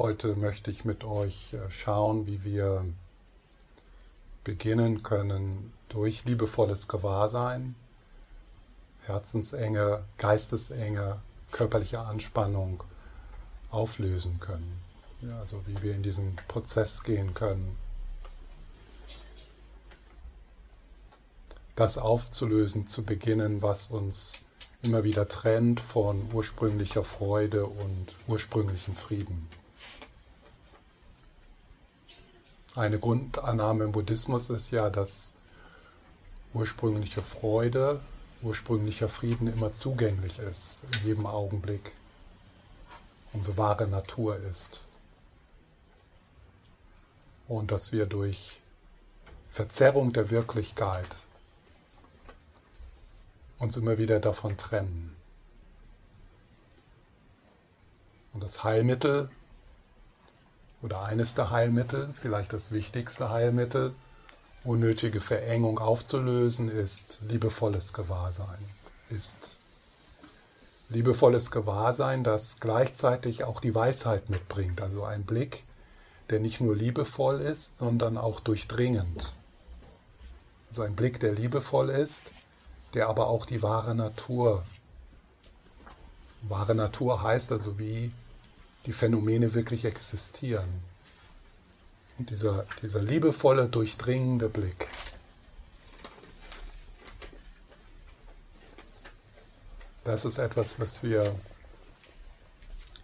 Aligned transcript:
Heute 0.00 0.34
möchte 0.34 0.70
ich 0.70 0.86
mit 0.86 1.04
euch 1.04 1.52
äh, 1.52 1.70
schauen, 1.70 2.26
wie 2.26 2.42
wir 2.42 2.86
beginnen 4.44 5.02
können, 5.02 5.74
durch 5.90 6.24
liebevolles 6.24 6.88
Gewahrsein, 6.88 7.74
Herzensenge, 9.02 10.02
Geistesenge, 10.16 11.20
körperliche 11.52 12.00
Anspannung 12.00 12.82
auflösen 13.70 14.40
können. 14.40 14.80
Ja, 15.20 15.38
also 15.38 15.60
wie 15.66 15.82
wir 15.82 15.94
in 15.94 16.02
diesen 16.02 16.34
Prozess 16.48 17.02
gehen 17.02 17.34
können, 17.34 17.76
das 21.76 21.98
aufzulösen, 21.98 22.86
zu 22.86 23.04
beginnen, 23.04 23.60
was 23.60 23.90
uns 23.90 24.40
immer 24.80 25.04
wieder 25.04 25.28
trennt 25.28 25.78
von 25.78 26.30
ursprünglicher 26.32 27.04
Freude 27.04 27.66
und 27.66 28.14
ursprünglichen 28.26 28.94
Frieden. 28.94 29.59
Eine 32.76 33.00
Grundannahme 33.00 33.84
im 33.84 33.92
Buddhismus 33.92 34.48
ist 34.48 34.70
ja, 34.70 34.90
dass 34.90 35.34
ursprüngliche 36.54 37.20
Freude, 37.20 38.00
ursprünglicher 38.42 39.08
Frieden 39.08 39.48
immer 39.48 39.72
zugänglich 39.72 40.38
ist, 40.38 40.82
in 40.84 41.08
jedem 41.08 41.26
Augenblick, 41.26 41.92
unsere 43.32 43.58
wahre 43.58 43.88
Natur 43.88 44.36
ist. 44.36 44.84
Und 47.48 47.72
dass 47.72 47.90
wir 47.90 48.06
durch 48.06 48.60
Verzerrung 49.50 50.12
der 50.12 50.30
Wirklichkeit 50.30 51.08
uns 53.58 53.76
immer 53.76 53.98
wieder 53.98 54.20
davon 54.20 54.56
trennen. 54.56 55.16
Und 58.32 58.44
das 58.44 58.62
Heilmittel 58.62 59.28
oder 60.82 61.02
eines 61.02 61.34
der 61.34 61.50
Heilmittel, 61.50 62.10
vielleicht 62.14 62.52
das 62.52 62.72
wichtigste 62.72 63.30
Heilmittel, 63.30 63.94
unnötige 64.64 65.20
Verengung 65.20 65.78
aufzulösen, 65.78 66.70
ist 66.70 67.20
liebevolles 67.28 67.92
Gewahrsein. 67.92 68.58
Ist 69.08 69.58
liebevolles 70.88 71.50
Gewahrsein, 71.50 72.24
das 72.24 72.58
gleichzeitig 72.60 73.44
auch 73.44 73.60
die 73.60 73.74
Weisheit 73.74 74.28
mitbringt, 74.28 74.80
also 74.80 75.04
ein 75.04 75.24
Blick, 75.24 75.64
der 76.30 76.40
nicht 76.40 76.60
nur 76.60 76.76
liebevoll 76.76 77.40
ist, 77.40 77.78
sondern 77.78 78.18
auch 78.18 78.40
durchdringend. 78.40 79.34
Also 80.68 80.82
ein 80.82 80.94
Blick, 80.94 81.20
der 81.20 81.32
liebevoll 81.32 81.90
ist, 81.90 82.30
der 82.94 83.08
aber 83.08 83.28
auch 83.28 83.46
die 83.46 83.62
wahre 83.62 83.94
Natur, 83.94 84.64
wahre 86.42 86.74
Natur 86.74 87.22
heißt 87.22 87.52
also, 87.52 87.78
wie 87.78 88.12
die 88.86 88.92
Phänomene 88.92 89.54
wirklich 89.54 89.84
existieren. 89.84 90.68
Und 92.18 92.30
dieser, 92.30 92.66
dieser 92.82 93.00
liebevolle, 93.00 93.68
durchdringende 93.68 94.48
Blick. 94.48 94.88
Das 100.04 100.24
ist 100.24 100.38
etwas, 100.38 100.80
was 100.80 101.02
wir 101.02 101.34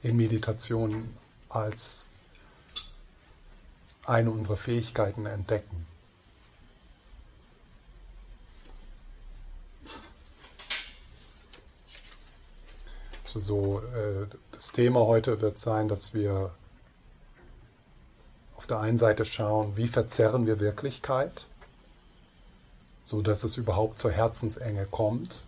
in 0.02 0.16
Meditation 0.16 1.16
als 1.48 2.08
eine 4.04 4.30
unserer 4.30 4.56
Fähigkeiten 4.56 5.27
entdecken. 5.27 5.86
So 13.39 13.81
äh, 13.95 14.27
das 14.53 14.73
Thema 14.73 15.01
heute 15.01 15.41
wird 15.41 15.59
sein, 15.59 15.89
dass 15.89 16.15
wir 16.15 16.51
auf 18.56 18.67
der 18.67 18.81
einen 18.81 18.98
Seite 18.98 19.25
schauen, 19.25 19.77
wie 19.77 19.89
verzerren 19.89 20.47
wir 20.47 20.61
Wirklichkeit, 20.61 21.47
so 23.05 23.23
dass 23.23 23.45
es 23.45 23.56
überhaupt 23.56 23.98
zur 23.98 24.11
Herzensenge 24.11 24.87
kommt. 24.87 25.47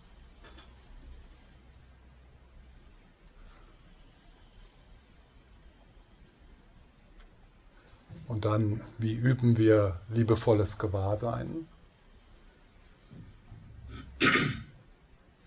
Und 8.29 8.45
dann, 8.45 8.83
wie 8.99 9.15
üben 9.15 9.57
wir 9.57 10.01
liebevolles 10.11 10.79
Gewahrsein? 10.79 11.67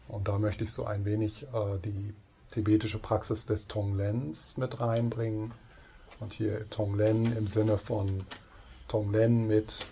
Und 0.08 0.28
da 0.28 0.40
möchte 0.40 0.64
ich 0.64 0.74
so 0.74 0.86
ein 0.86 1.06
wenig 1.06 1.44
äh, 1.54 1.78
die 1.86 2.14
tibetische 2.52 3.00
Praxis 3.00 3.46
des 3.46 3.68
Tonglens 3.68 4.58
mit 4.58 4.80
reinbringen. 4.80 5.54
Und 6.20 6.34
hier 6.34 6.70
Tonglen 6.70 7.36
im 7.36 7.48
Sinne 7.48 7.80
von 7.80 8.26
Tonglen 8.88 9.48
mit 9.48 9.88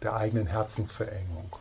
der 0.00 0.16
eigenen 0.16 0.46
Herzensverengung. 0.46 1.54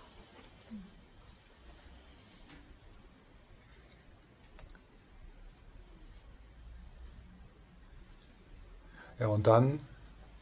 Ja, 9.20 9.28
und 9.28 9.46
dann 9.46 9.80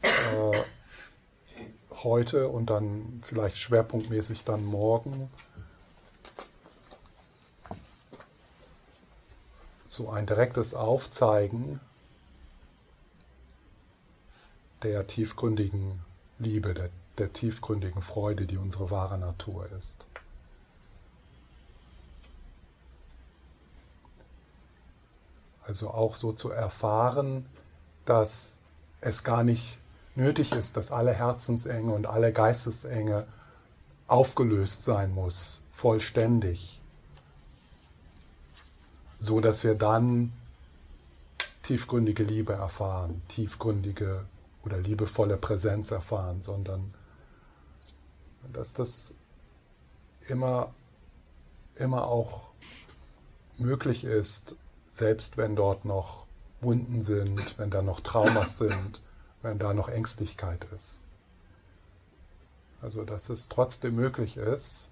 äh, 0.04 0.64
heute 1.92 2.48
und 2.48 2.70
dann 2.70 3.20
vielleicht 3.24 3.58
schwerpunktmäßig 3.58 4.46
dann 4.46 4.64
morgen 4.64 5.30
so 10.00 10.10
ein 10.10 10.26
direktes 10.26 10.74
Aufzeigen 10.74 11.82
der 14.82 15.08
tiefgründigen 15.08 16.00
Liebe, 16.38 16.74
der, 16.74 16.90
der 17.18 17.34
tiefgründigen 17.34 18.02
Freude, 18.02 18.46
die 18.46 18.56
unsere 18.56 18.92
wahre 18.92 19.18
Natur 19.18 19.70
ist. 19.78 20.08
Also 25.68 25.90
auch 25.90 26.16
so 26.16 26.32
zu 26.32 26.50
erfahren, 26.50 27.46
dass 28.06 28.62
es 29.02 29.26
gar 29.26 29.44
nicht 29.44 29.80
nötig 30.16 30.54
ist, 30.54 30.78
dass 30.78 30.94
alle 30.94 31.14
Herzensenge 31.14 31.94
und 31.94 32.08
alle 32.08 32.32
Geistesenge 32.32 33.28
aufgelöst 34.08 34.86
sein 34.86 35.14
muss, 35.14 35.60
vollständig 35.72 36.79
so 39.20 39.42
dass 39.42 39.64
wir 39.64 39.76
dann 39.76 40.32
tiefgründige 41.64 42.24
Liebe 42.24 42.54
erfahren, 42.54 43.22
tiefgründige 43.28 44.26
oder 44.66 44.78
liebevolle 44.78 45.38
Präsenz 45.38 45.92
erfahren, 45.92 46.42
sondern 46.42 46.94
dass 48.52 48.74
das 48.74 49.14
immer, 50.28 50.74
immer 51.76 52.08
auch 52.08 52.50
möglich 53.58 54.04
ist, 54.04 54.56
selbst 54.92 55.38
wenn 55.38 55.56
dort 55.56 55.86
noch 55.86 56.26
Wunden 56.62 57.04
sind, 57.04 57.58
wenn 57.58 57.70
da 57.70 57.82
noch 57.82 58.00
Traumas 58.00 58.58
sind, 58.58 59.02
wenn 59.42 59.60
da 59.60 59.74
noch 59.74 59.90
Ängstlichkeit 59.90 60.66
ist. 60.76 61.04
Also 62.82 63.04
dass 63.04 63.30
es 63.30 63.50
trotzdem 63.50 63.96
möglich 63.96 64.38
ist, 64.38 64.89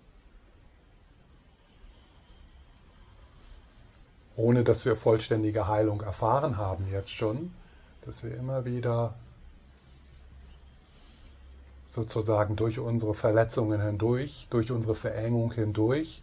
ohne 4.37 4.63
dass 4.63 4.85
wir 4.85 4.95
vollständige 4.95 5.67
Heilung 5.67 6.01
erfahren 6.01 6.57
haben 6.57 6.87
jetzt 6.91 7.11
schon, 7.11 7.51
dass 8.05 8.23
wir 8.23 8.37
immer 8.37 8.63
wieder 8.63 9.15
sozusagen 11.87 12.55
durch 12.55 12.79
unsere 12.79 13.13
Verletzungen 13.13 13.81
hindurch, 13.81 14.47
durch 14.49 14.71
unsere 14.71 14.93
Verengung 14.93 15.51
hindurch 15.51 16.21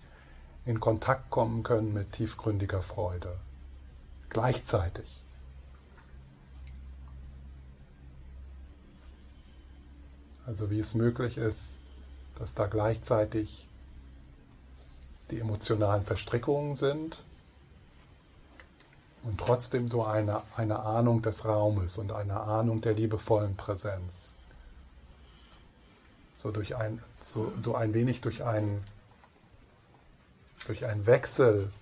in 0.65 0.79
Kontakt 0.79 1.29
kommen 1.31 1.65
können 1.65 1.93
mit 1.93 2.13
tiefgründiger 2.13 2.83
Freude. 2.83 3.37
Gleichzeitig. 4.31 5.23
Also 10.47 10.71
wie 10.71 10.79
es 10.79 10.95
möglich 10.95 11.37
ist, 11.37 11.81
dass 12.39 12.55
da 12.55 12.67
gleichzeitig 12.67 13.67
die 15.31 15.41
emotionalen 15.41 16.05
Verstrickungen 16.05 16.75
sind, 16.75 17.23
und 19.25 19.39
trotzdem 19.39 19.89
so 19.89 20.05
eine, 20.05 20.43
eine 20.55 20.81
Ahnung 20.81 21.23
des 21.23 21.47
Raumes 21.47 21.97
und 21.97 22.13
eine 22.13 22.41
Ahnung 22.41 22.83
der 22.83 22.93
liebevollen 22.93 23.57
Präsenz. 23.57 24.35
So, 26.37 26.51
durch 26.51 26.77
ein, 26.77 27.03
so, 27.25 27.51
so 27.59 27.75
ein 27.75 27.95
wenig 27.95 28.21
durch 28.21 28.45
einen, 28.45 28.85
durch 30.67 30.85
einen 30.85 31.07
Wechsel 31.07 31.73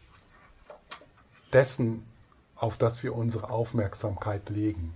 dessen, 1.53 2.07
auf 2.55 2.77
das 2.77 3.03
wir 3.03 3.15
unsere 3.15 3.51
Aufmerksamkeit 3.51 4.49
legen. 4.49 4.95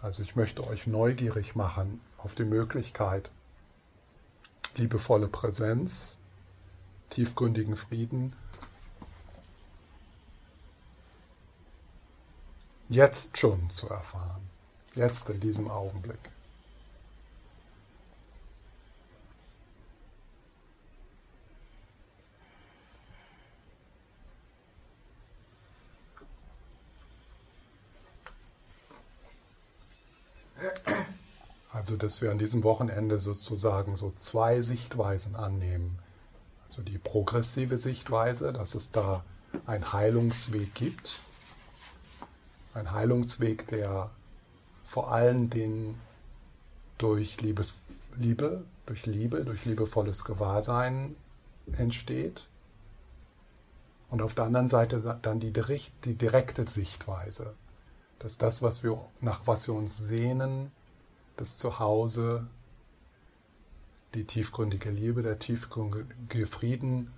Also 0.00 0.24
ich 0.24 0.34
möchte 0.34 0.66
euch 0.66 0.88
neugierig 0.88 1.54
machen 1.54 2.00
auf 2.18 2.34
die 2.34 2.44
Möglichkeit, 2.44 3.30
liebevolle 4.74 5.28
Präsenz, 5.28 6.18
tiefgründigen 7.10 7.76
Frieden 7.76 8.34
jetzt 12.92 13.38
schon 13.38 13.70
zu 13.70 13.88
erfahren, 13.88 14.42
jetzt 14.94 15.30
in 15.30 15.40
diesem 15.40 15.70
Augenblick. 15.70 16.18
Also, 31.72 31.96
dass 31.96 32.20
wir 32.22 32.30
an 32.30 32.38
diesem 32.38 32.62
Wochenende 32.62 33.18
sozusagen 33.18 33.96
so 33.96 34.10
zwei 34.10 34.60
Sichtweisen 34.62 35.34
annehmen. 35.34 35.98
Also 36.68 36.82
die 36.82 36.98
progressive 36.98 37.76
Sichtweise, 37.76 38.52
dass 38.52 38.74
es 38.74 38.92
da 38.92 39.24
einen 39.66 39.92
Heilungsweg 39.92 40.74
gibt. 40.74 41.20
Ein 42.74 42.92
Heilungsweg, 42.92 43.66
der 43.66 44.10
vor 44.84 45.12
allen 45.12 45.50
Dingen 45.50 46.00
durch 46.98 47.40
Liebes, 47.40 47.74
Liebe, 48.16 48.64
durch 48.86 49.06
Liebe, 49.06 49.44
durch 49.44 49.64
liebevolles 49.64 50.24
Gewahrsein 50.24 51.16
entsteht. 51.76 52.48
Und 54.10 54.22
auf 54.22 54.34
der 54.34 54.44
anderen 54.44 54.68
Seite 54.68 55.18
dann 55.22 55.40
die, 55.40 55.52
die 56.04 56.14
direkte 56.14 56.66
Sichtweise, 56.68 57.54
dass 58.18 58.38
das, 58.38 58.62
was 58.62 58.82
wir, 58.82 59.02
nach 59.20 59.46
was 59.46 59.66
wir 59.66 59.74
uns 59.74 59.96
sehnen, 59.96 60.70
das 61.36 61.58
Zuhause, 61.58 62.46
die 64.14 64.24
tiefgründige 64.24 64.90
Liebe, 64.90 65.22
der 65.22 65.38
tiefgründige 65.38 66.46
Frieden, 66.46 67.12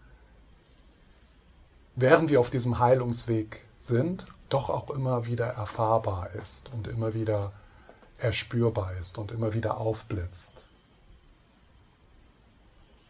während 1.97 2.31
wir 2.31 2.41
auf 2.41 2.51
diesem 2.51 2.79
Heilungsweg 2.79 3.67
sind, 3.81 4.27
doch 4.55 4.71
auch 4.71 4.89
immer 4.91 5.27
wieder 5.27 5.47
erfahrbar 5.47 6.31
ist 6.31 6.73
und 6.73 6.87
immer 6.87 7.13
wieder 7.13 7.53
erspürbar 8.19 8.95
ist 8.95 9.19
und 9.19 9.33
immer 9.33 9.53
wieder 9.53 9.79
aufblitzt. 9.79 10.69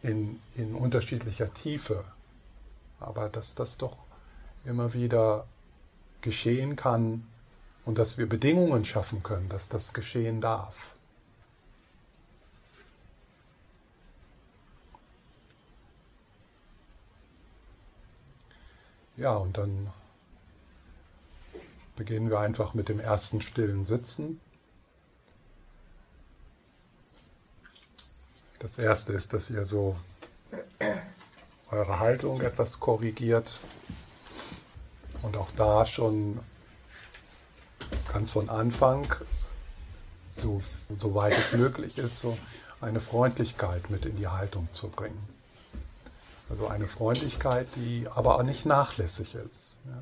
In, 0.01 0.39
in 0.55 0.73
unterschiedlicher 0.73 1.53
Tiefe. 1.53 2.03
Aber 2.99 3.29
dass 3.29 3.53
das 3.53 3.77
doch 3.77 3.95
immer 4.63 4.93
wieder 4.93 5.45
geschehen 6.21 6.75
kann 6.75 7.27
und 7.85 7.99
dass 7.99 8.17
wir 8.17 8.27
Bedingungen 8.27 8.83
schaffen 8.83 9.21
können, 9.21 9.47
dass 9.47 9.69
das 9.69 9.93
geschehen 9.93 10.41
darf. 10.41 10.95
Ja, 19.15 19.35
und 19.35 19.59
dann 19.59 19.93
beginnen 21.95 22.29
wir 22.29 22.39
einfach 22.39 22.73
mit 22.73 22.89
dem 22.89 22.99
ersten 22.99 23.41
stillen 23.41 23.85
Sitzen. 23.85 24.39
Das 28.59 28.77
erste 28.77 29.13
ist, 29.13 29.33
dass 29.33 29.49
ihr 29.49 29.65
so 29.65 29.95
eure 31.71 31.99
Haltung 31.99 32.41
etwas 32.41 32.79
korrigiert 32.79 33.59
und 35.21 35.37
auch 35.37 35.51
da 35.55 35.85
schon 35.85 36.39
ganz 38.11 38.31
von 38.31 38.49
Anfang, 38.49 39.05
so, 40.29 40.61
so 40.95 41.15
weit 41.15 41.37
es 41.37 41.53
möglich 41.53 41.97
ist, 41.97 42.19
so 42.19 42.37
eine 42.81 42.99
Freundlichkeit 42.99 43.89
mit 43.89 44.05
in 44.05 44.15
die 44.15 44.27
Haltung 44.27 44.67
zu 44.71 44.89
bringen. 44.89 45.27
Also 46.49 46.67
eine 46.67 46.87
Freundlichkeit, 46.87 47.67
die 47.75 48.07
aber 48.13 48.35
auch 48.35 48.43
nicht 48.43 48.65
nachlässig 48.65 49.35
ist. 49.35 49.79
Ja. 49.85 50.01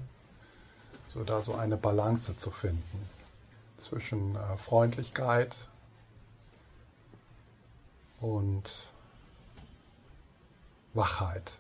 So 1.14 1.24
da 1.24 1.42
so 1.42 1.54
eine 1.54 1.78
Balance 1.78 2.36
zu 2.36 2.50
finden 2.50 3.08
zwischen 3.78 4.36
äh, 4.36 4.58
Freundlichkeit 4.58 5.56
und 8.20 8.90
Wachheit. 10.94 11.60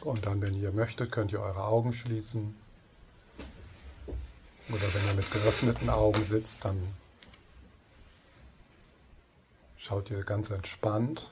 Und 0.00 0.26
dann, 0.26 0.42
wenn 0.42 0.54
ihr 0.54 0.72
möchtet, 0.72 1.12
könnt 1.12 1.30
ihr 1.30 1.40
eure 1.40 1.62
Augen 1.62 1.92
schließen. 1.92 2.56
Oder 4.68 4.94
wenn 4.94 5.06
ihr 5.06 5.14
mit 5.14 5.30
geöffneten 5.30 5.90
Augen 5.90 6.24
sitzt, 6.24 6.64
dann 6.64 6.94
Schaut 9.84 10.10
ihr 10.10 10.24
ganz 10.24 10.48
entspannt. 10.48 11.30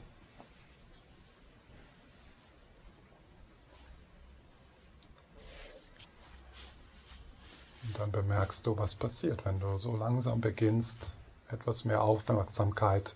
Und 7.93 8.01
dann 8.01 8.11
bemerkst 8.11 8.67
du, 8.67 8.79
was 8.79 8.95
passiert, 8.95 9.45
wenn 9.45 9.61
du 9.61 9.77
so 9.77 9.95
langsam 9.95 10.41
beginnst, 10.41 11.15
etwas 11.49 11.85
mehr 11.85 12.03
Aufmerksamkeit 12.03 13.15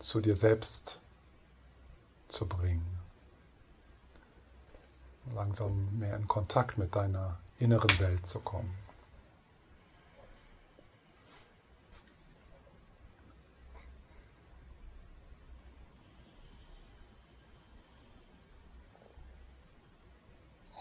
zu 0.00 0.20
dir 0.20 0.34
selbst 0.34 0.98
zu 2.26 2.48
bringen. 2.48 2.98
Langsam 5.32 5.96
mehr 5.96 6.16
in 6.16 6.26
Kontakt 6.26 6.76
mit 6.76 6.96
deiner 6.96 7.38
inneren 7.60 7.96
Welt 8.00 8.26
zu 8.26 8.40
kommen. 8.40 8.74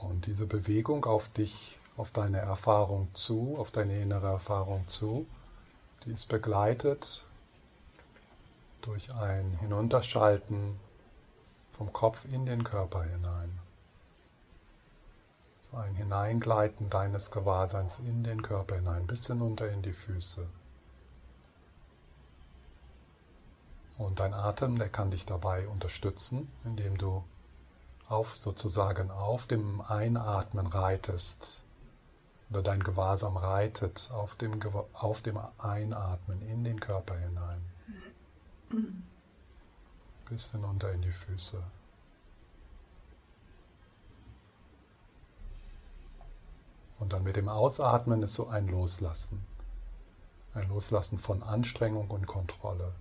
Und 0.02 0.26
diese 0.26 0.48
Bewegung 0.48 1.06
auf 1.06 1.30
dich, 1.30 1.78
auf 2.02 2.10
deine 2.10 2.40
Erfahrung 2.40 3.14
zu, 3.14 3.54
auf 3.60 3.70
deine 3.70 4.02
innere 4.02 4.26
Erfahrung 4.26 4.88
zu, 4.88 5.28
die 6.04 6.12
ist 6.12 6.26
begleitet 6.30 7.24
durch 8.82 9.14
ein 9.14 9.52
Hinunterschalten 9.60 10.80
vom 11.74 11.94
Kopf 11.94 12.26
in 12.26 12.48
den 12.48 12.64
Körper 12.64 13.04
hinein. 13.04 13.60
Ein 15.74 15.94
Hineingleiten 15.94 16.90
deines 16.90 17.30
Gewahrseins 17.30 18.00
in 18.00 18.24
den 18.24 18.42
Körper 18.42 18.78
hinein, 18.78 19.06
bis 19.06 19.28
hinunter 19.28 19.70
in 19.70 19.84
die 19.84 19.94
Füße. 19.94 20.48
Und 24.00 24.20
dein 24.20 24.34
Atem, 24.34 24.80
der 24.80 24.90
kann 24.90 25.12
dich 25.12 25.28
dabei 25.28 25.68
unterstützen, 25.68 26.52
indem 26.66 26.98
du 26.98 27.24
auf 28.10 28.36
sozusagen 28.36 29.12
auf 29.12 29.46
dem 29.46 29.82
Einatmen 29.82 30.66
reitest 30.66 31.64
oder 32.52 32.62
dein 32.62 32.84
Gewahrsam 32.84 33.38
reitet 33.38 34.10
auf 34.14 34.36
dem, 34.36 34.60
auf 34.94 35.22
dem 35.22 35.40
Einatmen 35.58 36.42
in 36.42 36.64
den 36.64 36.80
Körper 36.80 37.18
hinein. 37.18 37.66
Bis 40.30 40.52
hinunter 40.52 40.92
in 40.92 41.02
die 41.02 41.12
Füße. 41.12 41.64
Und 47.00 47.14
dann 47.14 47.24
mit 47.24 47.36
dem 47.38 47.50
Ausatmen 47.50 48.22
ist 48.22 48.34
so 48.34 48.50
ein 48.50 48.68
Loslassen. 48.68 49.44
Ein 50.54 50.68
Loslassen 50.68 51.20
von 51.20 51.44
Anstrengung 51.44 52.12
und 52.12 52.28
Kontrolle. 52.28 52.94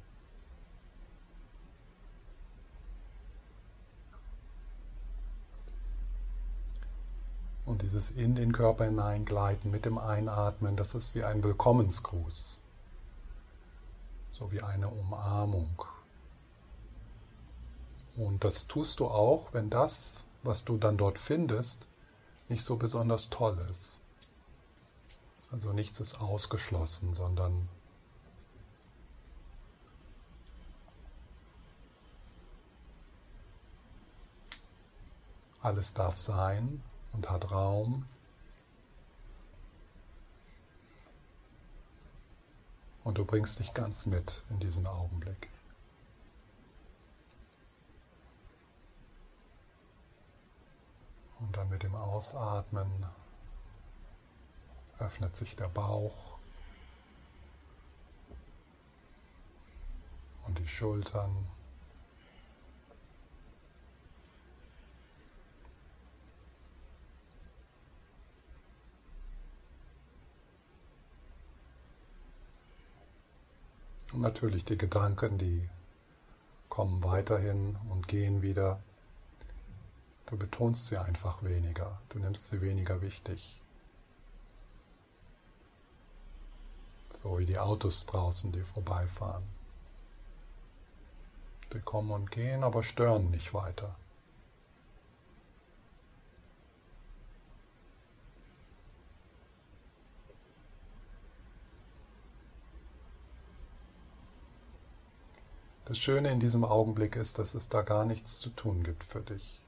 Und 7.70 7.82
dieses 7.82 8.10
in 8.10 8.34
den 8.34 8.50
Körper 8.50 8.86
hineingleiten 8.86 9.70
mit 9.70 9.84
dem 9.84 9.96
Einatmen, 9.96 10.74
das 10.74 10.96
ist 10.96 11.14
wie 11.14 11.22
ein 11.22 11.44
Willkommensgruß, 11.44 12.64
so 14.32 14.50
wie 14.50 14.60
eine 14.60 14.88
Umarmung. 14.88 15.84
Und 18.16 18.42
das 18.42 18.66
tust 18.66 18.98
du 18.98 19.06
auch, 19.06 19.52
wenn 19.52 19.70
das, 19.70 20.24
was 20.42 20.64
du 20.64 20.78
dann 20.78 20.96
dort 20.96 21.16
findest, 21.16 21.86
nicht 22.48 22.64
so 22.64 22.74
besonders 22.74 23.30
toll 23.30 23.56
ist. 23.70 24.00
Also 25.52 25.72
nichts 25.72 26.00
ist 26.00 26.20
ausgeschlossen, 26.20 27.14
sondern 27.14 27.68
alles 35.62 35.94
darf 35.94 36.18
sein 36.18 36.82
und 37.12 37.28
hat 37.30 37.50
Raum. 37.50 38.06
Und 43.02 43.18
du 43.18 43.24
bringst 43.24 43.58
dich 43.58 43.74
ganz 43.74 44.06
mit 44.06 44.42
in 44.50 44.60
diesen 44.60 44.86
Augenblick. 44.86 45.48
Und 51.40 51.56
dann 51.56 51.68
mit 51.70 51.82
dem 51.82 51.94
Ausatmen 51.94 53.06
öffnet 54.98 55.34
sich 55.34 55.56
der 55.56 55.68
Bauch 55.68 56.38
und 60.46 60.58
die 60.58 60.68
Schultern. 60.68 61.46
Und 74.12 74.20
natürlich 74.20 74.64
die 74.64 74.78
Gedanken, 74.78 75.38
die 75.38 75.68
kommen 76.68 77.02
weiterhin 77.04 77.76
und 77.90 78.08
gehen 78.08 78.42
wieder. 78.42 78.80
Du 80.26 80.36
betonst 80.36 80.86
sie 80.86 80.96
einfach 80.96 81.42
weniger, 81.42 81.98
du 82.08 82.18
nimmst 82.18 82.48
sie 82.48 82.60
weniger 82.60 83.02
wichtig. 83.02 83.60
So 87.22 87.38
wie 87.38 87.46
die 87.46 87.58
Autos 87.58 88.06
draußen, 88.06 88.52
die 88.52 88.62
vorbeifahren. 88.62 89.42
Die 91.72 91.80
kommen 91.80 92.10
und 92.10 92.30
gehen, 92.30 92.64
aber 92.64 92.82
stören 92.82 93.30
nicht 93.30 93.52
weiter. 93.52 93.94
Das 105.90 105.98
Schöne 105.98 106.30
in 106.30 106.38
diesem 106.38 106.64
Augenblick 106.64 107.16
ist, 107.16 107.40
dass 107.40 107.54
es 107.54 107.68
da 107.68 107.82
gar 107.82 108.04
nichts 108.04 108.38
zu 108.38 108.50
tun 108.50 108.84
gibt 108.84 109.02
für 109.02 109.22
dich. 109.22 109.58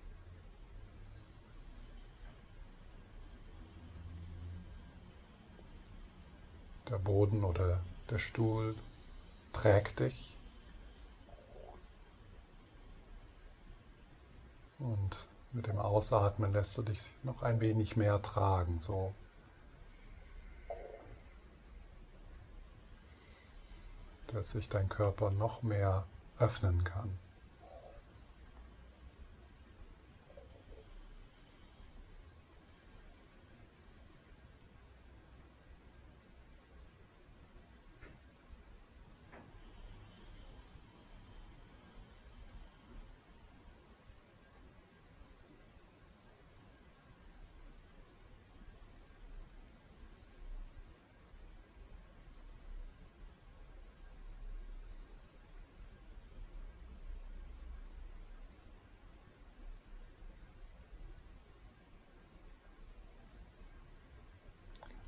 Der 6.88 6.98
Boden 6.98 7.42
oder 7.42 7.80
der 8.08 8.20
Stuhl 8.20 8.76
trägt 9.52 9.98
dich. 9.98 10.36
Und 14.78 15.26
mit 15.50 15.66
dem 15.66 15.78
Ausatmen 15.80 16.52
lässt 16.52 16.78
du 16.78 16.82
dich 16.82 17.10
noch 17.24 17.42
ein 17.42 17.60
wenig 17.60 17.96
mehr 17.96 18.22
tragen, 18.22 18.78
so 18.78 19.12
dass 24.28 24.52
sich 24.52 24.68
dein 24.68 24.88
Körper 24.88 25.32
noch 25.32 25.62
mehr 25.62 26.06
öffnen 26.42 26.82
kann. 26.82 27.10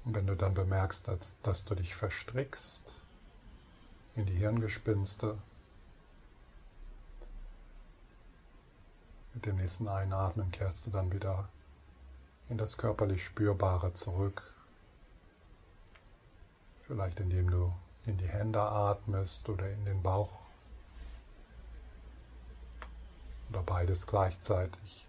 Und 0.04 0.14
wenn 0.14 0.23
du 0.34 0.44
dann 0.44 0.54
bemerkst, 0.54 1.08
dass, 1.08 1.36
dass 1.42 1.64
du 1.64 1.74
dich 1.74 1.94
verstrickst 1.94 2.92
in 4.16 4.26
die 4.26 4.34
Hirngespinste, 4.34 5.38
mit 9.34 9.46
dem 9.46 9.56
nächsten 9.56 9.88
Einatmen 9.88 10.50
kehrst 10.52 10.86
du 10.86 10.90
dann 10.90 11.12
wieder 11.12 11.48
in 12.48 12.58
das 12.58 12.78
körperlich 12.78 13.24
Spürbare 13.24 13.92
zurück. 13.92 14.42
Vielleicht 16.86 17.18
indem 17.18 17.50
du 17.50 17.72
in 18.06 18.18
die 18.18 18.28
Hände 18.28 18.60
atmest 18.60 19.48
oder 19.48 19.68
in 19.70 19.84
den 19.84 20.02
Bauch 20.02 20.30
oder 23.50 23.62
beides 23.62 24.06
gleichzeitig. 24.06 25.08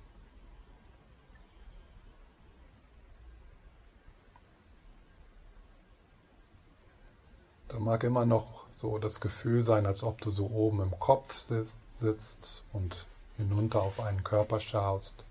Da 7.76 7.82
mag 7.82 8.06
immer 8.06 8.26
noch 8.26 8.64
so 8.72 9.00
das 9.00 9.20
Gefühl 9.20 9.66
sein, 9.66 9.86
als 9.86 10.02
ob 10.02 10.22
du 10.22 10.32
so 10.32 10.46
oben 10.46 10.80
im 10.80 10.98
Kopf 10.98 11.36
sitzt, 11.36 11.78
sitzt 11.94 12.64
und 12.72 13.06
hinunter 13.36 13.82
auf 13.82 14.00
einen 14.00 14.24
Körper 14.24 14.62
schaust. 14.62 15.26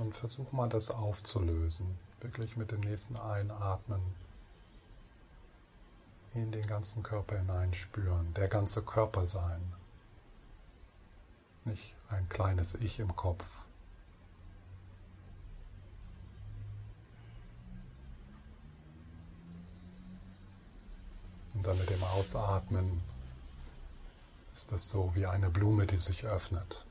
Und 0.00 0.16
versuch 0.16 0.50
mal 0.52 0.70
das 0.70 0.90
aufzulösen. 0.90 1.98
Wirklich 2.22 2.56
mit 2.56 2.70
dem 2.70 2.80
nächsten 2.80 3.18
Einatmen 3.18 4.00
in 6.32 6.50
den 6.52 6.66
ganzen 6.66 7.02
Körper 7.02 7.36
hineinspüren. 7.36 8.32
Der 8.32 8.48
ganze 8.48 8.80
Körper 8.80 9.26
sein. 9.26 9.60
Nicht 11.66 11.94
ein 12.08 12.26
kleines 12.30 12.76
Ich 12.76 12.98
im 12.98 13.14
Kopf. 13.14 13.63
Und 21.54 21.66
dann 21.66 21.78
mit 21.78 21.88
dem 21.88 22.02
Ausatmen 22.02 23.00
ist 24.54 24.70
das 24.72 24.88
so 24.88 25.14
wie 25.14 25.26
eine 25.26 25.50
Blume, 25.50 25.86
die 25.86 25.98
sich 25.98 26.24
öffnet. 26.24 26.84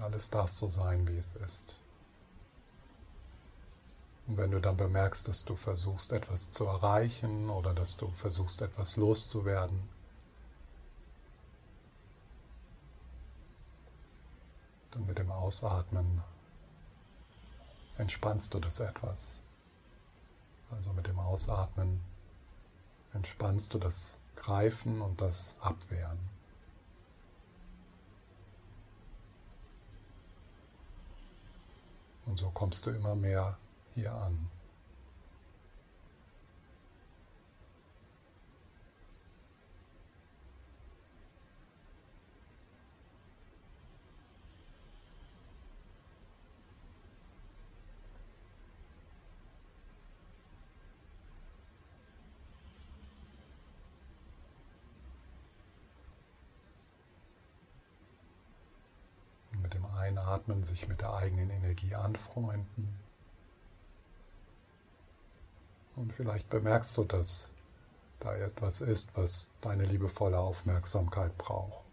Alles 0.00 0.30
darf 0.30 0.52
so 0.52 0.68
sein, 0.68 1.06
wie 1.08 1.16
es 1.16 1.34
ist. 1.34 1.78
Und 4.28 4.36
wenn 4.36 4.50
du 4.50 4.60
dann 4.60 4.76
bemerkst, 4.76 5.26
dass 5.26 5.46
du 5.46 5.56
versuchst 5.56 6.12
etwas 6.12 6.50
zu 6.50 6.66
erreichen 6.66 7.48
oder 7.48 7.72
dass 7.72 7.96
du 7.96 8.08
versuchst 8.10 8.60
etwas 8.60 8.98
loszuwerden, 8.98 9.88
dann 14.90 15.06
mit 15.06 15.16
dem 15.16 15.30
Ausatmen 15.30 16.22
entspannst 17.96 18.52
du 18.52 18.60
das 18.60 18.80
etwas. 18.80 19.42
Also 20.70 20.92
mit 20.92 21.06
dem 21.06 21.18
Ausatmen 21.18 22.02
entspannst 23.14 23.72
du 23.72 23.78
das 23.78 24.20
Greifen 24.36 25.00
und 25.00 25.22
das 25.22 25.58
Abwehren. 25.62 26.18
Und 32.26 32.36
so 32.36 32.50
kommst 32.50 32.84
du 32.84 32.90
immer 32.90 33.14
mehr 33.14 33.56
hier 33.98 34.12
an. 34.12 34.38
mit 59.60 59.74
dem 59.74 59.84
Einatmen 59.86 60.62
sich 60.62 60.86
mit 60.86 61.00
der 61.00 61.12
eigenen 61.14 61.50
Energie 61.50 61.94
anfreunden. 61.94 63.07
Und 65.98 66.12
vielleicht 66.12 66.48
bemerkst 66.48 66.96
du, 66.96 67.02
dass 67.02 67.50
da 68.20 68.32
etwas 68.36 68.80
ist, 68.80 69.16
was 69.16 69.50
deine 69.60 69.84
liebevolle 69.84 70.38
Aufmerksamkeit 70.38 71.36
braucht. 71.36 71.87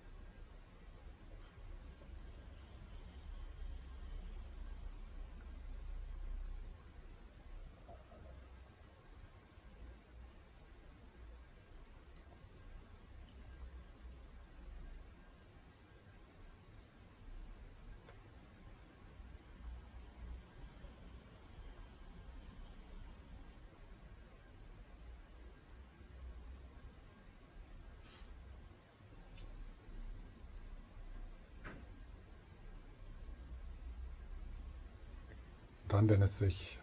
Dann, 36.06 36.10
wenn 36.10 36.22
es 36.22 36.38
sich 36.38 36.78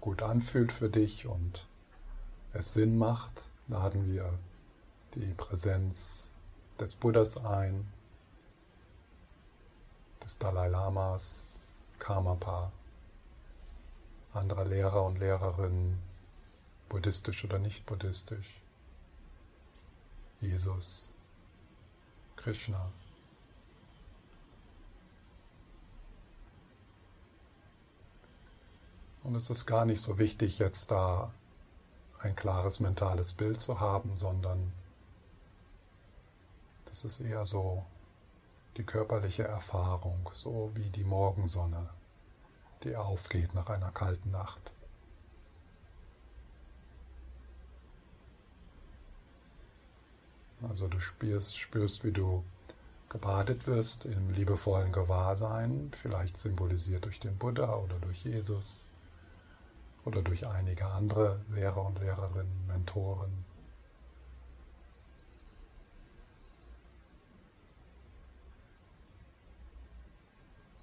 gut 0.00 0.22
anfühlt 0.22 0.72
für 0.72 0.88
dich 0.88 1.26
und 1.26 1.66
es 2.52 2.74
Sinn 2.74 2.98
macht, 2.98 3.42
laden 3.68 4.12
wir 4.12 4.38
die 5.14 5.32
Präsenz 5.34 6.30
des 6.78 6.94
Buddhas 6.94 7.36
ein, 7.38 7.86
des 10.22 10.38
Dalai 10.38 10.68
Lamas, 10.68 11.58
Karmapa, 11.98 12.72
anderer 14.34 14.64
Lehrer 14.64 15.04
und 15.04 15.18
Lehrerinnen, 15.18 15.98
buddhistisch 16.88 17.44
oder 17.44 17.58
nicht 17.58 17.86
buddhistisch, 17.86 18.60
Jesus, 20.40 21.14
Krishna. 22.36 22.90
Und 29.24 29.36
es 29.36 29.50
ist 29.50 29.66
gar 29.66 29.84
nicht 29.84 30.00
so 30.00 30.18
wichtig, 30.18 30.58
jetzt 30.58 30.90
da 30.90 31.32
ein 32.18 32.34
klares 32.34 32.80
mentales 32.80 33.32
Bild 33.32 33.60
zu 33.60 33.80
haben, 33.80 34.16
sondern 34.16 34.72
das 36.86 37.04
ist 37.04 37.20
eher 37.20 37.46
so 37.46 37.84
die 38.76 38.84
körperliche 38.84 39.44
Erfahrung, 39.44 40.30
so 40.34 40.70
wie 40.74 40.88
die 40.90 41.04
Morgensonne, 41.04 41.88
die 42.82 42.96
aufgeht 42.96 43.54
nach 43.54 43.68
einer 43.68 43.90
kalten 43.90 44.30
Nacht. 44.30 44.72
Also 50.68 50.88
du 50.88 51.00
spürst, 51.00 51.58
spürst, 51.58 52.04
wie 52.04 52.12
du 52.12 52.44
gebadet 53.08 53.66
wirst 53.66 54.04
im 54.04 54.30
liebevollen 54.30 54.92
Gewahrsein, 54.92 55.90
vielleicht 55.92 56.36
symbolisiert 56.36 57.04
durch 57.04 57.20
den 57.20 57.36
Buddha 57.36 57.74
oder 57.76 57.98
durch 57.98 58.24
Jesus 58.24 58.88
oder 60.04 60.22
durch 60.22 60.46
einige 60.46 60.86
andere 60.86 61.40
Lehrer 61.50 61.84
und 61.84 61.98
Lehrerinnen, 62.00 62.66
Mentoren. 62.66 63.44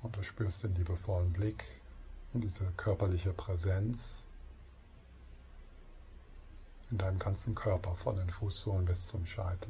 Und 0.01 0.15
du 0.15 0.23
spürst 0.23 0.63
den 0.63 0.75
liebevollen 0.75 1.33
Blick 1.33 1.65
und 2.33 2.43
diese 2.43 2.65
körperliche 2.77 3.33
Präsenz 3.33 4.23
in 6.89 6.97
deinem 6.97 7.19
ganzen 7.19 7.53
Körper, 7.53 7.95
von 7.95 8.15
den 8.15 8.29
Fußsohlen 8.29 8.85
bis 8.85 9.07
zum 9.07 9.25
Scheitel. 9.25 9.69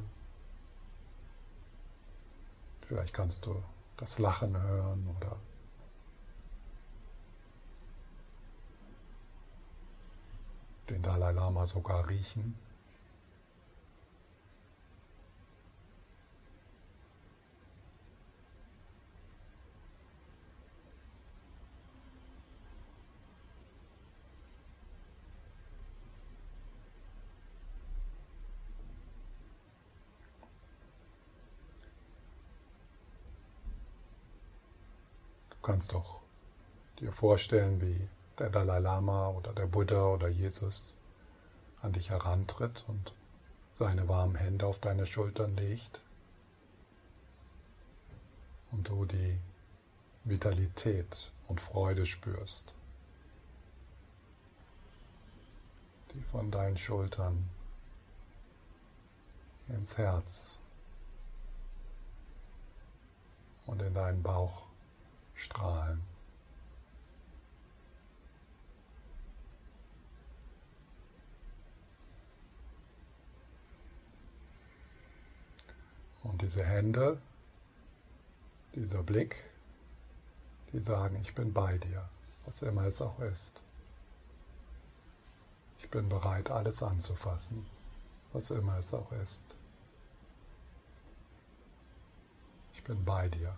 Vielleicht 2.88 3.13
kannst 3.13 3.46
du 3.46 3.62
das 3.98 4.20
Lachen 4.20 4.60
hören 4.60 5.08
oder 5.18 5.36
den 10.89 11.01
Dalai 11.01 11.31
Lama 11.31 11.65
sogar 11.65 12.08
riechen. 12.10 12.55
Du 35.50 35.58
kannst 35.62 35.93
doch 35.93 36.22
dir 37.00 37.12
vorstellen, 37.12 37.79
wie 37.81 38.08
der 38.39 38.50
Dalai 38.50 38.79
Lama 38.79 39.29
oder 39.29 39.53
der 39.53 39.68
Buddha 39.68 40.14
oder 40.14 40.29
Jesus 40.29 40.98
an 41.81 41.94
dich 41.94 42.09
herantritt 42.09 42.83
und 42.87 43.14
seine 43.74 44.07
warmen 44.07 44.35
Hände 44.35 44.66
auf 44.66 44.79
deine 44.79 45.05
Schultern 45.05 45.55
legt 45.57 46.01
und 48.72 48.87
du 48.87 49.05
die 49.05 49.37
Vitalität 50.24 51.31
und 51.48 51.61
Freude 51.61 52.05
spürst, 52.05 52.74
die 56.14 56.22
von 56.22 56.51
deinen 56.51 56.77
Schultern 56.77 57.50
ins 59.70 59.98
Herz 59.98 60.59
und 63.66 63.81
in 63.81 63.94
deinen 63.94 64.24
Bauch 64.24 64.64
strahlen. 65.35 66.08
Und 76.24 76.42
diese 76.42 76.64
Hände, 76.64 77.22
dieser 78.75 79.03
Blick, 79.03 79.44
die 80.72 80.79
sagen, 80.79 81.18
ich 81.22 81.34
bin 81.34 81.53
bei 81.53 81.77
dir, 81.77 82.08
was 82.46 82.62
immer 82.62 82.84
es 82.86 83.01
auch 83.01 83.20
ist. 83.20 83.62
Ich 85.79 85.90
bin 85.90 86.10
bereit, 86.10 86.51
alles 86.51 86.84
anzufassen, 86.84 87.66
was 88.34 88.51
immer 88.51 88.77
es 88.77 88.94
auch 88.94 89.12
ist. 89.14 89.44
Ich 92.74 92.84
bin 92.84 93.03
bei 93.05 93.27
dir. 93.29 93.55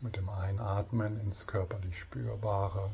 Mit 0.00 0.16
dem 0.16 0.28
Einatmen 0.28 1.20
ins 1.20 1.46
körperlich 1.46 1.98
Spürbare. 1.98 2.90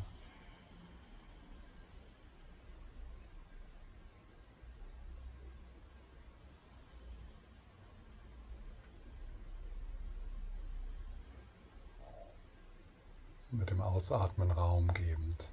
Mit 13.50 13.68
dem 13.68 13.80
Ausatmen 13.82 14.50
Raum 14.50 14.88
gebend. 14.94 15.48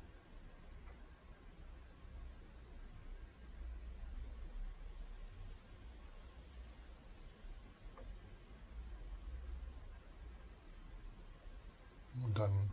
dann, 12.40 12.72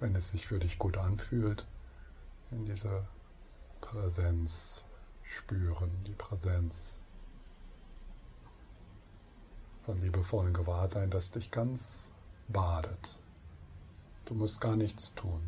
wenn 0.00 0.14
es 0.14 0.30
sich 0.30 0.46
für 0.46 0.58
dich 0.58 0.78
gut 0.78 0.96
anfühlt, 0.96 1.66
in 2.50 2.64
diese 2.64 3.06
Präsenz 3.80 4.84
spüren, 5.22 5.90
die 6.06 6.14
Präsenz 6.14 7.04
von 9.84 10.00
liebevollen 10.00 10.52
Gewahrsein, 10.52 11.10
das 11.10 11.30
dich 11.30 11.50
ganz 11.50 12.12
badet. 12.48 13.16
Du 14.24 14.34
musst 14.34 14.60
gar 14.60 14.76
nichts 14.76 15.14
tun. 15.14 15.40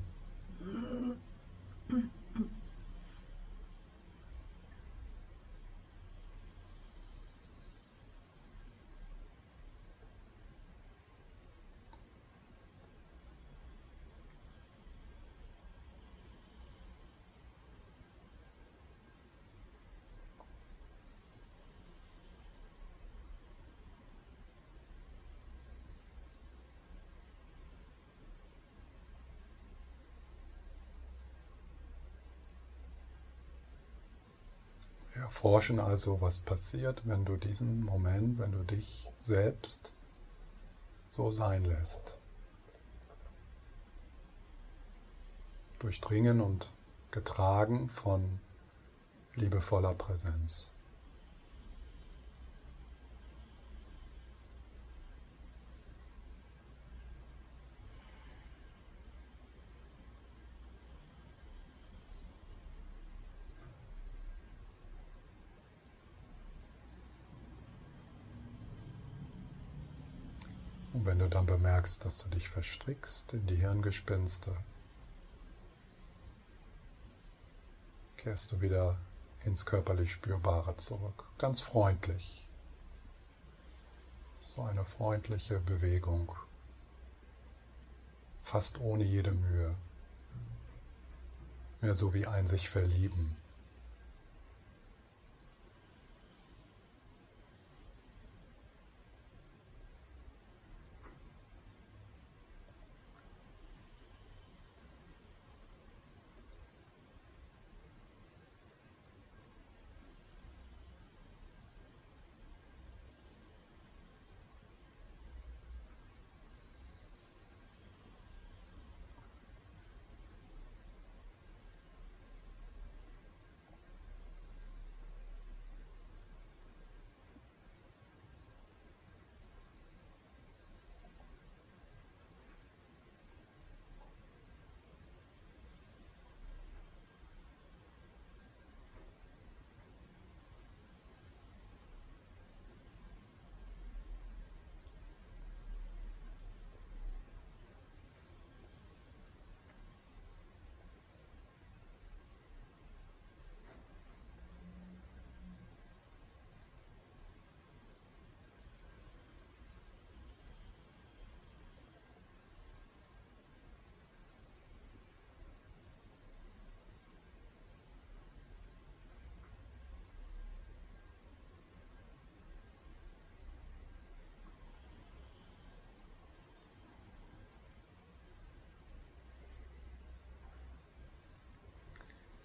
Erforschen 35.31 35.79
also, 35.79 36.21
was 36.21 36.41
passiert, 36.41 37.03
wenn 37.05 37.25
du 37.25 37.37
diesen 37.37 37.85
Moment, 37.85 38.41
wenn 38.41 38.51
du 38.51 38.65
dich 38.65 39.09
selbst 39.21 39.93
so 41.09 41.31
sein 41.31 41.65
lässt. 41.65 42.17
Durchdringen 45.79 46.41
und 46.41 46.69
getragen 47.13 47.89
von 47.89 48.41
liebevoller 49.37 49.95
Präsenz. 49.95 50.73
Dann 71.31 71.47
bemerkst, 71.47 72.05
dass 72.05 72.19
du 72.19 72.29
dich 72.29 72.49
verstrickst 72.49 73.33
in 73.33 73.47
die 73.47 73.57
Hirngespinste, 73.57 74.57
kehrst 78.17 78.53
du 78.53 78.61
wieder 78.61 78.99
ins 79.45 79.65
körperlich 79.65 80.13
Spürbare 80.13 80.77
zurück. 80.77 81.25
Ganz 81.39 81.61
freundlich. 81.61 82.47
So 84.41 84.63
eine 84.63 84.85
freundliche 84.85 85.59
Bewegung. 85.61 86.35
Fast 88.43 88.81
ohne 88.81 89.05
jede 89.05 89.33
Mühe. 89.33 89.75
Mehr 91.81 91.95
so 91.95 92.13
wie 92.13 92.27
ein 92.27 92.47
sich 92.47 92.69
verlieben. 92.69 93.37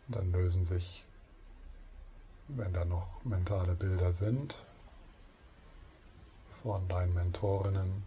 Dann 0.07 0.31
lösen 0.31 0.65
sich, 0.65 1.05
wenn 2.47 2.73
da 2.73 2.85
noch 2.85 3.23
mentale 3.23 3.73
Bilder 3.73 4.11
sind, 4.11 4.55
von 6.61 6.87
deinen 6.87 7.13
Mentorinnen, 7.13 8.03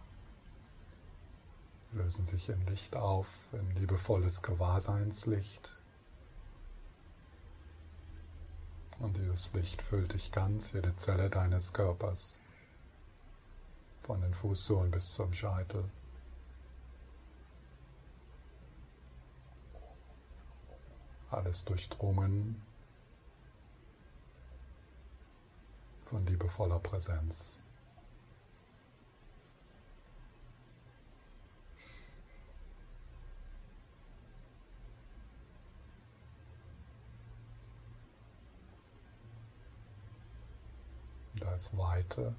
lösen 1.91 2.25
sich 2.27 2.49
in 2.49 2.65
Licht 2.67 2.95
auf, 2.95 3.47
in 3.53 3.75
liebevolles 3.75 4.41
Gewahrseinslicht. 4.41 5.75
Und 8.99 9.15
dieses 9.15 9.53
Licht 9.53 9.81
füllt 9.81 10.13
dich 10.13 10.31
ganz, 10.31 10.73
jede 10.73 10.95
Zelle 10.95 11.29
deines 11.29 11.73
Körpers, 11.73 12.39
von 14.01 14.21
den 14.21 14.33
Fußsohlen 14.33 14.91
bis 14.91 15.13
zum 15.13 15.33
Scheitel. 15.33 15.85
Alles 21.31 21.65
durchdrungen 21.65 22.61
von 26.05 26.25
liebevoller 26.25 26.79
Präsenz. 26.79 27.59
Da 41.35 41.53
ist 41.53 41.77
Weite. 41.77 42.33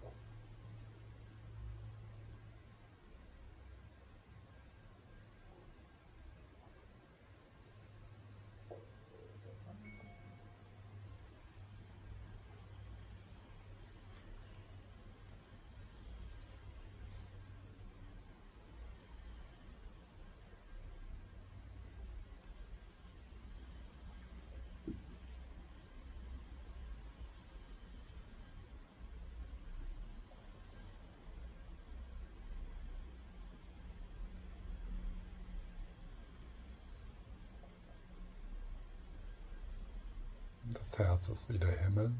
Das 40.81 40.99
Herz 40.99 41.29
ist 41.29 41.49
wie 41.49 41.59
der 41.59 41.79
Himmel, 41.79 42.11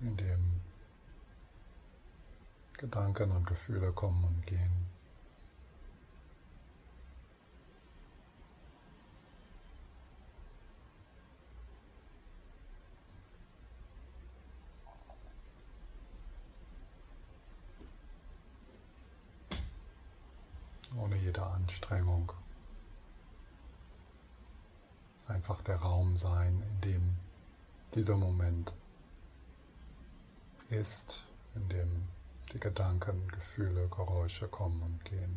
in 0.00 0.16
dem 0.16 0.60
Gedanken 2.74 3.32
und 3.32 3.46
Gefühle 3.46 3.90
kommen 3.92 4.22
und 4.24 4.46
gehen. 4.46 4.70
ohne 20.94 21.16
jede 21.16 21.42
Anstrengung 21.42 22.30
einfach 25.42 25.60
der 25.62 25.78
Raum 25.78 26.16
sein, 26.16 26.62
in 26.62 26.80
dem 26.92 27.02
dieser 27.96 28.16
Moment 28.16 28.72
ist, 30.70 31.24
in 31.56 31.68
dem 31.68 31.88
die 32.52 32.60
Gedanken, 32.60 33.26
Gefühle, 33.26 33.88
Geräusche 33.88 34.46
kommen 34.46 34.80
und 34.82 35.04
gehen. 35.04 35.36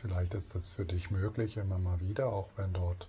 Vielleicht 0.00 0.34
ist 0.34 0.54
es 0.54 0.68
für 0.68 0.84
dich 0.84 1.10
möglich, 1.10 1.56
immer 1.56 1.78
mal 1.78 2.00
wieder, 2.00 2.28
auch 2.28 2.48
wenn 2.56 2.72
dort 2.72 3.08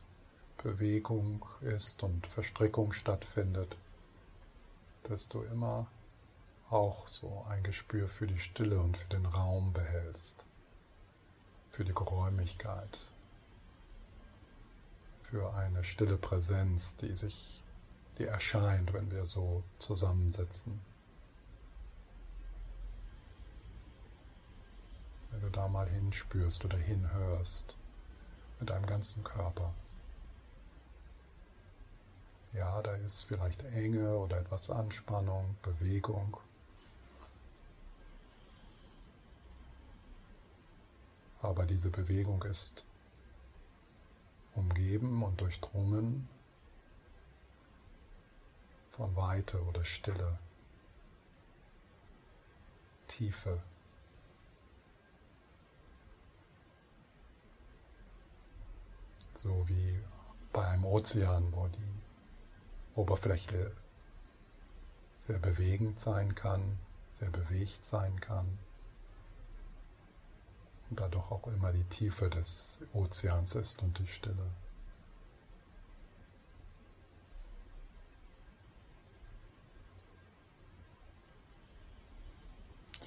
Bewegung 0.62 1.46
ist 1.62 2.04
und 2.04 2.28
Verstrickung 2.28 2.94
stattfindet, 2.94 3.76
dass 5.04 5.28
du 5.28 5.42
immer 5.42 5.88
auch 6.70 7.08
so 7.08 7.46
ein 7.50 7.64
Gespür 7.64 8.08
für 8.08 8.28
die 8.28 8.40
Stille 8.40 8.80
und 8.80 8.98
für 8.98 9.10
den 9.10 9.26
Raum 9.26 9.74
behältst, 9.74 10.44
für 11.72 11.84
die 11.84 11.94
Geräumigkeit, 11.94 13.00
für 15.24 15.54
eine 15.54 15.84
stille 15.84 16.18
Präsenz, 16.18 16.98
die 16.98 17.16
sich, 17.16 17.64
die 18.18 18.26
erscheint, 18.26 18.94
wenn 18.94 19.12
wir 19.12 19.26
so 19.26 19.64
zusammensitzen. 19.80 20.91
Wenn 25.32 25.42
du 25.42 25.50
da 25.50 25.68
mal 25.68 25.88
hinspürst 25.88 26.66
oder 26.66 26.78
hinhörst 26.78 27.76
mit 28.60 28.70
deinem 28.70 28.86
ganzen 28.86 29.24
Körper. 29.24 29.74
Ja, 32.54 32.82
da 32.82 32.94
ist 32.96 33.24
vielleicht 33.24 33.64
Enge 33.64 34.18
oder 34.18 34.40
etwas 34.40 34.70
Anspannung, 34.70 35.56
Bewegung. 35.62 36.38
Aber 41.42 41.66
diese 41.66 41.90
Bewegung 41.90 42.44
ist 42.44 42.84
umgeben 44.54 45.24
und 45.24 45.40
durchdrungen 45.40 46.28
von 48.92 49.16
Weite 49.16 49.62
oder 49.64 49.84
Stille, 49.84 50.38
Tiefe. 53.08 53.62
So 59.42 59.68
wie 59.68 60.00
bei 60.54 60.68
einem 60.68 60.86
Ozean, 60.86 61.52
wo 61.52 61.68
die 61.68 63.00
Oberfläche 63.00 63.72
sehr 65.18 65.40
bewegend 65.40 66.00
sein 66.00 66.36
kann, 66.36 66.78
sehr 67.14 67.32
bewegt 67.32 67.84
sein 67.84 68.20
kann 68.22 68.60
und 70.92 71.00
da 71.00 71.08
doch 71.08 71.32
auch 71.32 71.48
immer 71.48 71.72
die 71.72 71.86
Tiefe 71.86 72.30
des 72.30 72.86
Ozeans 72.94 73.56
ist 73.56 73.82
und 73.82 73.98
die 73.98 74.06
Stille. 74.06 74.52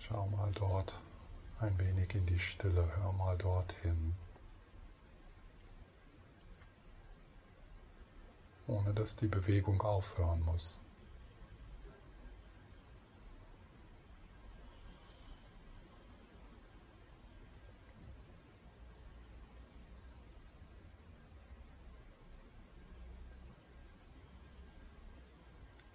Schau 0.00 0.26
mal 0.26 0.50
dort 0.50 1.00
ein 1.60 1.78
wenig 1.78 2.12
in 2.16 2.26
die 2.26 2.40
Stille, 2.40 2.90
hör 2.96 3.12
mal 3.12 3.38
dorthin. 3.38 4.16
Ohne 8.66 8.94
dass 8.94 9.16
die 9.16 9.26
Bewegung 9.26 9.80
aufhören 9.82 10.42
muss. 10.44 10.84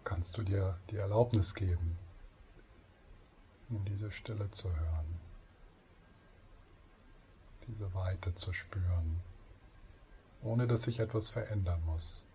Kannst 0.03 0.37
du 0.37 0.43
dir 0.43 0.77
die 0.89 0.97
Erlaubnis 0.97 1.55
geben, 1.55 1.97
in 3.69 3.85
diese 3.85 4.11
Stille 4.11 4.49
zu 4.51 4.75
hören, 4.75 5.19
diese 7.67 7.93
Weite 7.93 8.33
zu 8.33 8.51
spüren, 8.51 9.21
ohne 10.41 10.67
dass 10.67 10.83
sich 10.83 10.99
etwas 10.99 11.29
verändern 11.29 11.81
muss. 11.85 12.25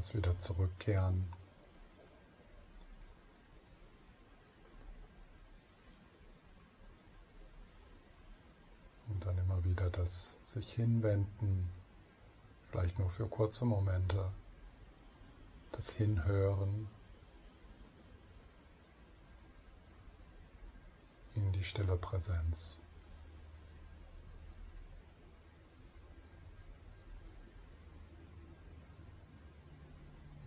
Das 0.00 0.14
wieder 0.14 0.38
zurückkehren. 0.38 1.30
Und 9.08 9.26
dann 9.26 9.36
immer 9.36 9.62
wieder 9.62 9.70
wieder 9.80 9.90
das 9.90 10.38
sich 10.42 10.72
hinwenden, 10.72 11.68
vielleicht 12.70 12.98
nur 12.98 13.10
für 13.10 13.26
kurze 13.26 13.66
Momente, 13.66 14.30
das 15.72 15.90
Hinhören 15.90 16.88
in 21.34 21.52
die 21.52 21.62
stille 21.62 21.96
Präsenz. 21.98 22.79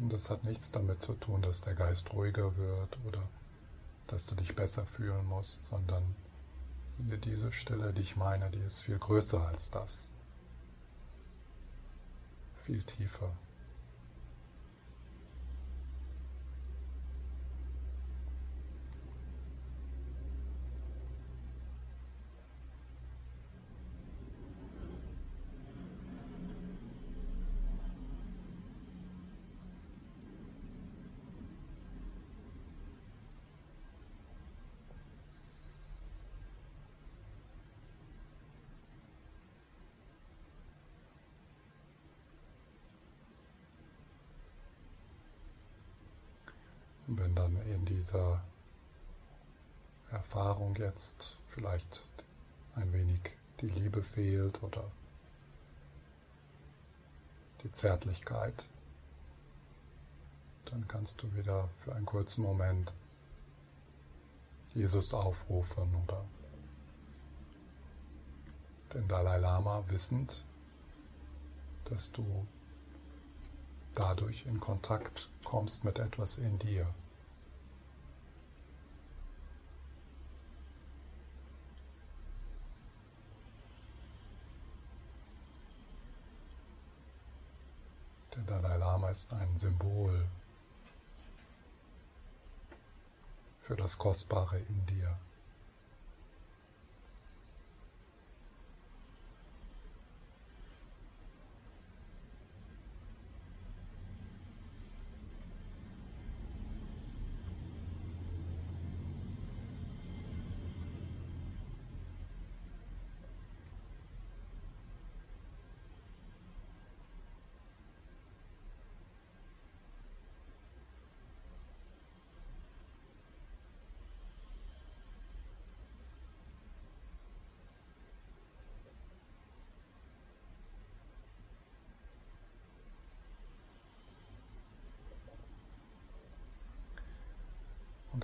Und 0.04 0.12
das 0.12 0.30
hat 0.30 0.44
nichts 0.44 0.70
damit 0.70 1.02
zu 1.02 1.14
tun, 1.14 1.42
dass 1.42 1.62
der 1.62 1.76
Geist 1.76 2.12
ruhiger 2.12 2.58
wird 2.58 2.98
oder 3.06 3.24
dass 4.08 4.26
du 4.26 4.36
dich 4.36 4.54
besser 4.54 4.86
fühlen 4.86 5.26
musst, 5.26 5.64
sondern 5.64 6.04
diese 6.98 7.54
Stille, 7.54 7.94
die 7.94 8.02
ich 8.02 8.18
meine, 8.18 8.50
die 8.50 8.60
ist 8.60 8.82
viel 8.82 9.00
größer 9.00 9.48
als 9.48 9.72
das. 9.72 10.10
Viel 12.66 12.84
tiefer. 12.84 13.32
wenn 47.18 47.36
dann 47.36 47.58
in 47.74 47.86
dieser 48.14 48.42
Erfahrung 50.12 50.76
jetzt 50.76 51.40
vielleicht 51.50 52.04
ein 52.76 52.94
wenig 52.94 53.20
die 53.62 53.68
Liebe 53.68 54.04
fehlt 54.04 54.62
oder 54.62 54.84
die 57.64 57.72
Zärtlichkeit, 57.72 58.54
dann 60.66 60.88
kannst 60.88 61.22
du 61.22 61.34
wieder 61.36 61.70
für 61.84 61.96
einen 61.96 62.06
kurzen 62.06 62.44
Moment 62.44 62.94
Jesus 64.74 65.14
aufrufen 65.14 65.96
oder 66.04 66.24
den 68.94 69.08
Dalai 69.08 69.38
Lama 69.38 69.84
wissend, 69.88 70.44
dass 71.86 72.12
du 72.12 72.46
dadurch 73.96 74.46
in 74.46 74.60
Kontakt 74.60 75.30
kommst 75.44 75.84
mit 75.84 75.98
etwas 76.00 76.38
in 76.38 76.60
dir. 76.60 76.88
Der 88.36 88.44
Dalai 88.44 88.78
Lama 88.78 89.10
ist 89.10 89.32
ein 89.32 89.56
Symbol 89.58 90.26
für 93.62 93.76
das 93.76 93.98
Kostbare 93.98 94.58
in 94.58 94.86
dir. 94.88 95.16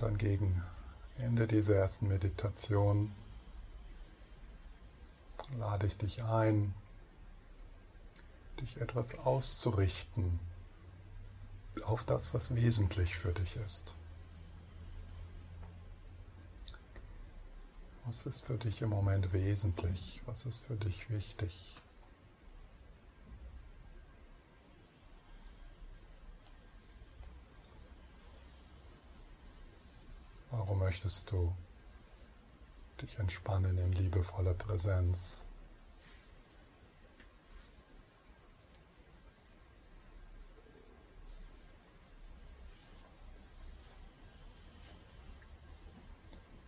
Und 0.00 0.06
dann 0.06 0.18
gegen 0.18 0.62
Ende 1.18 1.46
dieser 1.46 1.74
ersten 1.74 2.08
Meditation 2.08 3.12
lade 5.58 5.86
ich 5.86 5.98
dich 5.98 6.24
ein, 6.24 6.74
dich 8.60 8.80
etwas 8.80 9.18
auszurichten 9.18 10.40
auf 11.84 12.04
das, 12.04 12.32
was 12.32 12.54
wesentlich 12.54 13.14
für 13.14 13.32
dich 13.32 13.56
ist. 13.56 13.94
Was 18.06 18.24
ist 18.24 18.46
für 18.46 18.56
dich 18.56 18.80
im 18.80 18.88
Moment 18.88 19.34
wesentlich? 19.34 20.22
Was 20.24 20.46
ist 20.46 20.64
für 20.64 20.76
dich 20.76 21.10
wichtig? 21.10 21.74
Möchtest 30.90 31.30
du 31.30 31.54
dich 33.00 33.16
entspannen 33.20 33.78
in 33.78 33.92
liebevoller 33.92 34.54
Präsenz? 34.54 35.46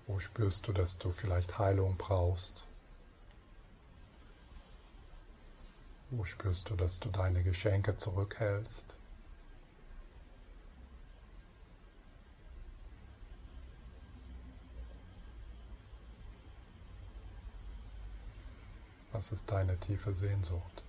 Wo 0.06 0.20
spürst 0.20 0.68
du, 0.68 0.72
dass 0.72 0.98
du 0.98 1.10
vielleicht 1.10 1.58
Heilung 1.58 1.96
brauchst? 1.96 2.68
Wo 6.10 6.24
spürst 6.24 6.70
du, 6.70 6.76
dass 6.76 7.00
du 7.00 7.08
deine 7.08 7.42
Geschenke 7.42 7.96
zurückhältst? 7.96 8.96
Was 19.12 19.30
ist 19.30 19.50
deine 19.50 19.76
tiefe 19.78 20.14
Sehnsucht? 20.14 20.82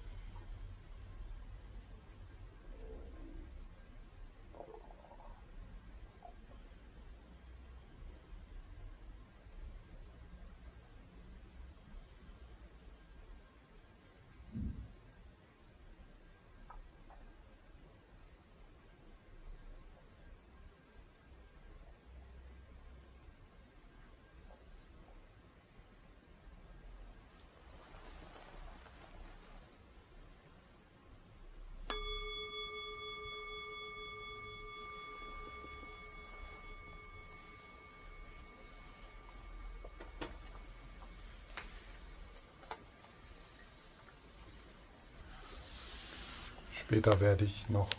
Später 46.86 47.20
werde 47.22 47.46
ich 47.46 47.70
noch 47.70 47.90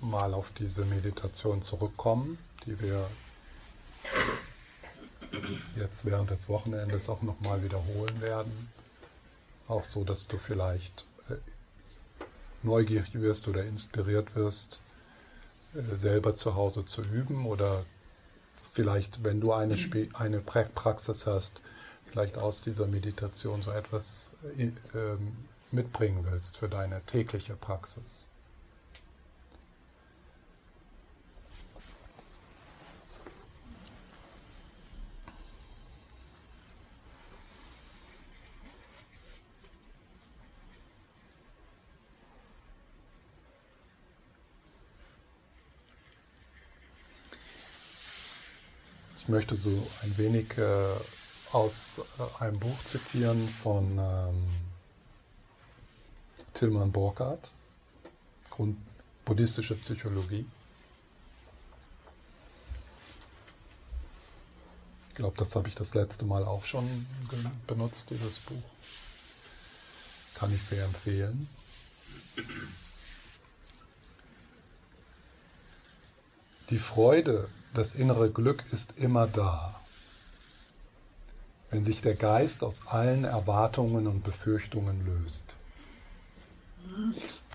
mal 0.00 0.32
auf 0.32 0.52
diese 0.52 0.84
Meditation 0.84 1.60
zurückkommen, 1.60 2.38
die 2.64 2.80
wir 2.80 3.08
jetzt 5.76 6.04
während 6.04 6.30
des 6.30 6.48
Wochenendes 6.48 7.08
auch 7.08 7.22
noch 7.22 7.40
mal 7.40 7.64
wiederholen 7.64 8.20
werden. 8.20 8.70
Auch 9.66 9.84
so, 9.84 10.04
dass 10.04 10.28
du 10.28 10.38
vielleicht 10.38 11.04
äh, 11.28 11.34
neugierig 12.62 13.14
wirst 13.14 13.48
oder 13.48 13.64
inspiriert 13.64 14.36
wirst, 14.36 14.80
äh, 15.74 15.96
selber 15.96 16.36
zu 16.36 16.54
Hause 16.54 16.84
zu 16.84 17.02
üben 17.02 17.44
oder 17.44 17.84
vielleicht, 18.72 19.24
wenn 19.24 19.40
du 19.40 19.52
eine, 19.52 19.76
eine 20.14 20.40
Praxis 20.40 21.26
hast, 21.26 21.60
vielleicht 22.04 22.38
aus 22.38 22.62
dieser 22.62 22.86
Meditation 22.86 23.62
so 23.62 23.72
etwas 23.72 24.36
äh, 24.56 24.70
mitbringen 25.76 26.26
willst 26.28 26.56
für 26.56 26.68
deine 26.68 27.02
tägliche 27.02 27.54
Praxis. 27.54 28.28
Ich 49.18 49.28
möchte 49.28 49.56
so 49.56 49.70
ein 50.02 50.16
wenig 50.16 50.56
äh, 50.56 50.62
aus 51.52 52.00
äh, 52.18 52.42
einem 52.44 52.60
Buch 52.60 52.78
zitieren 52.84 53.48
von 53.48 53.98
ähm, 53.98 54.65
Tilman 56.56 56.90
Burkhardt, 56.90 57.50
Grund 58.50 58.78
buddhistische 59.26 59.74
Psychologie. 59.74 60.46
Ich 65.08 65.14
glaube, 65.16 65.36
das 65.36 65.54
habe 65.54 65.68
ich 65.68 65.74
das 65.74 65.92
letzte 65.92 66.24
Mal 66.24 66.44
auch 66.44 66.64
schon 66.64 67.06
benutzt, 67.66 68.08
dieses 68.08 68.38
Buch. 68.38 68.62
Kann 70.34 70.54
ich 70.54 70.64
sehr 70.64 70.84
empfehlen. 70.84 71.46
Die 76.70 76.78
Freude, 76.78 77.50
das 77.74 77.94
innere 77.94 78.30
Glück 78.30 78.64
ist 78.72 78.94
immer 78.96 79.26
da, 79.26 79.78
wenn 81.70 81.84
sich 81.84 82.00
der 82.00 82.14
Geist 82.14 82.62
aus 82.62 82.86
allen 82.86 83.24
Erwartungen 83.24 84.06
und 84.06 84.24
Befürchtungen 84.24 85.04
löst. 85.04 85.54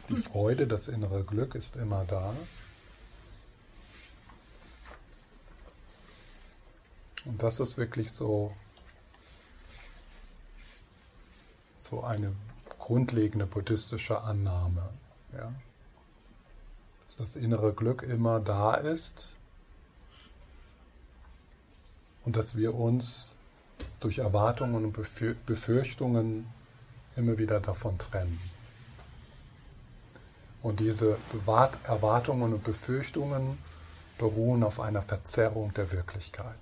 Die 0.10 0.18
Freude, 0.18 0.68
das 0.68 0.88
innere 0.88 1.24
Glück 1.24 1.56
ist 1.56 1.76
immer 1.76 2.06
da. 2.06 2.34
Und 7.26 7.42
das 7.44 7.60
ist 7.60 7.78
wirklich 7.78 8.12
so, 8.12 8.54
so 11.78 12.04
eine 12.04 12.36
grundlegende 12.80 13.46
buddhistische 13.46 14.22
Annahme. 14.22 14.90
Ja? 15.34 15.54
dass 17.12 17.18
das 17.18 17.36
innere 17.36 17.74
Glück 17.74 18.04
immer 18.04 18.40
da 18.40 18.76
ist 18.76 19.36
und 22.24 22.38
dass 22.38 22.56
wir 22.56 22.74
uns 22.74 23.36
durch 24.00 24.20
Erwartungen 24.20 24.86
und 24.86 24.94
Befürchtungen 25.46 26.48
immer 27.18 27.38
wieder 27.38 27.60
davon 27.60 27.98
trennen. 27.98 28.40
Und 30.62 30.80
diese 30.80 31.18
Erwartungen 31.84 32.54
und 32.54 32.64
Befürchtungen 32.64 33.58
beruhen 34.18 34.64
auf 34.64 34.80
einer 34.80 35.02
Verzerrung 35.02 35.74
der 35.74 35.92
Wirklichkeit. 35.92 36.56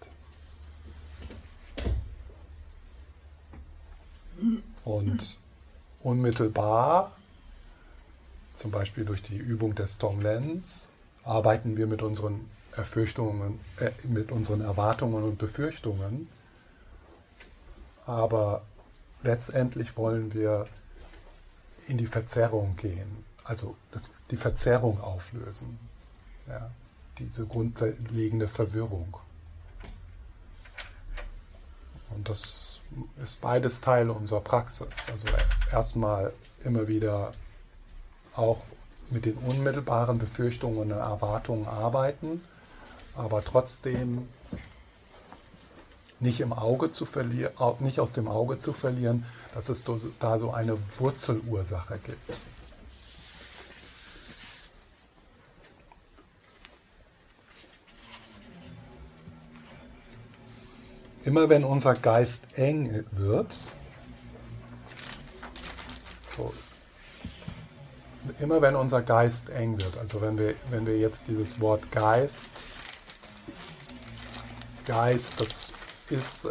Und 4.86 5.38
unmittelbar 6.02 7.12
zum 8.60 8.72
Beispiel 8.72 9.06
durch 9.06 9.24
die 9.24 9.38
Übung 9.38 9.74
des 9.74 9.98
Tonglen's, 9.98 10.92
arbeiten 11.24 11.78
wir 11.78 11.88
mit 11.88 12.02
unseren 12.02 12.50
Erfürchtungen, 12.76 13.60
äh, 13.80 13.92
mit 14.04 14.32
unseren 14.32 14.62
Erwartungen 14.62 15.24
und 15.24 15.38
Befürchtungen. 15.38 16.28
Aber 18.06 18.64
letztendlich 19.24 19.96
wollen 19.96 20.34
wir 20.34 20.66
in 21.88 21.98
die 21.98 22.06
Verzerrung 22.06 22.76
gehen, 22.76 23.24
also 23.50 23.76
das, 23.90 24.08
die 24.30 24.38
Verzerrung 24.38 25.02
auflösen, 25.02 25.80
ja, 26.48 26.70
diese 27.18 27.48
grundlegende 27.48 28.48
Verwirrung. 28.48 29.18
Und 32.12 32.30
das 32.30 32.80
ist 33.24 33.42
beides 33.42 33.82
Teil 33.82 34.12
unserer 34.12 34.42
Praxis. 34.42 34.96
Also 35.12 35.28
erstmal 35.72 36.32
immer 36.64 36.88
wieder 36.88 37.32
auch 38.36 38.62
mit 39.10 39.26
den 39.26 39.34
unmittelbaren 39.38 40.20
Befürchtungen 40.20 40.78
und 40.78 40.92
Erwartungen 40.92 41.68
arbeiten, 41.68 42.44
aber 43.16 43.44
trotzdem 43.44 44.28
nicht 46.20 46.40
im 46.40 46.54
Auge 46.54 46.92
zu 46.92 47.08
nicht 47.80 48.00
aus 48.00 48.12
dem 48.12 48.28
Auge 48.28 48.60
zu 48.60 48.74
verlieren, 48.74 49.26
dass 49.56 49.70
es 49.70 49.84
da 50.20 50.38
so 50.38 50.52
eine 50.52 50.78
Wurzelursache 51.00 51.98
gibt. 51.98 52.40
Immer 61.30 61.48
wenn 61.48 61.64
unser 61.64 61.94
Geist 61.94 62.48
eng 62.58 63.06
wird, 63.12 63.54
so 66.36 66.52
immer 68.40 68.64
wenn 68.64 68.76
unser 68.76 69.04
Geist 69.04 69.52
eng 69.52 69.80
wird, 69.80 69.96
also 70.00 70.22
wenn 70.22 70.40
wir, 70.40 70.56
wenn 70.72 70.88
wir 70.88 70.98
jetzt 70.98 71.28
dieses 71.28 71.62
Wort 71.62 71.92
Geist, 71.92 72.64
Geist, 74.88 75.40
das 75.40 75.72
ist, 76.10 76.46
äh, 76.46 76.50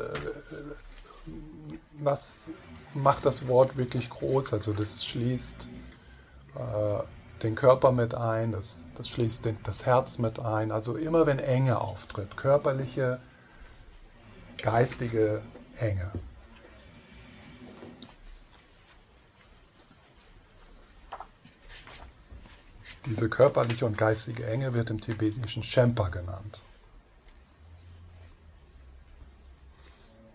was 1.95 2.51
macht 2.95 3.27
das 3.27 3.49
Wort 3.49 3.77
wirklich 3.77 4.09
groß? 4.09 4.53
Also 4.53 4.73
das 4.75 5.05
schließt 5.05 5.69
äh, 6.55 7.43
den 7.43 7.57
Körper 7.57 7.91
mit 7.91 8.15
ein, 8.15 8.53
das, 8.53 8.87
das 8.97 9.09
schließt 9.09 9.45
den, 9.45 9.59
das 9.65 9.87
Herz 9.87 10.19
mit 10.19 10.39
ein. 10.39 10.71
Also 10.71 10.95
immer 10.95 11.27
wenn 11.27 11.41
Enge 11.41 11.81
auftritt, 11.81 12.37
körperliche, 12.37 13.19
geistige 14.59 15.43
Enge. 15.79 16.11
Diese 23.07 23.29
körperliche 23.29 23.87
und 23.87 23.97
geistige 23.97 24.47
Enge 24.47 24.75
wird 24.75 24.91
im 24.91 25.01
tibetischen 25.01 25.63
Shempa 25.63 26.09
genannt. 26.09 26.61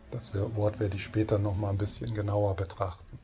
Das 0.10 0.32
Wort 0.34 0.80
werde 0.80 0.96
ich 0.96 1.04
später 1.04 1.38
noch 1.38 1.56
mal 1.56 1.70
ein 1.70 1.78
bisschen 1.78 2.14
genauer 2.14 2.56
betrachten. 2.56 3.20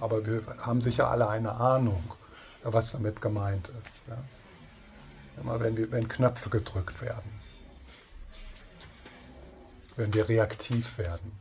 Aber 0.00 0.26
wir 0.26 0.42
haben 0.58 0.80
sicher 0.80 1.08
alle 1.08 1.28
eine 1.28 1.52
Ahnung, 1.52 2.02
was 2.62 2.92
damit 2.92 3.20
gemeint 3.20 3.68
ist. 3.78 4.06
Immer 5.40 5.60
wenn, 5.60 5.76
wir, 5.76 5.90
wenn 5.90 6.08
Knöpfe 6.08 6.50
gedrückt 6.50 7.00
werden, 7.00 7.43
wenn 9.96 10.12
wir 10.12 10.28
reaktiv 10.28 10.98
werden. 10.98 11.32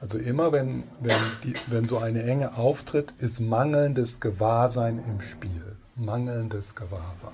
Also 0.00 0.18
immer 0.18 0.52
wenn, 0.52 0.84
wenn, 1.00 1.16
die, 1.42 1.54
wenn 1.66 1.84
so 1.84 1.98
eine 1.98 2.22
Enge 2.22 2.56
auftritt, 2.56 3.12
ist 3.18 3.40
mangelndes 3.40 4.20
Gewahrsein 4.20 5.02
im 5.04 5.20
Spiel. 5.20 5.76
Mangelndes 5.96 6.76
Gewahrsein. 6.76 7.32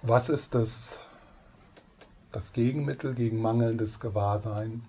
Was 0.00 0.28
ist 0.30 0.54
das, 0.54 1.00
das 2.32 2.52
Gegenmittel 2.52 3.12
gegen 3.14 3.42
mangelndes 3.42 4.00
Gewahrsein? 4.00 4.84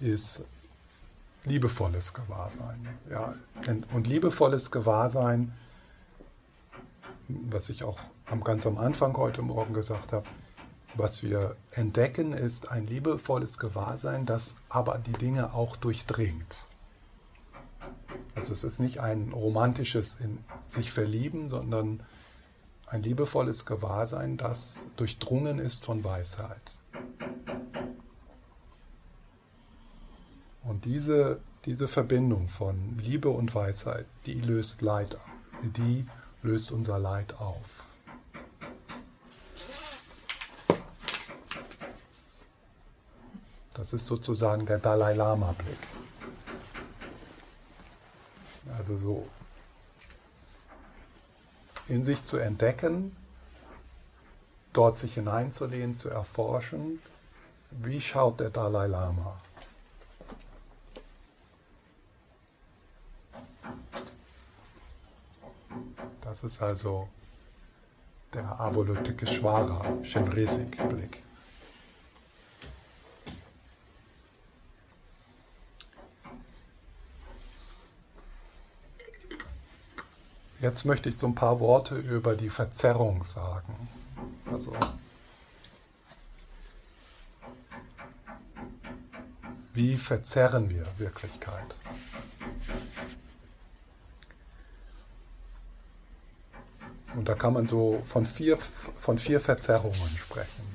Ist 0.00 0.44
liebevolles 1.44 2.12
Gewahrsein. 2.14 2.88
Ja. 3.10 3.34
Und 3.92 4.06
liebevolles 4.06 4.70
Gewahrsein, 4.70 5.52
was 7.28 7.68
ich 7.68 7.84
auch 7.84 7.98
ganz 8.44 8.66
am 8.66 8.78
Anfang 8.78 9.16
heute 9.16 9.42
Morgen 9.42 9.74
gesagt 9.74 10.12
habe, 10.12 10.26
was 10.94 11.22
wir 11.22 11.56
entdecken, 11.72 12.32
ist 12.32 12.68
ein 12.70 12.86
liebevolles 12.86 13.58
Gewahrsein, 13.58 14.26
das 14.26 14.56
aber 14.68 14.98
die 14.98 15.12
Dinge 15.12 15.54
auch 15.54 15.76
durchdringt. 15.76 16.64
Also 18.34 18.52
es 18.52 18.64
ist 18.64 18.80
nicht 18.80 19.00
ein 19.00 19.32
romantisches 19.32 20.16
in 20.16 20.38
sich 20.66 20.90
verlieben, 20.90 21.48
sondern 21.48 22.02
ein 22.86 23.02
liebevolles 23.02 23.66
Gewahrsein, 23.66 24.36
das 24.36 24.86
durchdrungen 24.96 25.58
ist 25.60 25.84
von 25.84 26.02
Weisheit. 26.02 26.60
Und 30.70 30.84
diese, 30.84 31.40
diese 31.64 31.88
Verbindung 31.88 32.46
von 32.46 32.96
Liebe 33.02 33.28
und 33.28 33.52
Weisheit, 33.56 34.06
die 34.24 34.40
löst 34.40 34.82
Leid, 34.82 35.18
die 35.64 36.06
löst 36.44 36.70
unser 36.70 36.96
Leid 37.00 37.34
auf. 37.40 37.86
Das 43.74 43.92
ist 43.92 44.06
sozusagen 44.06 44.64
der 44.64 44.78
Dalai 44.78 45.14
Lama-Blick. 45.14 45.76
Also 48.78 48.96
so 48.96 49.26
in 51.88 52.04
sich 52.04 52.24
zu 52.24 52.36
entdecken, 52.36 53.16
dort 54.72 54.98
sich 54.98 55.14
hineinzulehnen, 55.14 55.96
zu 55.96 56.10
erforschen, 56.10 57.00
wie 57.72 58.00
schaut 58.00 58.38
der 58.38 58.50
Dalai 58.50 58.86
Lama? 58.86 59.36
Das 66.30 66.44
ist 66.44 66.62
also 66.62 67.08
der 68.32 68.60
Avalokiteshvara, 68.60 70.04
Shenresik-Blick. 70.04 71.24
Jetzt 80.60 80.84
möchte 80.84 81.08
ich 81.08 81.18
so 81.18 81.26
ein 81.26 81.34
paar 81.34 81.58
Worte 81.58 81.96
über 81.96 82.36
die 82.36 82.48
Verzerrung 82.48 83.24
sagen. 83.24 83.88
Also 84.52 84.72
wie 89.74 89.96
verzerren 89.96 90.70
wir 90.70 90.86
Wirklichkeit? 90.96 91.74
Und 97.14 97.28
da 97.28 97.34
kann 97.34 97.52
man 97.52 97.66
so 97.66 98.02
von 98.04 98.24
vier, 98.24 98.56
von 98.56 99.18
vier 99.18 99.40
Verzerrungen 99.40 100.16
sprechen. 100.16 100.70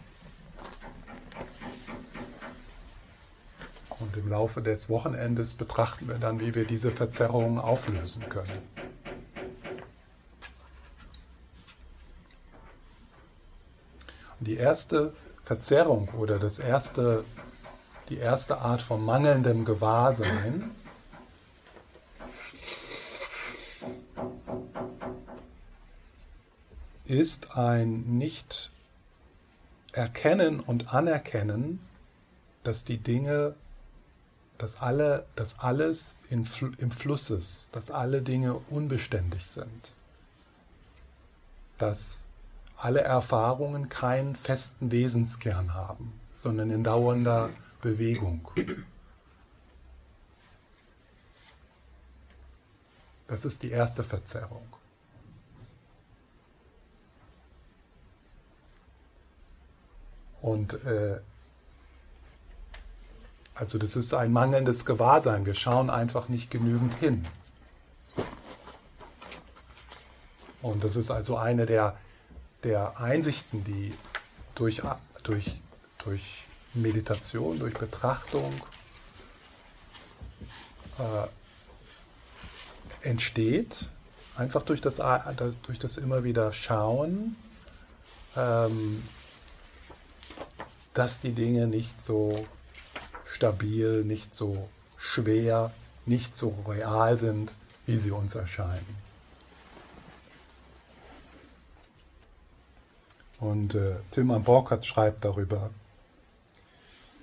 Und 4.00 4.18
im 4.18 4.30
Laufe 4.30 4.62
des 4.62 4.90
Wochenendes 4.90 5.54
betrachten 5.54 6.08
wir 6.08 6.16
dann, 6.16 6.40
wie 6.40 6.54
wir 6.54 6.66
diese 6.66 6.92
Verzerrungen 6.92 7.60
auflösen 7.60 8.28
können. 8.28 8.62
Die 14.42 14.58
erste 14.58 15.14
Verzerrung 15.44 16.10
oder 16.18 16.38
das 16.38 16.60
erste, 16.60 17.24
die 18.10 18.18
erste 18.18 18.60
Art 18.60 18.82
von 18.82 19.04
mangelndem 19.04 19.64
Gewahrsein 19.64 20.72
ist 27.06 27.58
ein 27.58 28.18
nicht 28.18 28.72
erkennen 29.92 30.60
und 30.60 30.94
anerkennen, 30.94 31.80
dass 32.64 32.84
die 32.84 32.98
Dinge, 32.98 33.56
dass 34.58 34.82
alle, 34.82 35.26
dass 35.36 35.60
alles 35.60 36.18
in, 36.30 36.48
im 36.78 36.92
Fluss 36.92 37.30
ist, 37.30 37.76
dass 37.76 37.92
alle 37.92 38.22
Dinge 38.22 38.56
unbeständig 38.70 39.46
sind, 39.48 39.94
dass 41.78 42.26
alle 42.78 43.02
Erfahrungen 43.02 43.90
keinen 43.90 44.36
festen 44.36 44.92
Wesenskern 44.92 45.74
haben, 45.74 46.14
sondern 46.36 46.72
in 46.72 46.84
dauernder 46.84 47.50
Bewegung. 47.82 48.48
Das 53.28 53.46
ist 53.46 53.64
die 53.64 53.72
erste 53.72 54.04
Verzerrung. 54.04 54.75
Und 60.46 60.86
äh, 60.86 61.18
also 63.56 63.80
das 63.80 63.96
ist 63.96 64.14
ein 64.14 64.32
mangelndes 64.32 64.86
Gewahrsein. 64.86 65.46
Wir 65.48 65.56
schauen 65.56 65.90
einfach 65.90 66.30
nicht 66.30 66.52
genügend 66.52 66.94
hin. 66.96 67.26
Und 70.62 70.84
das 70.84 70.98
ist 70.98 71.10
also 71.10 71.38
eine 71.38 71.66
der 71.66 71.96
der 72.66 73.00
Einsichten, 73.00 73.64
die 73.64 73.94
durch, 74.56 74.82
durch, 75.24 75.62
durch 76.04 76.46
Meditation, 76.74 77.60
durch 77.60 77.76
Betrachtung 77.76 78.52
äh, 80.98 81.28
entsteht, 83.08 83.90
einfach 84.36 84.64
durch 84.64 84.82
das, 84.82 85.02
durch 85.62 85.80
das 85.80 85.98
immer 85.98 86.24
wieder 86.24 86.52
Schauen, 86.54 87.36
ähm, 88.36 89.04
dass 90.96 91.20
die 91.20 91.34
Dinge 91.34 91.68
nicht 91.68 92.02
so 92.02 92.46
stabil, 93.26 94.04
nicht 94.04 94.34
so 94.34 94.70
schwer, 94.98 95.72
nicht 96.06 96.36
so 96.36 96.56
real 96.68 97.18
sind, 97.18 97.54
wie 97.86 97.98
sie 97.98 98.12
uns 98.12 98.34
erscheinen. 98.34 98.96
Und 103.40 103.76
äh, 103.76 103.98
Tilman 104.12 104.44
Borkert 104.44 104.86
schreibt 104.86 105.26
darüber, 105.26 105.70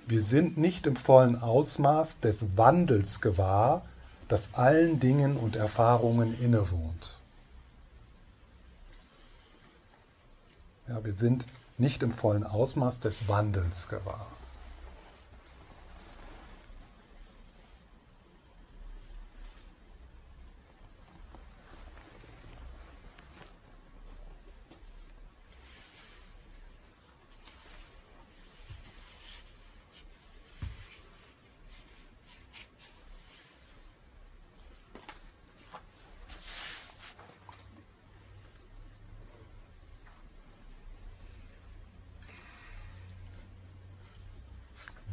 wir 0.05 0.21
sind 0.21 0.57
nicht 0.57 0.85
im 0.85 0.95
vollen 0.95 1.41
Ausmaß 1.41 2.19
des 2.19 2.57
Wandels 2.57 3.21
gewahr, 3.21 3.85
das 4.27 4.53
allen 4.53 4.99
Dingen 4.99 5.37
und 5.37 5.55
Erfahrungen 5.55 6.39
innewohnt. 6.39 7.17
Ja, 10.87 11.03
wir 11.03 11.13
sind 11.13 11.45
nicht 11.77 12.03
im 12.03 12.11
vollen 12.11 12.43
Ausmaß 12.43 12.99
des 12.99 13.27
Wandels 13.27 13.89
gewahr. 13.89 14.27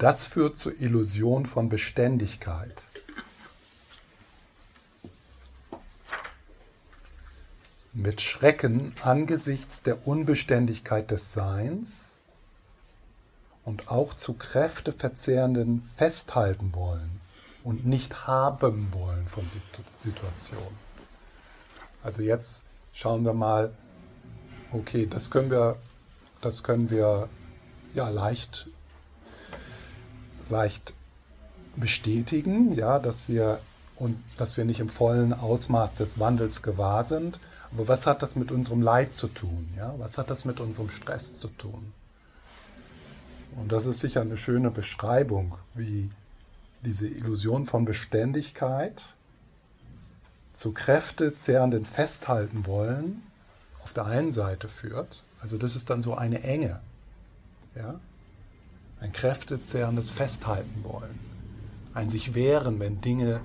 Das 0.00 0.24
führt 0.24 0.56
zur 0.56 0.80
Illusion 0.80 1.44
von 1.44 1.68
Beständigkeit. 1.68 2.84
Mit 7.92 8.22
Schrecken 8.22 8.94
angesichts 9.02 9.82
der 9.82 10.06
Unbeständigkeit 10.08 11.10
des 11.10 11.34
Seins 11.34 12.22
und 13.66 13.90
auch 13.90 14.14
zu 14.14 14.32
kräfteverzehrenden 14.32 15.82
Festhalten 15.82 16.74
wollen 16.74 17.20
und 17.62 17.84
nicht 17.84 18.26
haben 18.26 18.94
wollen 18.94 19.28
von 19.28 19.44
Situationen. 19.98 20.78
Also 22.02 22.22
jetzt 22.22 22.68
schauen 22.94 23.26
wir 23.26 23.34
mal, 23.34 23.74
okay, 24.72 25.06
das 25.06 25.30
können 25.30 25.50
wir, 25.50 25.76
das 26.40 26.62
können 26.62 26.88
wir 26.88 27.28
ja 27.92 28.08
leicht 28.08 28.66
leicht 30.50 30.94
bestätigen, 31.76 32.74
ja, 32.74 32.98
dass 32.98 33.28
wir 33.28 33.60
uns, 33.96 34.22
dass 34.36 34.56
wir 34.56 34.64
nicht 34.64 34.80
im 34.80 34.88
vollen 34.88 35.32
Ausmaß 35.32 35.94
des 35.94 36.18
Wandels 36.18 36.62
gewahr 36.62 37.04
sind. 37.04 37.38
Aber 37.72 37.86
was 37.88 38.06
hat 38.06 38.22
das 38.22 38.34
mit 38.34 38.50
unserem 38.50 38.82
Leid 38.82 39.12
zu 39.12 39.28
tun? 39.28 39.68
Ja? 39.76 39.94
Was 39.98 40.18
hat 40.18 40.30
das 40.30 40.44
mit 40.44 40.58
unserem 40.58 40.90
Stress 40.90 41.38
zu 41.38 41.48
tun? 41.48 41.92
Und 43.56 43.72
das 43.72 43.86
ist 43.86 44.00
sicher 44.00 44.22
eine 44.22 44.36
schöne 44.36 44.70
Beschreibung, 44.70 45.56
wie 45.74 46.10
diese 46.82 47.06
Illusion 47.06 47.66
von 47.66 47.84
Beständigkeit 47.84 49.14
zu 50.52 50.72
kräftezehrenden 50.72 51.84
Festhalten 51.84 52.66
wollen 52.66 53.22
auf 53.82 53.92
der 53.92 54.06
einen 54.06 54.32
Seite 54.32 54.68
führt. 54.68 55.22
Also 55.40 55.58
das 55.58 55.76
ist 55.76 55.90
dann 55.90 56.00
so 56.00 56.14
eine 56.14 56.42
Enge. 56.42 56.80
Ja? 57.74 58.00
Ein 59.00 59.12
kräftezehrendes 59.12 60.10
Festhalten 60.10 60.84
wollen, 60.84 61.18
ein 61.94 62.10
sich 62.10 62.34
wehren, 62.34 62.78
wenn 62.80 63.00
Dinge, 63.00 63.40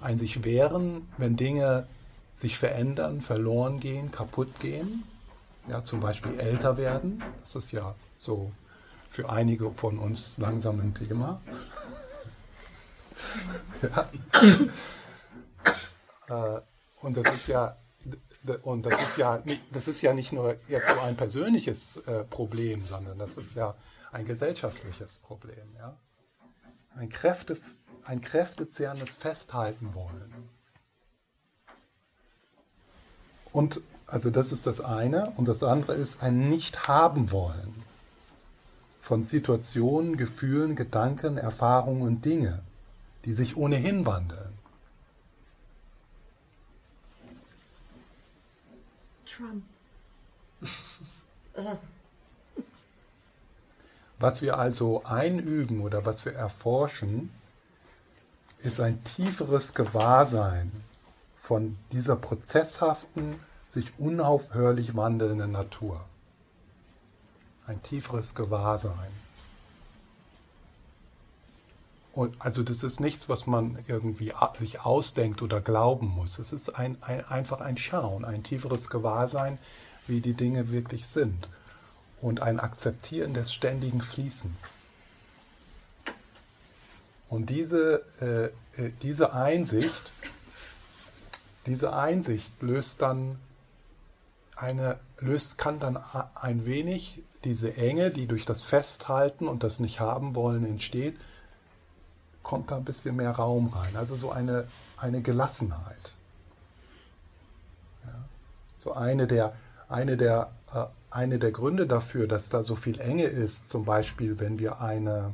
ein 0.00 0.18
sich 0.18 0.44
wehren, 0.44 1.08
wenn 1.18 1.36
Dinge 1.36 1.86
sich 2.32 2.58
verändern, 2.58 3.20
verloren 3.20 3.80
gehen, 3.80 4.10
kaputt 4.10 4.60
gehen, 4.60 5.02
ja, 5.68 5.84
zum 5.84 6.00
Beispiel 6.00 6.38
älter 6.38 6.76
werden, 6.76 7.22
das 7.40 7.56
ist 7.56 7.72
ja 7.72 7.94
so 8.16 8.52
für 9.10 9.28
einige 9.28 9.72
von 9.72 9.98
uns 9.98 10.38
langsam 10.38 10.80
ein 10.80 10.94
Thema. 10.94 11.40
ja. 13.82 14.08
Äh, 16.28 16.60
und 17.02 17.16
das 17.16 17.32
ist 17.32 17.48
ja 17.48 17.76
und 18.62 18.86
das 18.86 18.98
ist 19.02 19.18
ja 19.18 19.42
das 19.70 19.88
ist 19.88 20.00
ja 20.00 20.14
nicht 20.14 20.32
nur 20.32 20.56
jetzt 20.68 20.88
so 20.88 21.00
ein 21.00 21.16
persönliches 21.16 21.98
äh, 22.06 22.24
Problem, 22.24 22.82
sondern 22.82 23.18
das 23.18 23.36
ist 23.36 23.54
ja 23.54 23.74
ein 24.12 24.26
gesellschaftliches 24.26 25.16
Problem. 25.18 25.74
Ja? 25.76 25.96
ein, 26.96 27.08
Kräfte, 27.08 27.56
ein 28.04 28.20
kräftezehrendes 28.20 29.10
Festhalten 29.10 29.94
wollen. 29.94 30.32
Und 33.52 33.80
also 34.06 34.30
das 34.30 34.52
ist 34.52 34.66
das 34.66 34.80
eine. 34.80 35.32
Und 35.36 35.48
das 35.48 35.62
andere 35.62 35.94
ist 35.94 36.22
ein 36.22 36.50
Nicht-Haben 36.50 37.32
wollen 37.32 37.82
von 39.00 39.22
Situationen, 39.22 40.16
Gefühlen, 40.16 40.76
Gedanken, 40.76 41.36
Erfahrungen 41.36 42.02
und 42.02 42.24
Dinge, 42.24 42.62
die 43.24 43.32
sich 43.32 43.56
ohnehin 43.56 44.06
wandeln. 44.06 44.58
Trump. 49.26 49.64
Was 54.20 54.42
wir 54.42 54.58
also 54.58 55.02
einüben 55.04 55.80
oder 55.80 56.04
was 56.04 56.26
wir 56.26 56.34
erforschen, 56.34 57.30
ist 58.58 58.78
ein 58.78 59.02
tieferes 59.02 59.72
Gewahrsein 59.72 60.70
von 61.38 61.78
dieser 61.90 62.16
prozesshaften, 62.16 63.36
sich 63.70 63.98
unaufhörlich 63.98 64.94
wandelnden 64.94 65.52
Natur. 65.52 66.04
Ein 67.66 67.82
tieferes 67.82 68.34
Gewahrsein. 68.34 69.10
Und 72.12 72.34
also 72.40 72.62
das 72.62 72.82
ist 72.82 73.00
nichts, 73.00 73.30
was 73.30 73.46
man 73.46 73.78
irgendwie 73.86 74.34
sich 74.52 74.80
ausdenkt 74.80 75.40
oder 75.40 75.62
glauben 75.62 76.08
muss. 76.08 76.38
Es 76.38 76.52
ist 76.52 76.68
ein, 76.70 77.02
ein, 77.02 77.24
einfach 77.24 77.62
ein 77.62 77.78
Schauen, 77.78 78.26
ein 78.26 78.42
tieferes 78.42 78.90
Gewahrsein, 78.90 79.58
wie 80.06 80.20
die 80.20 80.34
Dinge 80.34 80.70
wirklich 80.70 81.06
sind. 81.06 81.48
Und 82.20 82.42
ein 82.42 82.60
Akzeptieren 82.60 83.34
des 83.34 83.52
ständigen 83.52 84.02
Fließens. 84.02 84.86
Und 87.28 87.48
diese, 87.48 88.04
äh, 88.20 88.82
äh 88.82 88.92
diese 89.02 89.32
Einsicht, 89.32 90.12
diese 91.66 91.94
Einsicht 91.94 92.50
löst 92.60 93.02
dann 93.02 93.38
eine, 94.56 94.98
löst, 95.18 95.56
kann 95.56 95.78
dann 95.78 95.98
ein 96.34 96.66
wenig 96.66 97.22
diese 97.44 97.76
Enge, 97.76 98.10
die 98.10 98.26
durch 98.26 98.44
das 98.44 98.62
Festhalten 98.62 99.48
und 99.48 99.62
das 99.62 99.80
Nicht-Haben-Wollen 99.80 100.66
entsteht, 100.66 101.18
kommt 102.42 102.70
da 102.70 102.76
ein 102.76 102.84
bisschen 102.84 103.16
mehr 103.16 103.30
Raum 103.30 103.68
rein. 103.68 103.96
Also 103.96 104.16
so 104.16 104.30
eine, 104.30 104.66
eine 104.96 105.22
Gelassenheit. 105.22 106.14
Ja. 108.04 108.14
So 108.78 108.92
eine 108.92 109.26
der, 109.26 109.54
eine, 109.88 110.16
der, 110.16 110.50
äh, 110.74 110.84
eine 111.10 111.38
der 111.38 111.50
Gründe 111.50 111.86
dafür, 111.86 112.26
dass 112.26 112.48
da 112.48 112.62
so 112.62 112.76
viel 112.76 113.00
Enge 113.00 113.24
ist, 113.24 113.68
zum 113.68 113.84
Beispiel, 113.84 114.38
wenn 114.38 114.58
wir 114.58 114.80
eine, 114.80 115.32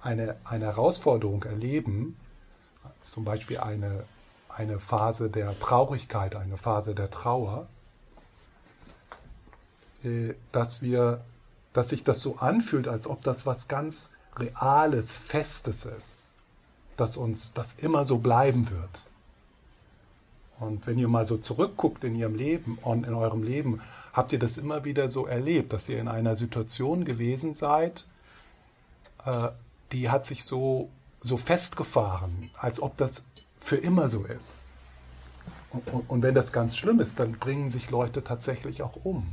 eine, 0.00 0.36
eine 0.44 0.66
Herausforderung 0.66 1.42
erleben, 1.42 2.16
zum 3.00 3.24
Beispiel 3.24 3.58
eine, 3.58 4.04
eine 4.48 4.78
Phase 4.78 5.28
der 5.28 5.58
Traurigkeit, 5.58 6.36
eine 6.36 6.56
Phase 6.56 6.94
der 6.94 7.10
Trauer, 7.10 7.66
äh, 10.04 10.34
dass 10.52 10.82
wir, 10.82 11.20
dass 11.72 11.88
sich 11.88 12.04
das 12.04 12.20
so 12.20 12.36
anfühlt, 12.36 12.86
als 12.86 13.06
ob 13.06 13.22
das 13.22 13.46
was 13.46 13.68
ganz 13.68 14.12
Reales, 14.36 15.12
Festes 15.12 15.84
ist, 15.84 16.32
dass 16.96 17.16
uns 17.16 17.52
das 17.52 17.74
immer 17.74 18.04
so 18.04 18.18
bleiben 18.18 18.70
wird. 18.70 19.06
Und 20.60 20.86
wenn 20.86 20.98
ihr 20.98 21.08
mal 21.08 21.24
so 21.24 21.36
zurückguckt 21.36 22.04
in 22.04 22.14
ihrem 22.14 22.34
Leben 22.34 22.78
in 22.84 23.14
eurem 23.14 23.42
Leben, 23.42 23.80
habt 24.14 24.32
ihr 24.32 24.38
das 24.38 24.56
immer 24.56 24.86
wieder 24.86 25.10
so 25.10 25.26
erlebt, 25.26 25.74
dass 25.74 25.88
ihr 25.90 25.98
in 26.00 26.08
einer 26.08 26.36
Situation 26.36 27.04
gewesen 27.04 27.52
seid, 27.52 28.06
äh, 29.26 29.48
die 29.92 30.08
hat 30.08 30.24
sich 30.24 30.44
so, 30.44 30.88
so 31.20 31.36
festgefahren, 31.36 32.50
als 32.56 32.80
ob 32.80 32.96
das 32.96 33.26
für 33.60 33.76
immer 33.76 34.08
so 34.08 34.24
ist. 34.24 34.72
Und, 35.70 35.92
und, 35.92 36.10
und 36.10 36.22
wenn 36.22 36.34
das 36.34 36.52
ganz 36.52 36.76
schlimm 36.76 37.00
ist, 37.00 37.18
dann 37.18 37.32
bringen 37.32 37.68
sich 37.68 37.90
Leute 37.90 38.24
tatsächlich 38.24 38.82
auch 38.82 38.96
um 39.04 39.26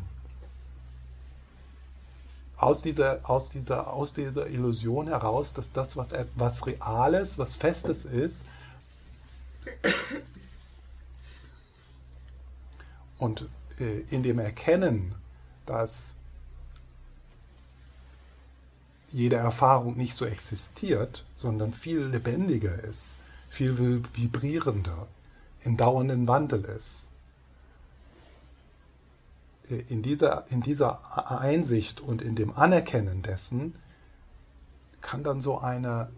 aus 2.62 2.84
dieser, 2.84 3.28
aus 3.28 3.50
dieser, 3.50 3.92
aus 3.92 4.14
dieser 4.14 4.46
Illusion 4.48 5.08
heraus, 5.08 5.52
dass 5.52 5.72
das, 5.72 5.98
was, 5.98 6.14
was 6.36 6.68
Reales, 6.68 7.40
was 7.40 7.56
Festes 7.56 8.06
ist, 8.06 8.46
und 13.18 13.48
in 13.86 14.24
dem 14.24 14.40
Erkennen, 14.40 15.16
dass 15.66 16.18
jede 19.10 19.36
Erfahrung 19.36 19.98
nicht 19.98 20.16
so 20.16 20.26
existiert, 20.26 21.26
sondern 21.36 21.74
viel 21.74 22.06
lebendiger 22.06 22.84
ist, 22.84 23.18
viel 23.50 23.78
vibrierender, 24.14 25.08
im 25.64 25.78
dauernden 25.78 26.28
Wandel 26.28 26.66
ist, 26.66 27.10
in 29.70 30.02
dieser, 30.02 30.46
in 30.50 30.62
dieser 30.62 31.40
Einsicht 31.40 32.02
und 32.02 32.22
in 32.22 32.36
dem 32.36 32.58
Anerkennen 32.58 33.22
dessen 33.22 33.76
kann 35.02 35.24
dann 35.24 35.42
so 35.42 35.60
eine, 35.60 36.10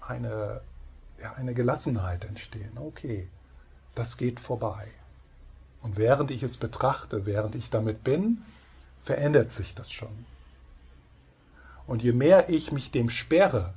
eine, 0.00 0.60
ja, 1.20 1.32
eine 1.34 1.54
Gelassenheit 1.54 2.24
entstehen. 2.24 2.76
Okay, 2.76 3.28
das 3.94 4.16
geht 4.16 4.40
vorbei. 4.40 4.88
Und 5.82 5.96
während 5.96 6.30
ich 6.30 6.42
es 6.42 6.56
betrachte, 6.56 7.26
während 7.26 7.54
ich 7.54 7.70
damit 7.70 8.02
bin, 8.02 8.42
verändert 9.00 9.52
sich 9.52 9.74
das 9.74 9.90
schon. 9.90 10.26
Und 11.86 12.02
je 12.02 12.12
mehr 12.12 12.48
ich 12.48 12.72
mich 12.72 12.90
dem 12.90 13.10
sperre, 13.10 13.72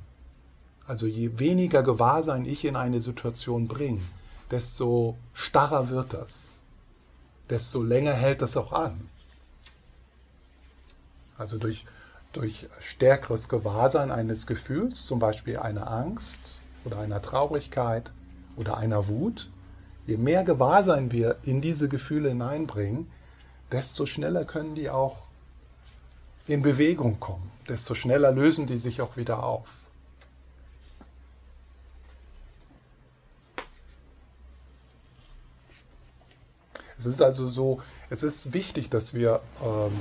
also 0.86 1.06
je 1.06 1.38
weniger 1.38 1.82
Gewahrsein 1.82 2.44
ich 2.44 2.64
in 2.64 2.74
eine 2.74 3.00
Situation 3.00 3.68
bringe, 3.68 4.02
desto 4.50 5.16
starrer 5.34 5.88
wird 5.88 6.12
das 6.12 6.60
desto 7.50 7.82
länger 7.82 8.14
hält 8.14 8.42
das 8.42 8.56
auch 8.56 8.72
an. 8.72 9.08
Also 11.36 11.58
durch, 11.58 11.84
durch 12.32 12.68
stärkeres 12.80 13.48
Gewahrsein 13.48 14.10
eines 14.10 14.46
Gefühls, 14.46 15.06
zum 15.06 15.18
Beispiel 15.18 15.58
einer 15.58 15.90
Angst 15.90 16.60
oder 16.84 16.98
einer 16.98 17.20
Traurigkeit 17.20 18.10
oder 18.56 18.76
einer 18.76 19.08
Wut, 19.08 19.48
je 20.06 20.16
mehr 20.16 20.44
Gewahrsein 20.44 21.12
wir 21.12 21.36
in 21.44 21.60
diese 21.60 21.88
Gefühle 21.88 22.30
hineinbringen, 22.30 23.10
desto 23.70 24.06
schneller 24.06 24.44
können 24.44 24.74
die 24.74 24.90
auch 24.90 25.28
in 26.46 26.62
Bewegung 26.62 27.20
kommen, 27.20 27.50
desto 27.68 27.94
schneller 27.94 28.32
lösen 28.32 28.66
die 28.66 28.78
sich 28.78 29.00
auch 29.00 29.16
wieder 29.16 29.42
auf. 29.42 29.68
Es 36.98 37.06
ist 37.06 37.22
also 37.22 37.48
so, 37.48 37.80
es 38.10 38.22
ist 38.22 38.52
wichtig, 38.52 38.90
dass 38.90 39.14
wir 39.14 39.40
ähm, 39.64 39.92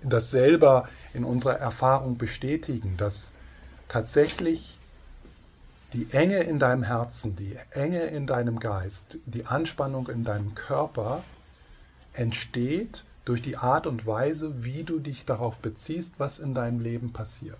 das 0.00 0.30
selber 0.30 0.88
in 1.12 1.22
unserer 1.24 1.58
Erfahrung 1.58 2.16
bestätigen, 2.16 2.96
dass 2.96 3.32
tatsächlich 3.88 4.77
die 5.92 6.08
Enge 6.12 6.40
in 6.40 6.58
deinem 6.58 6.82
Herzen, 6.82 7.36
die 7.36 7.56
Enge 7.70 8.02
in 8.04 8.26
deinem 8.26 8.58
Geist, 8.58 9.18
die 9.26 9.46
Anspannung 9.46 10.08
in 10.08 10.24
deinem 10.24 10.54
Körper 10.54 11.24
entsteht 12.12 13.04
durch 13.24 13.42
die 13.42 13.56
Art 13.56 13.86
und 13.86 14.06
Weise, 14.06 14.64
wie 14.64 14.84
du 14.84 14.98
dich 14.98 15.24
darauf 15.24 15.60
beziehst, 15.60 16.14
was 16.18 16.38
in 16.38 16.54
deinem 16.54 16.80
Leben 16.80 17.12
passiert. 17.12 17.58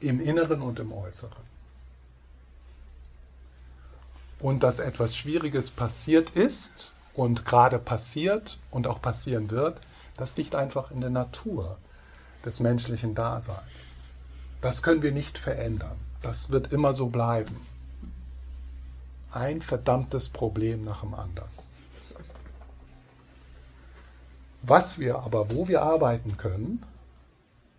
Im 0.00 0.20
Inneren 0.20 0.62
und 0.62 0.78
im 0.78 0.92
Äußeren 0.92 1.48
und 4.40 4.62
dass 4.62 4.78
etwas 4.78 5.16
Schwieriges 5.16 5.70
passiert 5.70 6.30
ist 6.30 6.92
und 7.14 7.44
gerade 7.44 7.78
passiert 7.78 8.58
und 8.70 8.86
auch 8.86 9.02
passieren 9.02 9.50
wird, 9.50 9.80
das 10.16 10.36
liegt 10.36 10.54
einfach 10.54 10.90
in 10.90 11.00
der 11.00 11.10
Natur 11.10 11.78
des 12.44 12.60
menschlichen 12.60 13.14
Daseins. 13.14 14.00
Das 14.60 14.82
können 14.82 15.02
wir 15.02 15.12
nicht 15.12 15.38
verändern. 15.38 15.96
Das 16.22 16.50
wird 16.50 16.72
immer 16.72 16.94
so 16.94 17.08
bleiben. 17.08 17.56
Ein 19.30 19.60
verdammtes 19.60 20.28
Problem 20.28 20.84
nach 20.84 21.00
dem 21.00 21.14
anderen. 21.14 21.50
Was 24.62 24.98
wir 24.98 25.20
aber, 25.20 25.50
wo 25.50 25.68
wir 25.68 25.82
arbeiten 25.82 26.36
können, 26.36 26.82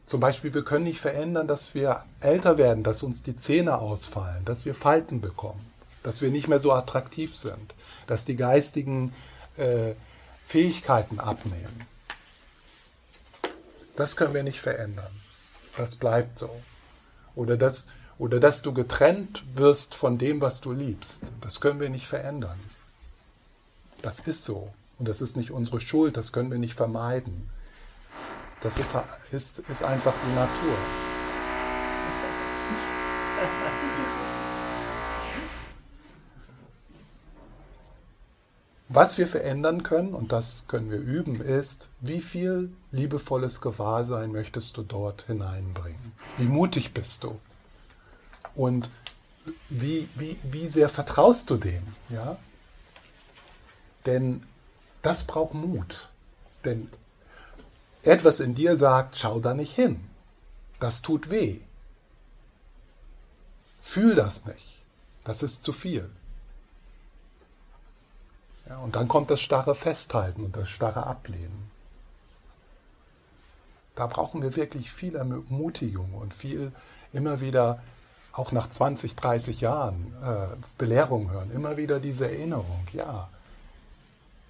zum 0.06 0.20
Beispiel, 0.20 0.54
wir 0.54 0.64
können 0.64 0.86
nicht 0.86 1.00
verändern, 1.00 1.48
dass 1.48 1.76
wir 1.76 2.04
älter 2.20 2.58
werden, 2.58 2.84
dass 2.84 3.04
uns 3.04 3.22
die 3.22 3.36
Zähne 3.36 3.78
ausfallen, 3.78 4.44
dass 4.46 4.66
wir 4.66 4.74
Falten 4.74 5.22
bekommen 5.22 5.70
dass 6.04 6.22
wir 6.22 6.30
nicht 6.30 6.48
mehr 6.48 6.60
so 6.60 6.74
attraktiv 6.74 7.36
sind, 7.36 7.74
dass 8.08 8.26
die 8.26 8.36
geistigen 8.36 9.14
äh, 9.58 9.94
Fähigkeiten 10.46 11.20
abnehmen. 11.20 11.86
Das 13.96 14.16
können 14.16 14.34
wir 14.34 14.44
nicht 14.44 14.62
verändern. 14.62 15.12
Das 15.78 15.96
bleibt 15.96 16.40
so. 16.40 16.50
Oder 17.36 17.58
dass, 17.58 17.90
oder 18.20 18.40
dass 18.42 18.62
du 18.62 18.74
getrennt 18.74 19.44
wirst 19.56 19.96
von 19.96 20.18
dem, 20.18 20.42
was 20.42 20.62
du 20.62 20.74
liebst. 20.74 21.24
Das 21.42 21.62
können 21.62 21.80
wir 21.80 21.90
nicht 21.90 22.06
verändern. 22.06 22.60
Das 24.02 24.20
ist 24.20 24.44
so. 24.44 24.72
Und 25.00 25.08
das 25.08 25.22
ist 25.22 25.38
nicht 25.38 25.52
unsere 25.52 25.80
Schuld, 25.80 26.18
das 26.18 26.34
können 26.34 26.52
wir 26.52 26.60
nicht 26.60 26.76
vermeiden. 26.76 27.50
Das 28.62 28.78
ist, 28.78 28.94
ist, 29.32 29.60
ist 29.60 29.84
einfach 29.84 30.14
die 30.22 30.36
Natur. 30.36 30.78
Was 38.90 39.18
wir 39.18 39.28
verändern 39.28 39.84
können, 39.84 40.14
und 40.14 40.34
das 40.34 40.66
können 40.68 40.92
wir 40.92 40.98
üben, 40.98 41.40
ist, 41.40 41.90
wie 42.02 42.20
viel 42.20 42.72
liebevolles 42.92 43.62
Gewahrsein 43.62 44.34
möchtest 44.34 44.76
du 44.76 44.82
dort 44.82 45.22
hineinbringen? 45.28 46.12
Wie 46.38 46.48
mutig 46.48 46.94
bist 46.94 47.24
du? 47.24 47.40
Und 48.56 48.90
wie, 49.70 50.10
wie, 50.16 50.38
wie 50.44 50.70
sehr 50.70 50.90
vertraust 50.90 51.50
du 51.50 51.58
dem? 51.58 51.84
Ja? 52.10 52.38
Denn 54.06 54.44
das 55.02 55.24
braucht 55.26 55.54
Mut. 55.54 56.10
Denn 56.66 56.90
etwas 58.04 58.40
in 58.40 58.56
dir 58.56 58.78
sagt, 58.78 59.18
schau 59.18 59.40
da 59.40 59.54
nicht 59.54 59.74
hin. 59.74 60.04
Das 60.80 61.02
tut 61.02 61.30
weh. 61.30 61.60
Fühl 63.82 64.16
das 64.16 64.46
nicht. 64.46 64.82
Das 65.24 65.44
ist 65.44 65.64
zu 65.64 65.74
viel. 65.74 66.10
Ja, 68.68 68.78
und 68.78 68.96
dann 68.96 69.08
kommt 69.08 69.32
das 69.32 69.42
starre 69.42 69.76
Festhalten 69.76 70.46
und 70.46 70.56
das 70.56 70.70
starre 70.70 71.06
Ablehnen. 71.08 71.72
Da 73.96 74.06
brauchen 74.08 74.42
wir 74.42 74.56
wirklich 74.56 74.92
viel 74.92 75.16
Ermutigung 75.16 76.14
und 76.14 76.34
viel 76.34 76.72
immer 77.12 77.42
wieder, 77.42 77.82
auch 78.32 78.52
nach 78.52 78.70
20, 78.70 79.16
30 79.16 79.62
Jahren, 79.62 80.14
äh, 80.24 80.56
Belehrung 80.78 81.32
hören, 81.32 81.52
immer 81.52 81.78
wieder 81.78 82.00
diese 82.00 82.30
Erinnerung, 82.30 82.88
ja. 82.94 83.30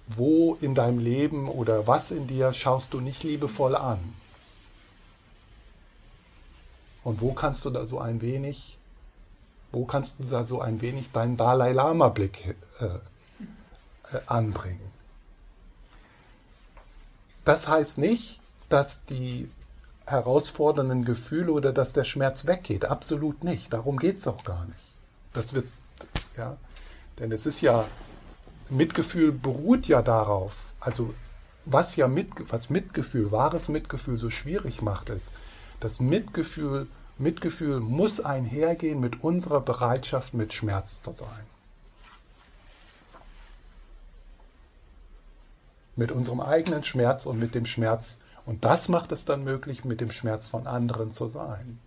Wo 0.06 0.56
in 0.60 0.74
deinem 0.74 0.98
Leben 0.98 1.48
oder 1.48 1.86
was 1.86 2.10
in 2.10 2.26
dir 2.26 2.52
schaust 2.52 2.94
du 2.94 3.00
nicht 3.00 3.22
liebevoll 3.22 3.76
an? 3.76 3.98
Und 7.04 7.20
wo 7.20 7.32
kannst 7.32 7.64
du 7.64 7.70
da 7.70 7.86
so 7.86 8.00
ein 8.00 8.20
wenig, 8.20 8.76
wo 9.72 9.84
kannst 9.84 10.18
du 10.18 10.24
da 10.24 10.44
so 10.44 10.60
ein 10.60 10.80
wenig 10.80 11.12
deinen 11.12 11.36
Dalai 11.36 11.72
Lama-Blick 11.72 12.56
äh, 12.80 12.86
äh, 14.12 14.20
anbringen. 14.26 14.90
Das 17.44 17.68
heißt 17.68 17.98
nicht, 17.98 18.40
dass 18.68 19.04
die 19.04 19.48
herausfordernden 20.06 21.04
Gefühle 21.04 21.52
oder 21.52 21.72
dass 21.72 21.92
der 21.92 22.04
Schmerz 22.04 22.46
weggeht. 22.46 22.84
Absolut 22.84 23.44
nicht. 23.44 23.72
Darum 23.72 23.98
geht 23.98 24.16
es 24.16 24.26
auch 24.26 24.44
gar 24.44 24.64
nicht. 24.66 24.78
Das 25.32 25.54
wird, 25.54 25.66
ja, 26.36 26.56
denn 27.18 27.32
es 27.32 27.46
ist 27.46 27.60
ja, 27.60 27.86
Mitgefühl 28.68 29.32
beruht 29.32 29.86
ja 29.86 30.02
darauf, 30.02 30.72
also 30.80 31.14
was 31.64 31.96
ja 31.96 32.08
mit, 32.08 32.28
was 32.50 32.70
Mitgefühl, 32.70 33.30
wahres 33.30 33.68
Mitgefühl 33.68 34.18
so 34.18 34.30
schwierig 34.30 34.82
macht, 34.82 35.10
ist, 35.10 35.32
dass 35.78 36.00
Mitgefühl, 36.00 36.86
Mitgefühl 37.18 37.80
muss 37.80 38.20
einhergehen 38.20 39.00
mit 39.00 39.22
unserer 39.22 39.60
Bereitschaft, 39.60 40.34
mit 40.34 40.52
Schmerz 40.52 41.02
zu 41.02 41.12
sein. 41.12 41.46
mit 46.00 46.10
unserem 46.12 46.40
eigenen 46.40 46.82
Schmerz 46.82 47.26
und 47.26 47.38
mit 47.38 47.54
dem 47.54 47.66
Schmerz. 47.66 48.22
Und 48.50 48.64
das 48.64 48.88
macht 48.88 49.12
es 49.12 49.24
dann 49.24 49.44
möglich, 49.44 49.84
mit 49.84 50.00
dem 50.00 50.10
Schmerz 50.10 50.48
von 50.48 50.66
anderen 50.66 51.12
zu 51.12 51.28
sein. 51.28 51.78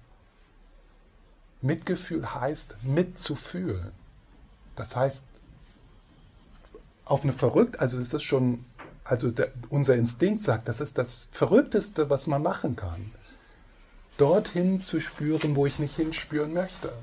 Mitgefühl 1.62 2.34
heißt 2.34 2.78
mitzufühlen. 2.84 3.92
Das 4.78 4.96
heißt, 4.96 5.28
auf 7.04 7.24
eine 7.24 7.34
verrückt, 7.34 7.82
also 7.82 7.98
es 7.98 8.14
ist 8.14 8.24
schon, 8.24 8.64
also 9.04 9.30
der, 9.30 9.52
unser 9.68 9.96
Instinkt 9.96 10.40
sagt, 10.40 10.70
das 10.70 10.80
ist 10.80 10.98
das 10.98 11.28
Verrückteste, 11.34 12.10
was 12.10 12.28
man 12.28 12.42
machen 12.42 12.78
kann. 12.78 13.12
Dorthin 14.16 14.80
zu 14.80 15.02
spüren, 15.02 15.58
wo 15.58 15.66
ich 15.66 15.80
nicht 15.80 15.98
hinspüren 15.98 16.54
möchte. 16.54 16.94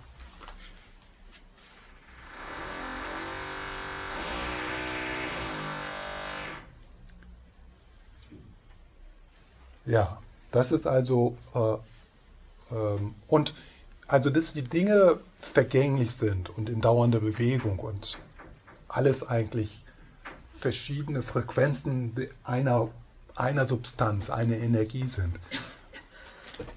Ja, 9.86 10.18
das 10.50 10.72
ist 10.72 10.86
also, 10.86 11.36
äh, 11.54 12.74
ähm, 12.74 13.14
und 13.28 13.54
also 14.06 14.30
dass 14.30 14.52
die 14.52 14.62
Dinge 14.62 15.20
vergänglich 15.38 16.12
sind 16.12 16.50
und 16.50 16.68
in 16.68 16.80
dauernder 16.80 17.20
Bewegung 17.20 17.78
und 17.78 18.18
alles 18.88 19.26
eigentlich 19.26 19.84
verschiedene 20.46 21.22
Frequenzen 21.22 22.14
einer, 22.44 22.88
einer 23.36 23.66
Substanz, 23.66 24.28
einer 24.28 24.56
Energie 24.56 25.06
sind. 25.06 25.38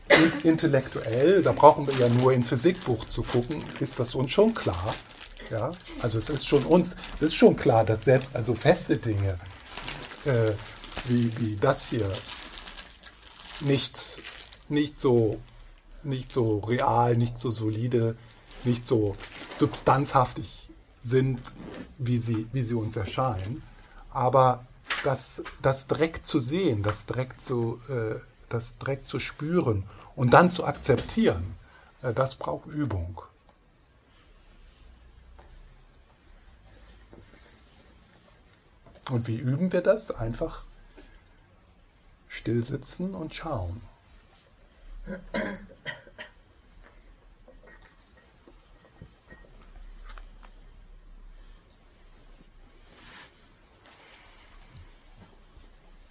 Und 0.09 0.45
intellektuell, 0.45 1.41
da 1.41 1.51
brauchen 1.51 1.87
wir 1.87 1.95
ja 1.95 2.07
nur 2.07 2.31
in 2.31 2.43
Physikbuch 2.43 3.05
zu 3.05 3.23
gucken, 3.23 3.63
ist 3.79 3.99
das 3.99 4.15
uns 4.15 4.31
schon 4.31 4.53
klar. 4.53 4.93
Ja? 5.49 5.71
Also 6.01 6.19
es 6.19 6.29
ist 6.29 6.47
schon 6.47 6.63
uns, 6.63 6.95
es 7.15 7.23
ist 7.23 7.35
schon 7.35 7.55
klar, 7.55 7.83
dass 7.83 8.05
selbst 8.05 8.35
also 8.35 8.53
feste 8.53 8.97
Dinge 8.97 9.39
äh, 10.25 10.51
wie, 11.07 11.31
wie 11.39 11.55
das 11.57 11.87
hier 11.87 12.07
nicht, 13.63 14.19
nicht, 14.69 14.99
so, 14.99 15.39
nicht 16.03 16.31
so 16.31 16.59
real, 16.59 17.15
nicht 17.15 17.37
so 17.37 17.51
solide, 17.51 18.15
nicht 18.63 18.85
so 18.85 19.15
substanzhaftig 19.55 20.69
sind, 21.01 21.39
wie 21.97 22.17
sie, 22.17 22.47
wie 22.53 22.63
sie 22.63 22.75
uns 22.75 22.95
erscheinen. 22.95 23.63
Aber 24.11 24.65
das, 25.03 25.43
das 25.61 25.87
direkt 25.87 26.25
zu 26.25 26.39
sehen, 26.39 26.83
das 26.83 27.05
direkt 27.05 27.41
zu, 27.41 27.79
äh, 27.89 28.15
das 28.49 28.77
direkt 28.77 29.07
zu 29.07 29.19
spüren 29.19 29.83
und 30.15 30.33
dann 30.33 30.49
zu 30.49 30.65
akzeptieren, 30.65 31.55
äh, 32.01 32.13
das 32.13 32.35
braucht 32.35 32.67
Übung. 32.67 33.21
Und 39.09 39.27
wie 39.27 39.35
üben 39.35 39.73
wir 39.73 39.81
das? 39.81 40.11
Einfach 40.11 40.63
still 42.33 42.63
sitzen 42.63 43.13
und 43.13 43.33
schauen. 43.33 43.81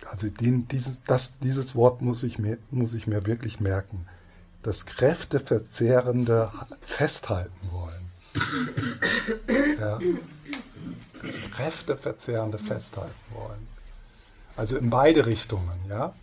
Also 0.06 0.28
den, 0.28 0.68
dieses, 0.68 1.02
das, 1.04 1.38
dieses 1.38 1.74
Wort 1.74 2.02
muss 2.02 2.22
ich, 2.22 2.38
mir, 2.38 2.58
muss 2.70 2.94
ich 2.94 3.06
mir 3.06 3.26
wirklich 3.26 3.58
merken. 3.60 4.06
Das 4.62 4.86
kräfteverzehrende 4.86 6.52
Festhalten 6.82 7.70
wollen. 7.72 8.10
Ja, 9.80 9.98
das 11.22 11.40
kräfteverzehrende 11.50 12.58
Festhalten 12.58 13.34
wollen. 13.34 13.66
Also 14.56 14.76
in 14.76 14.90
beide 14.90 15.26
Richtungen, 15.26 15.78
ja. 15.88 16.14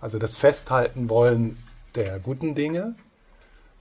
Also 0.00 0.18
das 0.18 0.36
Festhalten 0.36 1.08
wollen 1.08 1.62
der 1.94 2.18
guten 2.18 2.54
Dinge 2.54 2.94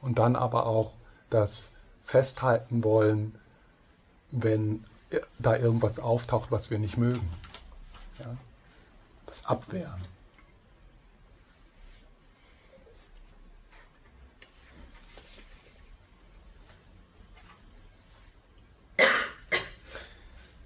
und 0.02 0.20
dann 0.20 0.36
aber 0.36 0.66
auch 0.66 0.92
das 1.30 1.74
Festhalten 2.04 2.84
wollen, 2.84 3.36
wenn 4.32 4.84
da 5.40 5.56
irgendwas 5.56 6.00
auftaucht, 6.00 6.52
was 6.52 6.70
wir 6.70 6.80
nicht 6.80 6.98
mögen. 6.98 7.28
Ja? 8.20 8.36
Das 9.26 9.46
Abwehren. 9.46 10.02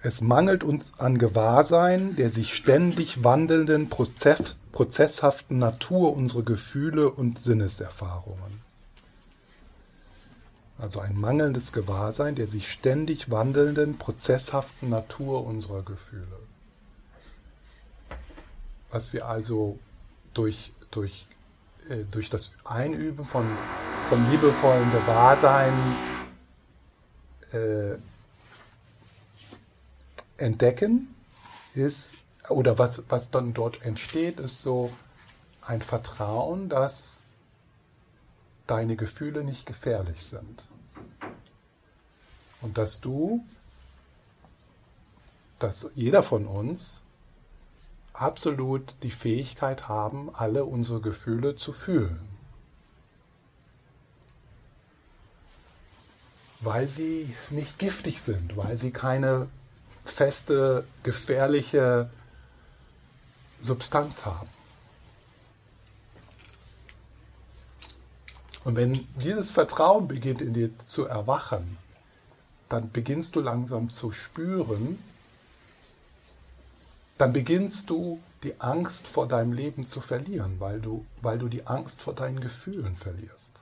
Es 0.03 0.21
mangelt 0.21 0.63
uns 0.63 0.93
an 0.99 1.17
Gewahrsein 1.17 2.15
der 2.15 2.29
sich 2.29 2.53
ständig 2.53 3.23
wandelnden, 3.23 3.89
Prozess, 3.89 4.55
prozesshaften 4.71 5.57
Natur 5.57 6.15
unserer 6.15 6.43
Gefühle 6.43 7.09
und 7.09 7.39
Sinneserfahrungen. 7.39 8.61
Also 10.77 10.99
ein 10.99 11.17
mangelndes 11.19 11.73
Gewahrsein 11.73 12.35
der 12.35 12.45
sich 12.47 12.71
ständig 12.71 13.31
wandelnden, 13.31 13.97
prozesshaften 13.97 14.89
Natur 14.89 15.45
unserer 15.45 15.81
Gefühle. 15.81 16.39
Was 18.91 19.13
wir 19.13 19.27
also 19.27 19.79
durch, 20.35 20.71
durch, 20.91 21.25
äh, 21.89 22.03
durch 22.11 22.29
das 22.29 22.51
Einüben 22.63 23.25
von, 23.25 23.45
von 24.07 24.29
liebevollem 24.29 24.91
Gewahrsein 24.91 25.73
äh, 27.51 27.97
entdecken 30.37 31.13
ist, 31.73 32.15
oder 32.49 32.77
was, 32.77 33.03
was 33.09 33.29
dann 33.31 33.53
dort 33.53 33.81
entsteht, 33.83 34.39
ist 34.39 34.61
so 34.61 34.91
ein 35.61 35.81
Vertrauen, 35.81 36.69
dass 36.69 37.19
deine 38.67 38.95
Gefühle 38.95 39.43
nicht 39.43 39.65
gefährlich 39.65 40.25
sind. 40.25 40.63
Und 42.61 42.77
dass 42.77 43.01
du, 43.01 43.43
dass 45.59 45.91
jeder 45.95 46.23
von 46.23 46.47
uns 46.47 47.03
absolut 48.13 48.95
die 49.03 49.11
Fähigkeit 49.11 49.87
haben, 49.87 50.33
alle 50.33 50.65
unsere 50.65 51.01
Gefühle 51.01 51.55
zu 51.55 51.71
fühlen. 51.71 52.19
Weil 56.59 56.87
sie 56.87 57.35
nicht 57.51 57.77
giftig 57.77 58.21
sind, 58.21 58.57
weil 58.57 58.77
sie 58.77 58.91
keine 58.91 59.47
feste, 60.07 60.85
gefährliche 61.03 62.09
Substanz 63.59 64.25
haben. 64.25 64.49
Und 68.63 68.75
wenn 68.75 69.07
dieses 69.15 69.51
Vertrauen 69.51 70.07
beginnt 70.07 70.41
in 70.41 70.53
dir 70.53 70.77
zu 70.79 71.05
erwachen, 71.05 71.77
dann 72.69 72.91
beginnst 72.91 73.35
du 73.35 73.39
langsam 73.39 73.89
zu 73.89 74.11
spüren, 74.11 75.01
dann 77.17 77.33
beginnst 77.33 77.89
du 77.89 78.19
die 78.43 78.59
Angst 78.59 79.07
vor 79.07 79.27
deinem 79.27 79.53
Leben 79.53 79.85
zu 79.85 80.01
verlieren, 80.01 80.59
weil 80.59 80.79
du, 80.81 81.05
weil 81.21 81.39
du 81.39 81.47
die 81.47 81.65
Angst 81.65 82.01
vor 82.01 82.13
deinen 82.13 82.39
Gefühlen 82.39 82.95
verlierst. 82.95 83.59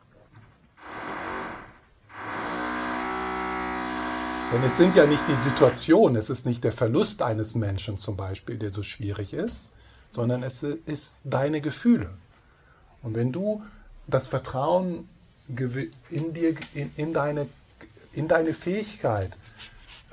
Denn 4.52 4.64
es 4.64 4.78
sind 4.78 4.96
ja 4.96 5.08
nicht 5.08 5.28
die 5.28 5.36
Situationen, 5.36 6.16
es 6.16 6.30
ist 6.30 6.46
nicht 6.46 6.64
der 6.64 6.72
Verlust 6.72 7.22
eines 7.22 7.56
Menschen 7.56 7.98
zum 7.98 8.16
Beispiel, 8.16 8.58
der 8.58 8.72
so 8.72 8.84
schwierig 8.84 9.34
ist, 9.34 9.74
sondern 10.12 10.44
es 10.44 10.62
ist 10.64 11.22
deine 11.24 11.62
Gefühle. 11.62 12.12
Und 13.02 13.16
wenn 13.16 13.32
du 13.32 13.64
das 14.08 14.28
Vertrauen 14.28 15.10
in 16.10 16.34
dir, 16.34 16.56
in, 16.74 16.92
in, 16.96 17.14
deine, 17.14 17.48
in 18.14 18.28
deine 18.28 18.54
Fähigkeit 18.54 19.36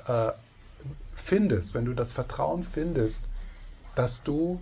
äh, 0.07 0.31
findest, 1.15 1.73
wenn 1.73 1.85
du 1.85 1.93
das 1.93 2.11
Vertrauen 2.11 2.63
findest, 2.63 3.25
dass 3.95 4.23
du 4.23 4.61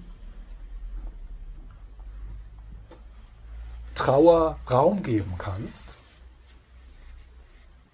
Trauer 3.95 4.59
Raum 4.69 5.01
geben 5.01 5.33
kannst, 5.37 5.97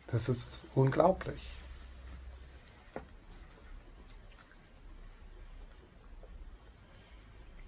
das 0.07 0.29
ist 0.29 0.63
unglaublich. 0.73 1.41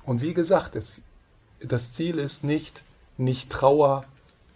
Und 0.10 0.22
wie 0.22 0.34
gesagt, 0.34 0.76
es, 0.76 1.03
das 1.60 1.93
Ziel 1.93 2.18
ist 2.18 2.43
nicht, 2.43 2.84
nicht 3.18 3.51
Trauer, 3.51 4.05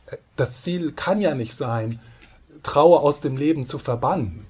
äh, 0.08 0.18
das 0.36 0.64
Ziel 0.64 0.94
kann 0.94 1.22
ja 1.22 1.36
nicht 1.36 1.56
sein, 1.56 2.00
Trauer 2.64 3.04
aus 3.04 3.22
dem 3.22 3.38
Leben 3.38 3.68
zu 3.68 3.78
verbannen 3.78 4.48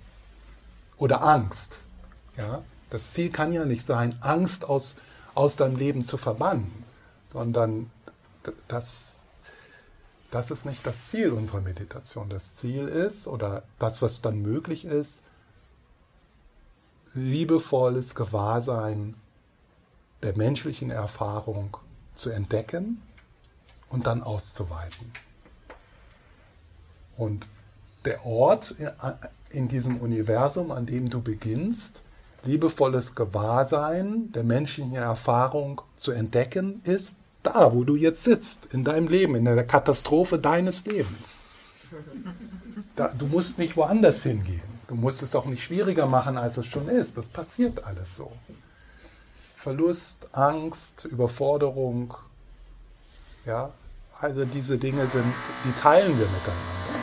oder 0.96 1.22
Angst. 1.22 1.82
Ja? 2.38 2.64
Das 2.90 3.12
Ziel 3.12 3.32
kann 3.32 3.52
ja 3.52 3.66
nicht 3.66 3.86
sein, 3.86 4.16
Angst 4.22 4.64
aus, 4.64 4.96
aus 5.36 5.58
deinem 5.58 5.76
Leben 5.76 6.06
zu 6.06 6.16
verbannen, 6.16 6.86
sondern 7.26 7.92
das, 8.70 9.28
das 10.32 10.52
ist 10.52 10.66
nicht 10.66 10.88
das 10.88 11.10
Ziel 11.10 11.32
unserer 11.32 11.60
Meditation. 11.60 12.30
Das 12.30 12.56
Ziel 12.56 12.88
ist, 12.88 13.28
oder 13.28 13.64
das, 13.78 14.02
was 14.02 14.22
dann 14.22 14.42
möglich 14.42 14.86
ist, 14.86 15.24
liebevolles 17.14 18.16
Gewahrsein 18.16 19.16
der 20.24 20.36
menschlichen 20.36 20.90
Erfahrung 20.90 21.78
zu 22.16 22.30
entdecken 22.30 23.02
und 23.90 24.08
dann 24.08 24.24
auszuweiten. 24.24 25.12
Und 27.18 27.46
der 28.06 28.26
Ort 28.26 28.76
in 29.50 29.68
diesem 29.68 29.98
Universum, 29.98 30.72
an 30.72 30.86
dem 30.86 31.10
du 31.10 31.22
beginnst, 31.22 32.02
liebevolles 32.44 33.16
Gewahrsein 33.16 34.32
der 34.32 34.44
menschlichen 34.44 34.96
Erfahrung 34.96 35.82
zu 35.96 36.12
entdecken, 36.12 36.82
ist 36.84 37.18
da, 37.44 37.74
wo 37.74 37.84
du 37.84 37.96
jetzt 37.96 38.24
sitzt, 38.24 38.68
in 38.74 38.84
deinem 38.84 39.08
Leben, 39.08 39.36
in 39.36 39.46
der 39.46 39.66
Katastrophe 39.66 40.40
deines 40.40 40.86
Lebens. 40.86 41.46
Da, 42.96 43.10
du 43.10 43.28
musst 43.28 43.60
nicht 43.60 43.78
woanders 43.78 44.24
hingehen. 44.24 44.62
Du 44.88 44.96
musst 44.96 45.24
es 45.24 45.36
auch 45.36 45.46
nicht 45.46 45.64
schwieriger 45.64 46.06
machen, 46.06 46.38
als 46.38 46.58
es 46.58 46.66
schon 46.66 46.88
ist. 46.90 47.18
Das 47.18 47.28
passiert 47.28 47.84
alles 47.84 48.18
so. 48.18 48.32
Verlust, 49.64 50.28
Angst, 50.34 51.06
Überforderung, 51.06 52.16
ja, 53.46 53.72
also 54.20 54.44
diese 54.44 54.78
Dinge 54.78 55.08
sind, 55.08 55.24
die 55.64 55.72
teilen 55.72 56.20
wir 56.20 56.26
miteinander. 56.26 57.00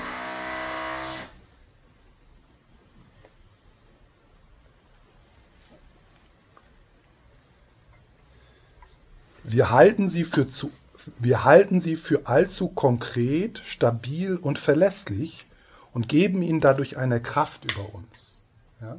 Wir 9.42 9.70
halten 9.70 10.10
sie 10.10 10.24
für 10.24 10.46
zu, 10.46 10.70
wir 11.18 11.44
halten 11.44 11.80
sie 11.80 11.96
für 11.96 12.26
allzu 12.26 12.68
konkret, 12.68 13.62
stabil 13.64 14.36
und 14.36 14.58
verlässlich 14.58 15.46
und 15.94 16.10
geben 16.10 16.42
ihnen 16.42 16.60
dadurch 16.60 16.98
eine 16.98 17.22
Kraft 17.22 17.72
über 17.72 17.94
uns. 17.94 18.42
Ja? 18.82 18.98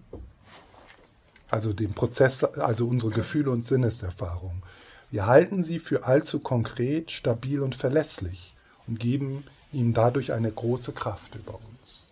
Also 1.52 1.74
den 1.74 1.94
Prozess, 1.94 2.46
also 2.46 2.88
unsere 2.88 3.12
Gefühle 3.12 3.52
und 3.52 3.62
Sinneserfahrungen. 3.62 4.64
Wir 5.12 5.26
halten 5.26 5.66
sie 5.66 5.80
für 5.80 6.06
allzu 6.06 6.40
konkret, 6.40 7.12
stabil 7.12 7.60
und 7.60 7.76
verlässlich 7.76 8.56
und 8.88 9.02
geben 9.02 9.44
ihnen 9.74 9.94
dadurch 9.94 10.32
eine 10.32 10.50
große 10.50 10.94
Kraft 10.94 11.36
über 11.36 11.56
uns. 11.56 12.08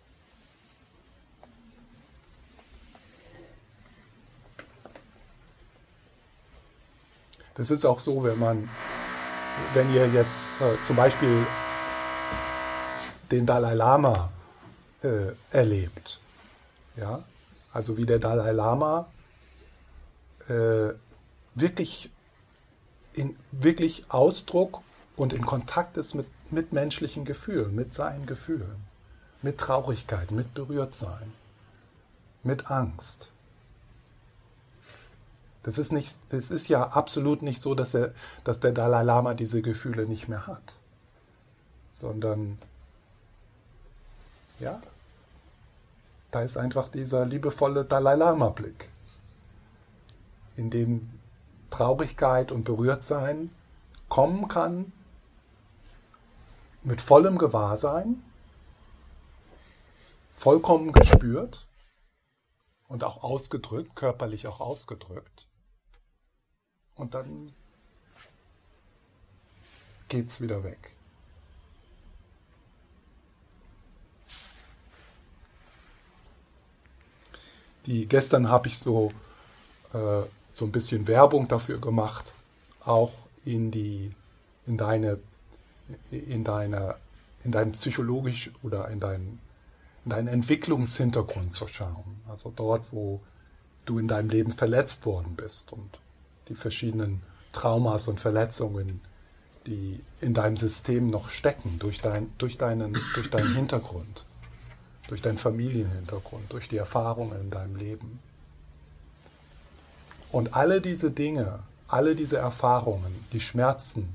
Das 7.54 7.70
ist 7.70 7.86
auch 7.86 8.00
so, 8.00 8.22
wenn 8.22 8.38
man, 8.38 8.68
wenn 9.72 9.92
ihr 9.94 10.06
jetzt 10.08 10.50
äh, 10.60 10.78
zum 10.82 10.96
Beispiel 10.96 11.46
den 13.30 13.46
Dalai 13.46 13.72
Lama 13.72 14.30
äh, 15.02 15.32
erlebt, 15.50 16.20
ja, 16.96 17.24
also 17.72 17.96
wie 17.96 18.04
der 18.04 18.18
Dalai 18.18 18.52
Lama 18.52 19.06
äh, 20.50 20.94
wirklich, 21.54 22.10
in, 23.14 23.36
wirklich 23.52 24.10
Ausdruck 24.10 24.80
und 25.16 25.32
in 25.32 25.46
Kontakt 25.46 25.96
ist 25.96 26.14
mit, 26.14 26.26
mit 26.50 26.72
menschlichen 26.72 27.24
Gefühlen, 27.24 27.74
mit 27.74 27.92
seinen 27.92 28.26
Gefühlen, 28.26 28.84
mit 29.42 29.58
Traurigkeit, 29.58 30.30
mit 30.30 30.52
Berührtsein, 30.54 31.32
mit 32.42 32.70
Angst. 32.70 33.30
Das 35.62 35.76
ist, 35.76 35.92
nicht, 35.92 36.16
das 36.30 36.50
ist 36.50 36.68
ja 36.68 36.88
absolut 36.88 37.42
nicht 37.42 37.60
so, 37.60 37.74
dass, 37.74 37.94
er, 37.94 38.14
dass 38.44 38.60
der 38.60 38.72
Dalai 38.72 39.02
Lama 39.02 39.34
diese 39.34 39.60
Gefühle 39.60 40.06
nicht 40.06 40.26
mehr 40.26 40.46
hat, 40.46 40.74
sondern 41.92 42.58
ja, 44.58 44.80
da 46.30 46.42
ist 46.42 46.56
einfach 46.56 46.88
dieser 46.88 47.26
liebevolle 47.26 47.84
Dalai 47.84 48.14
Lama-Blick, 48.14 48.88
in 50.60 50.68
dem 50.68 51.08
Traurigkeit 51.70 52.52
und 52.52 52.64
Berührtsein 52.64 53.50
kommen 54.10 54.46
kann 54.46 54.92
mit 56.82 57.00
vollem 57.00 57.38
Gewahrsein, 57.38 58.22
vollkommen 60.36 60.92
gespürt 60.92 61.66
und 62.88 63.04
auch 63.04 63.22
ausgedrückt, 63.22 63.96
körperlich 63.96 64.46
auch 64.48 64.60
ausgedrückt. 64.60 65.48
Und 66.94 67.14
dann 67.14 67.54
geht 70.08 70.28
es 70.28 70.42
wieder 70.42 70.62
weg. 70.62 70.94
Die, 77.86 78.06
gestern 78.06 78.50
habe 78.50 78.68
ich 78.68 78.78
so, 78.78 79.10
äh, 79.94 80.24
so 80.52 80.64
ein 80.64 80.72
bisschen 80.72 81.06
Werbung 81.06 81.48
dafür 81.48 81.78
gemacht, 81.80 82.34
auch 82.84 83.12
in 83.44 83.70
die, 83.70 84.12
in 84.66 84.76
deine, 84.76 85.18
in 86.10 86.44
deiner, 86.44 86.96
in 87.44 87.52
deinem 87.52 87.72
psychologisch 87.72 88.50
oder 88.62 88.88
in 88.88 89.00
deinem, 89.00 89.38
in 90.04 90.10
deinen 90.10 90.28
Entwicklungshintergrund 90.28 91.52
zu 91.52 91.66
schauen. 91.66 92.20
Also 92.28 92.52
dort, 92.54 92.92
wo 92.92 93.20
du 93.86 93.98
in 93.98 94.08
deinem 94.08 94.28
Leben 94.28 94.52
verletzt 94.52 95.06
worden 95.06 95.34
bist 95.36 95.72
und 95.72 95.98
die 96.48 96.54
verschiedenen 96.54 97.22
Traumas 97.52 98.08
und 98.08 98.20
Verletzungen, 98.20 99.00
die 99.66 100.00
in 100.20 100.34
deinem 100.34 100.56
System 100.56 101.10
noch 101.10 101.28
stecken, 101.28 101.78
durch, 101.78 102.00
dein, 102.00 102.32
durch, 102.38 102.56
deinen, 102.56 102.96
durch 103.14 103.30
deinen 103.30 103.54
Hintergrund, 103.54 104.24
durch 105.08 105.22
deinen 105.22 105.38
Familienhintergrund, 105.38 106.52
durch 106.52 106.68
die 106.68 106.76
Erfahrungen 106.76 107.40
in 107.40 107.50
deinem 107.50 107.76
Leben. 107.76 108.20
Und 110.32 110.54
alle 110.54 110.80
diese 110.80 111.10
Dinge, 111.10 111.60
alle 111.88 112.14
diese 112.14 112.38
Erfahrungen, 112.38 113.24
die 113.32 113.40
Schmerzen, 113.40 114.14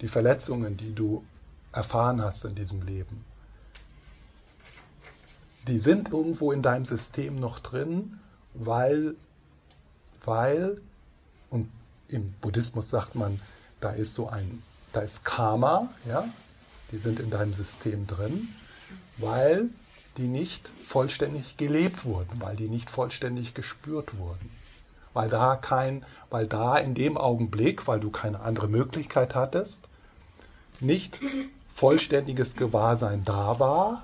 die 0.00 0.08
Verletzungen, 0.08 0.76
die 0.76 0.94
du 0.94 1.24
erfahren 1.72 2.20
hast 2.20 2.44
in 2.44 2.54
diesem 2.54 2.82
Leben, 2.82 3.24
die 5.66 5.78
sind 5.78 6.12
irgendwo 6.12 6.52
in 6.52 6.62
deinem 6.62 6.84
System 6.84 7.40
noch 7.40 7.58
drin, 7.58 8.20
weil, 8.54 9.14
weil 10.24 10.80
und 11.50 11.70
im 12.08 12.32
Buddhismus 12.40 12.90
sagt 12.90 13.14
man, 13.14 13.40
da 13.80 13.90
ist 13.90 14.14
so 14.14 14.28
ein, 14.28 14.62
da 14.92 15.00
ist 15.00 15.24
Karma, 15.24 15.88
ja, 16.06 16.28
die 16.92 16.98
sind 16.98 17.18
in 17.18 17.30
deinem 17.30 17.52
System 17.52 18.06
drin, 18.06 18.48
weil 19.16 19.68
die 20.16 20.28
nicht 20.28 20.70
vollständig 20.84 21.56
gelebt 21.56 22.04
wurden, 22.04 22.40
weil 22.40 22.56
die 22.56 22.68
nicht 22.68 22.90
vollständig 22.90 23.54
gespürt 23.54 24.16
wurden. 24.18 24.50
Weil 25.16 25.30
da 25.30 25.56
kein, 25.56 26.04
weil 26.28 26.46
da 26.46 26.76
in 26.76 26.94
dem 26.94 27.16
Augenblick, 27.16 27.88
weil 27.88 28.00
du 28.00 28.10
keine 28.10 28.40
andere 28.40 28.68
Möglichkeit 28.68 29.34
hattest, 29.34 29.88
nicht 30.78 31.20
vollständiges 31.72 32.54
Gewahrsein 32.54 33.24
da 33.24 33.58
war. 33.58 34.02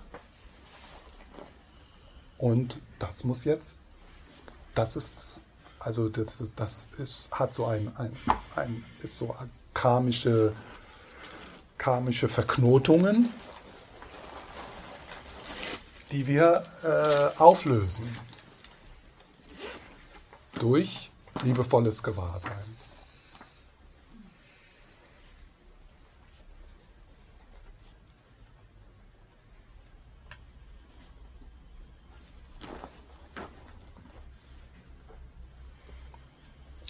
Und 2.38 2.78
das 2.98 3.24
muss 3.24 3.44
jetzt, 3.44 3.78
das 4.74 4.96
ist, 4.96 5.40
also 5.80 6.08
das 6.08 6.40
ist, 6.40 6.54
das 6.56 6.88
ist, 6.96 7.30
hat 7.30 7.52
so 7.52 7.66
ein, 7.66 7.92
ein, 7.98 8.16
ein 8.56 8.82
ist 9.02 9.18
so 9.18 9.36
karmische, 9.74 10.54
karmische 11.76 12.26
Verknotungen, 12.26 13.28
die 16.10 16.26
wir 16.26 16.62
äh, 16.82 17.38
auflösen 17.38 18.31
durch 20.58 21.10
liebevolles 21.42 22.02
Gewahrsein. 22.02 22.52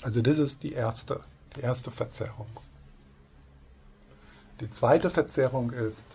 Also 0.02 0.20
das 0.20 0.38
ist 0.38 0.62
die 0.64 0.72
erste, 0.72 1.20
die 1.56 1.60
erste 1.60 1.90
Verzerrung. 1.90 2.48
Die 4.60 4.68
zweite 4.68 5.10
Verzerrung 5.10 5.70
ist, 5.70 6.08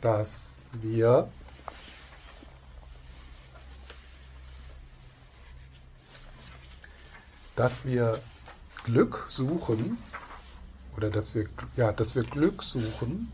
dass 0.00 0.64
wir 0.72 1.30
dass 7.60 7.84
wir 7.84 8.18
Glück 8.84 9.26
suchen 9.28 9.98
oder 10.96 11.10
dass 11.10 11.34
wir, 11.34 11.44
ja, 11.76 11.92
dass 11.92 12.14
wir 12.14 12.22
Glück 12.22 12.62
suchen 12.62 13.30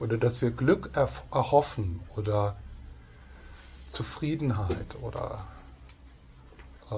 oder 0.00 0.16
dass 0.16 0.40
wir 0.40 0.52
Glück 0.52 0.88
erhoffen 0.94 2.00
oder 2.16 2.56
Zufriedenheit 3.90 4.96
oder 5.02 5.44
äh, 6.90 6.94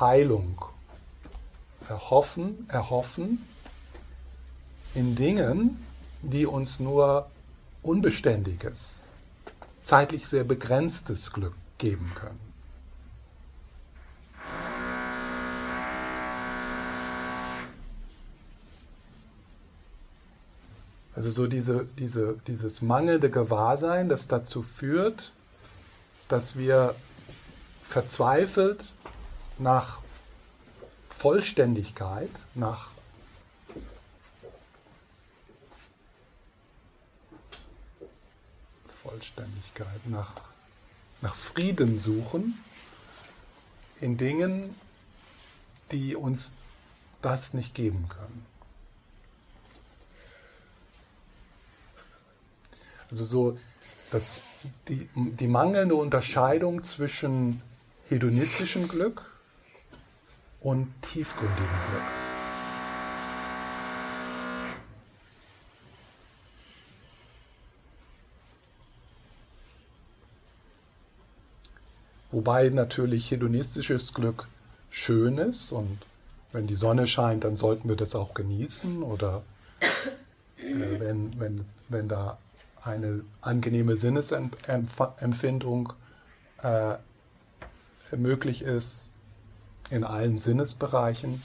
Heilung 0.00 0.60
erhoffen, 1.88 2.66
erhoffen 2.68 3.46
in 4.96 5.14
Dingen, 5.14 5.78
die 6.22 6.46
uns 6.46 6.80
nur 6.80 7.30
unbeständiges, 7.84 9.06
zeitlich 9.80 10.26
sehr 10.26 10.42
begrenztes 10.42 11.32
Glück 11.32 11.54
geben 11.78 12.10
können. 12.16 12.47
Also 21.18 21.32
so 21.32 21.48
diese, 21.48 21.84
diese, 21.98 22.36
dieses 22.46 22.80
mangelnde 22.80 23.28
Gewahrsein, 23.28 24.08
das 24.08 24.28
dazu 24.28 24.62
führt, 24.62 25.32
dass 26.28 26.56
wir 26.56 26.94
verzweifelt 27.82 28.92
nach 29.58 29.98
Vollständigkeit, 31.08 32.30
nach 32.54 32.92
Vollständigkeit, 38.86 40.06
nach, 40.06 40.34
nach 41.20 41.34
Frieden 41.34 41.98
suchen 41.98 42.62
in 44.00 44.16
Dingen, 44.16 44.72
die 45.90 46.14
uns 46.14 46.54
das 47.22 47.54
nicht 47.54 47.74
geben 47.74 48.08
können. 48.08 48.46
Also 53.10 53.24
so 53.24 53.58
dass 54.10 54.40
die, 54.88 55.08
die 55.14 55.48
mangelnde 55.48 55.94
Unterscheidung 55.94 56.82
zwischen 56.82 57.62
hedonistischem 58.08 58.88
Glück 58.88 59.30
und 60.60 60.92
tiefgründigem 61.02 61.66
Glück. 61.90 62.02
Wobei 72.30 72.68
natürlich 72.68 73.30
hedonistisches 73.30 74.12
Glück 74.12 74.48
schön 74.90 75.38
ist 75.38 75.72
und 75.72 75.98
wenn 76.52 76.66
die 76.66 76.76
Sonne 76.76 77.06
scheint, 77.06 77.44
dann 77.44 77.56
sollten 77.56 77.88
wir 77.88 77.96
das 77.96 78.14
auch 78.14 78.34
genießen 78.34 79.02
oder 79.02 79.42
äh, 79.80 81.00
wenn, 81.00 81.38
wenn, 81.40 81.64
wenn 81.88 82.08
da 82.08 82.38
eine 82.84 83.24
angenehme 83.40 83.96
Sinnesempfindung 83.96 85.92
äh, 86.62 86.96
möglich 88.16 88.62
ist 88.62 89.10
in 89.90 90.04
allen 90.04 90.38
Sinnesbereichen, 90.38 91.42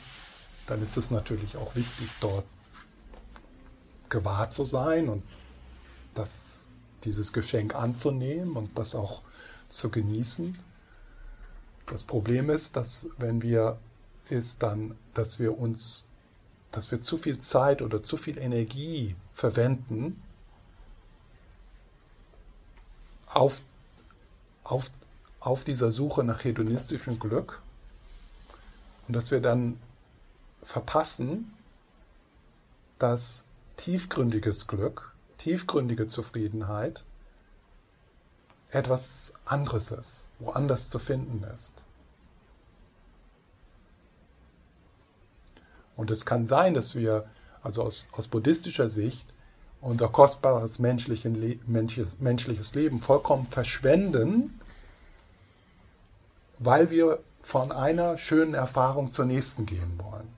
dann 0.68 0.82
ist 0.82 0.98
es 0.98 1.12
natürlich 1.12 1.58
auch 1.58 1.76
wichtig, 1.76 2.10
dort 2.20 2.46
gewahr 4.10 4.50
zu 4.50 4.66
sein 4.66 5.10
und 5.10 5.24
das, 6.14 6.70
dieses 7.04 7.34
Geschenk 7.34 7.76
anzunehmen 7.76 8.56
und 8.56 8.78
das 8.78 8.96
auch 8.96 9.22
zu 9.68 9.90
genießen. 9.90 10.58
Das 11.88 12.04
Problem 12.04 12.50
ist, 12.50 12.76
dass 12.76 13.08
wenn 13.18 13.42
wir 13.42 13.78
ist 14.30 14.64
dann, 14.64 14.96
dass 15.14 15.40
wir 15.40 15.58
uns, 15.58 16.08
dass 16.72 16.92
wir 16.92 17.02
zu 17.02 17.18
viel 17.18 17.38
Zeit 17.38 17.82
oder 17.82 18.04
zu 18.04 18.18
viel 18.18 18.38
Energie 18.38 19.16
verwenden, 19.34 20.22
auf, 23.34 23.62
auf, 24.64 24.92
auf 25.40 25.64
dieser 25.64 25.92
Suche 25.92 26.24
nach 26.24 26.44
hedonistischem 26.44 27.20
Glück 27.20 27.62
und 29.08 29.16
dass 29.16 29.32
wir 29.32 29.42
dann 29.42 29.80
verpassen, 30.62 31.54
dass 33.00 33.48
tiefgründiges 33.78 34.68
Glück, 34.68 35.14
tiefgründige 35.38 36.08
Zufriedenheit 36.08 37.04
etwas 38.72 39.34
anderes 39.46 39.92
ist, 39.92 40.30
woanders 40.40 40.90
zu 40.90 41.00
finden 41.00 41.44
ist. 41.54 41.84
Und 45.96 46.10
es 46.10 46.26
kann 46.26 46.46
sein, 46.46 46.74
dass 46.74 46.96
wir, 46.96 47.30
also 47.62 47.84
aus, 47.84 48.08
aus 48.14 48.28
buddhistischer 48.28 48.90
Sicht, 48.90 49.32
unser 49.84 50.08
kostbares 50.08 50.80
menschliches, 50.80 51.34
menschliches 52.20 52.76
Leben 52.76 53.00
vollkommen 53.00 53.48
verschwenden, 53.48 54.60
weil 56.60 56.90
wir 56.90 57.20
von 57.42 57.72
einer 57.74 58.18
schönen 58.18 58.54
Erfahrung 58.54 59.12
zur 59.12 59.26
nächsten 59.26 59.66
gehen 59.66 60.00
wollen. 60.00 60.30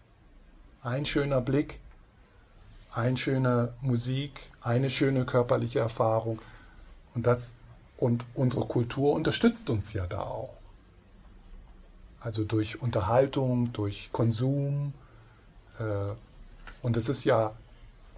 Ein 0.82 1.06
schöner 1.06 1.42
Blick, 1.42 1.80
eine 2.92 3.18
schöne 3.18 3.74
Musik, 3.82 4.50
eine 4.62 4.90
schöne 4.90 5.26
körperliche 5.26 5.80
Erfahrung. 5.80 6.40
Und, 7.14 7.28
das, 7.28 7.56
und 7.98 8.26
unsere 8.34 8.66
Kultur 8.66 9.14
unterstützt 9.14 9.70
uns 9.70 9.94
ja 9.94 10.08
da 10.08 10.22
auch. 10.22 10.54
Also 12.20 12.44
durch 12.44 12.82
Unterhaltung, 12.82 13.72
durch 13.74 14.10
Konsum. 14.12 14.94
Äh, 15.78 16.14
und 16.82 16.98
es 16.98 17.10
ist 17.10 17.26
ja 17.26 17.54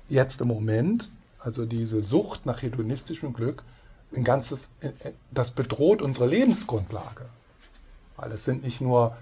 jetzt 0.10 0.42
im 0.42 0.48
Moment 0.48 1.10
also 1.40 1.66
diese 1.66 2.02
Sucht 2.02 2.46
nach 2.46 2.62
hedonistischem 2.62 3.32
Glück, 3.34 3.64
ein 4.16 4.24
ganzes, 4.24 4.70
das 5.32 5.52
bedroht 5.52 6.02
unsere 6.02 6.28
Lebensgrundlage. 6.28 7.26
Weil 8.18 8.32
es 8.32 8.44
sind 8.46 8.64
nicht 8.64 8.82
nur 8.82 9.16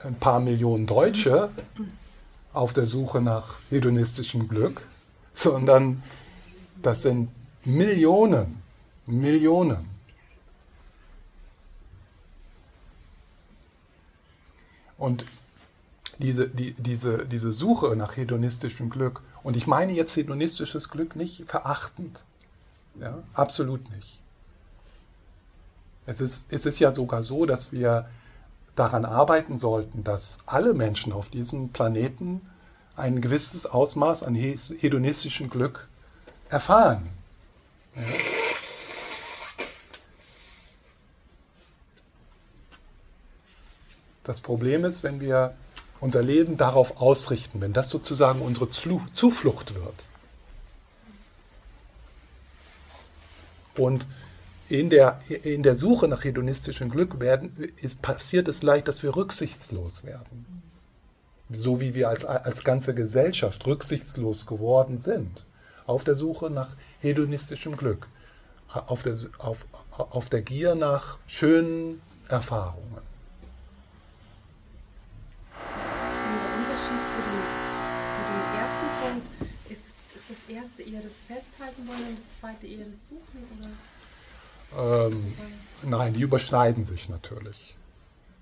ein 0.00 0.16
paar 0.16 0.40
Millionen 0.40 0.86
Deutsche 0.86 1.50
auf 2.52 2.72
der 2.72 2.86
Suche 2.86 3.20
nach 3.20 3.54
hedonistischem 3.70 4.48
Glück, 4.48 4.86
sondern 5.34 6.02
das 6.82 7.02
sind 7.02 7.30
Millionen, 7.64 8.62
Millionen. 9.06 9.88
Und 14.98 15.24
diese, 16.18 16.48
die, 16.48 16.72
diese, 16.74 17.26
diese 17.26 17.52
Suche 17.52 17.96
nach 17.96 18.16
hedonistischem 18.16 18.90
Glück 18.90 19.22
und 19.42 19.56
ich 19.56 19.66
meine 19.66 19.92
jetzt 19.92 20.16
hedonistisches 20.16 20.88
Glück 20.88 21.16
nicht 21.16 21.48
verachtend. 21.48 22.24
Ja, 23.00 23.22
absolut 23.34 23.90
nicht. 23.90 24.20
Es 26.06 26.20
ist, 26.20 26.52
es 26.52 26.66
ist 26.66 26.78
ja 26.78 26.94
sogar 26.94 27.22
so, 27.22 27.46
dass 27.46 27.72
wir 27.72 28.08
daran 28.74 29.04
arbeiten 29.04 29.58
sollten, 29.58 30.04
dass 30.04 30.40
alle 30.46 30.72
Menschen 30.74 31.12
auf 31.12 31.28
diesem 31.28 31.70
Planeten 31.70 32.42
ein 32.94 33.20
gewisses 33.20 33.66
Ausmaß 33.66 34.22
an 34.22 34.34
hedonistischem 34.34 35.50
Glück 35.50 35.88
erfahren. 36.48 37.08
Ja. 37.94 38.02
Das 44.26 44.40
Problem 44.40 44.84
ist, 44.84 45.04
wenn 45.04 45.20
wir 45.20 45.54
unser 46.00 46.22
Leben 46.22 46.56
darauf 46.56 47.00
ausrichten, 47.00 47.60
wenn 47.60 47.72
das 47.72 47.90
sozusagen 47.90 48.40
unsere 48.40 48.68
Zuflucht 48.68 49.74
wird. 49.74 50.08
Und 53.76 54.06
in 54.68 54.90
der, 54.90 55.20
in 55.28 55.62
der 55.62 55.74
Suche 55.74 56.08
nach 56.08 56.24
hedonistischem 56.24 56.90
Glück 56.90 57.20
werden, 57.20 57.54
ist, 57.80 58.02
passiert 58.02 58.48
es 58.48 58.62
leicht, 58.62 58.88
dass 58.88 59.02
wir 59.02 59.14
rücksichtslos 59.14 60.04
werden. 60.04 60.62
So 61.50 61.80
wie 61.80 61.94
wir 61.94 62.08
als, 62.08 62.24
als 62.24 62.64
ganze 62.64 62.94
Gesellschaft 62.94 63.64
rücksichtslos 63.66 64.46
geworden 64.46 64.98
sind. 64.98 65.44
Auf 65.86 66.02
der 66.02 66.16
Suche 66.16 66.50
nach 66.50 66.70
hedonistischem 67.00 67.76
Glück. 67.76 68.08
Auf 68.72 69.04
der, 69.04 69.16
auf, 69.38 69.66
auf 69.92 70.28
der 70.28 70.42
Gier 70.42 70.74
nach 70.74 71.18
schönen 71.28 72.02
Erfahrungen. 72.28 73.15
Erste 80.56 80.82
eher 80.82 81.02
das 81.02 81.22
Festhalten 81.26 81.86
wollen 81.86 82.08
und 82.08 82.18
das 82.18 82.40
zweite 82.40 82.66
eher 82.66 82.84
das 82.86 83.08
Suchen? 83.08 83.46
Oder? 83.58 85.06
Ähm, 85.06 85.34
nein, 85.82 86.14
die 86.14 86.22
überschneiden 86.22 86.84
sich 86.84 87.08
natürlich. 87.08 87.76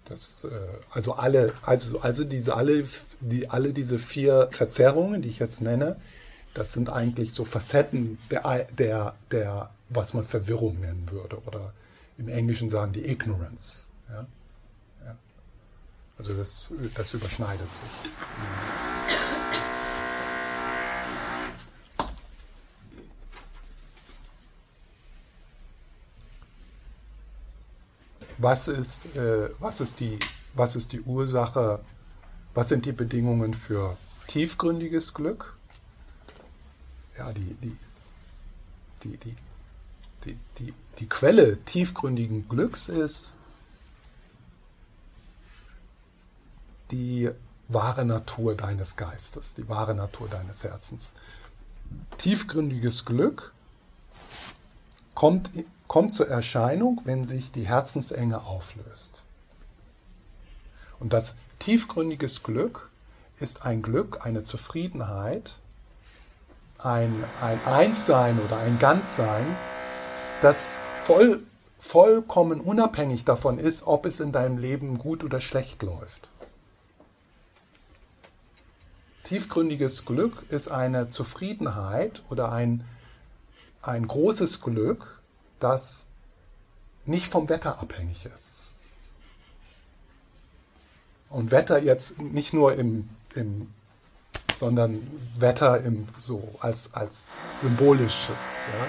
Das, 0.06 0.44
äh, 0.44 0.50
also 0.90 1.14
alle, 1.14 1.52
also, 1.62 2.00
also 2.00 2.24
diese, 2.24 2.54
alle, 2.56 2.86
die, 3.20 3.48
alle 3.48 3.72
diese 3.72 3.98
vier 3.98 4.48
Verzerrungen, 4.50 5.22
die 5.22 5.28
ich 5.28 5.38
jetzt 5.38 5.60
nenne, 5.60 5.96
das 6.52 6.72
sind 6.72 6.88
eigentlich 6.88 7.32
so 7.32 7.44
Facetten 7.44 8.18
der, 8.30 8.66
der, 8.78 9.14
der 9.30 9.70
was 9.88 10.14
man 10.14 10.24
Verwirrung 10.24 10.80
nennen 10.80 11.08
würde. 11.10 11.38
Oder 11.46 11.72
im 12.18 12.28
Englischen 12.28 12.68
sagen 12.68 12.92
die 12.92 13.06
Ignorance. 13.08 13.86
Ja? 14.08 14.26
Ja. 15.04 15.16
Also 16.18 16.34
das, 16.34 16.70
das 16.94 17.14
überschneidet 17.14 17.68
sich. 17.74 19.33
Was 28.38 28.68
ist, 28.68 29.14
äh, 29.16 29.50
was, 29.58 29.80
ist 29.80 30.00
die, 30.00 30.18
was 30.54 30.76
ist 30.76 30.92
die 30.92 31.00
Ursache, 31.00 31.80
was 32.54 32.68
sind 32.68 32.86
die 32.86 32.92
Bedingungen 32.92 33.54
für 33.54 33.96
tiefgründiges 34.28 35.14
Glück? 35.14 35.56
Ja, 37.18 37.32
die, 37.32 37.54
die, 37.62 37.76
die, 39.04 39.16
die, 39.16 39.36
die, 40.24 40.38
die, 40.58 40.74
die 40.98 41.08
Quelle 41.08 41.58
tiefgründigen 41.64 42.48
Glücks 42.48 42.88
ist 42.88 43.36
die 46.90 47.30
wahre 47.68 48.04
Natur 48.04 48.54
deines 48.54 48.96
Geistes, 48.96 49.54
die 49.54 49.68
wahre 49.68 49.94
Natur 49.94 50.28
deines 50.28 50.64
Herzens. 50.64 51.12
Tiefgründiges 52.18 53.04
Glück 53.04 53.52
kommt 55.14 55.50
kommt 55.88 56.12
zur 56.12 56.28
Erscheinung, 56.28 57.00
wenn 57.04 57.24
sich 57.24 57.52
die 57.52 57.66
Herzensenge 57.66 58.44
auflöst. 58.44 59.22
Und 61.00 61.12
das 61.12 61.36
tiefgründiges 61.58 62.42
Glück 62.42 62.90
ist 63.40 63.64
ein 63.64 63.82
Glück, 63.82 64.20
eine 64.24 64.42
Zufriedenheit, 64.42 65.56
ein, 66.78 67.24
ein 67.40 67.60
Einssein 67.66 68.38
oder 68.38 68.58
ein 68.58 68.78
Ganzsein, 68.78 69.44
das 70.40 70.78
voll, 71.04 71.42
vollkommen 71.78 72.60
unabhängig 72.60 73.24
davon 73.24 73.58
ist, 73.58 73.86
ob 73.86 74.06
es 74.06 74.20
in 74.20 74.32
deinem 74.32 74.58
Leben 74.58 74.98
gut 74.98 75.24
oder 75.24 75.40
schlecht 75.40 75.82
läuft. 75.82 76.28
Tiefgründiges 79.24 80.04
Glück 80.04 80.44
ist 80.50 80.68
eine 80.68 81.08
Zufriedenheit 81.08 82.22
oder 82.28 82.52
ein, 82.52 82.84
ein 83.80 84.06
großes 84.06 84.60
Glück, 84.60 85.13
das 85.64 86.06
nicht 87.06 87.32
vom 87.32 87.48
Wetter 87.48 87.78
abhängig 87.80 88.26
ist. 88.26 88.62
Und 91.30 91.50
Wetter 91.50 91.82
jetzt 91.82 92.20
nicht 92.20 92.52
nur 92.52 92.74
im, 92.74 93.08
im 93.34 93.72
sondern 94.56 95.02
Wetter 95.38 95.80
im, 95.80 96.06
so 96.20 96.54
als, 96.60 96.94
als 96.94 97.34
symbolisches. 97.60 98.66
Ja. 98.72 98.86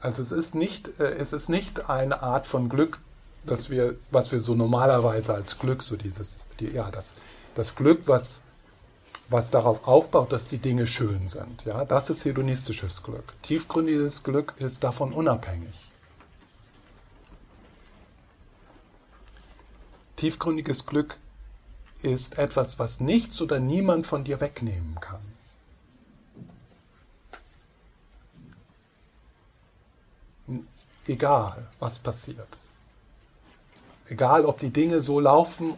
Also 0.00 0.22
es 0.22 0.32
ist 0.32 0.54
nicht, 0.54 0.98
äh, 0.98 1.10
es 1.12 1.32
ist 1.32 1.48
nicht 1.48 1.90
eine 1.90 2.22
Art 2.22 2.46
von 2.46 2.68
Glück, 2.68 2.98
dass 3.44 3.70
wir, 3.70 3.96
was 4.10 4.32
wir 4.32 4.40
so 4.40 4.54
normalerweise 4.54 5.34
als 5.34 5.58
Glück, 5.58 5.82
so 5.82 5.96
dieses, 5.96 6.46
die, 6.58 6.68
ja, 6.68 6.90
das, 6.90 7.14
das 7.54 7.74
Glück, 7.74 8.02
was 8.06 8.45
was 9.28 9.50
darauf 9.50 9.86
aufbaut, 9.86 10.32
dass 10.32 10.48
die 10.48 10.58
Dinge 10.58 10.86
schön 10.86 11.28
sind. 11.28 11.64
Ja, 11.64 11.84
das 11.84 12.10
ist 12.10 12.24
hedonistisches 12.24 13.02
Glück. 13.02 13.34
Tiefgründiges 13.42 14.22
Glück 14.22 14.54
ist 14.58 14.84
davon 14.84 15.12
unabhängig. 15.12 15.88
Tiefgründiges 20.16 20.86
Glück 20.86 21.16
ist 22.02 22.38
etwas, 22.38 22.78
was 22.78 23.00
nichts 23.00 23.40
oder 23.40 23.58
niemand 23.58 24.06
von 24.06 24.24
dir 24.24 24.40
wegnehmen 24.40 24.96
kann. 25.00 25.20
Egal, 31.06 31.66
was 31.80 31.98
passiert. 31.98 32.48
Egal, 34.08 34.44
ob 34.44 34.60
die 34.60 34.70
Dinge 34.70 35.02
so 35.02 35.18
laufen, 35.18 35.74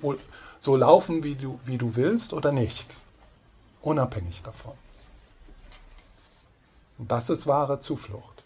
so 0.58 0.76
laufen 0.76 1.24
wie, 1.24 1.34
du, 1.34 1.58
wie 1.64 1.78
du 1.78 1.96
willst 1.96 2.32
oder 2.34 2.52
nicht 2.52 2.96
unabhängig 3.82 4.42
davon. 4.42 4.74
Und 6.98 7.10
das 7.10 7.30
ist 7.30 7.46
wahre 7.46 7.78
Zuflucht. 7.78 8.42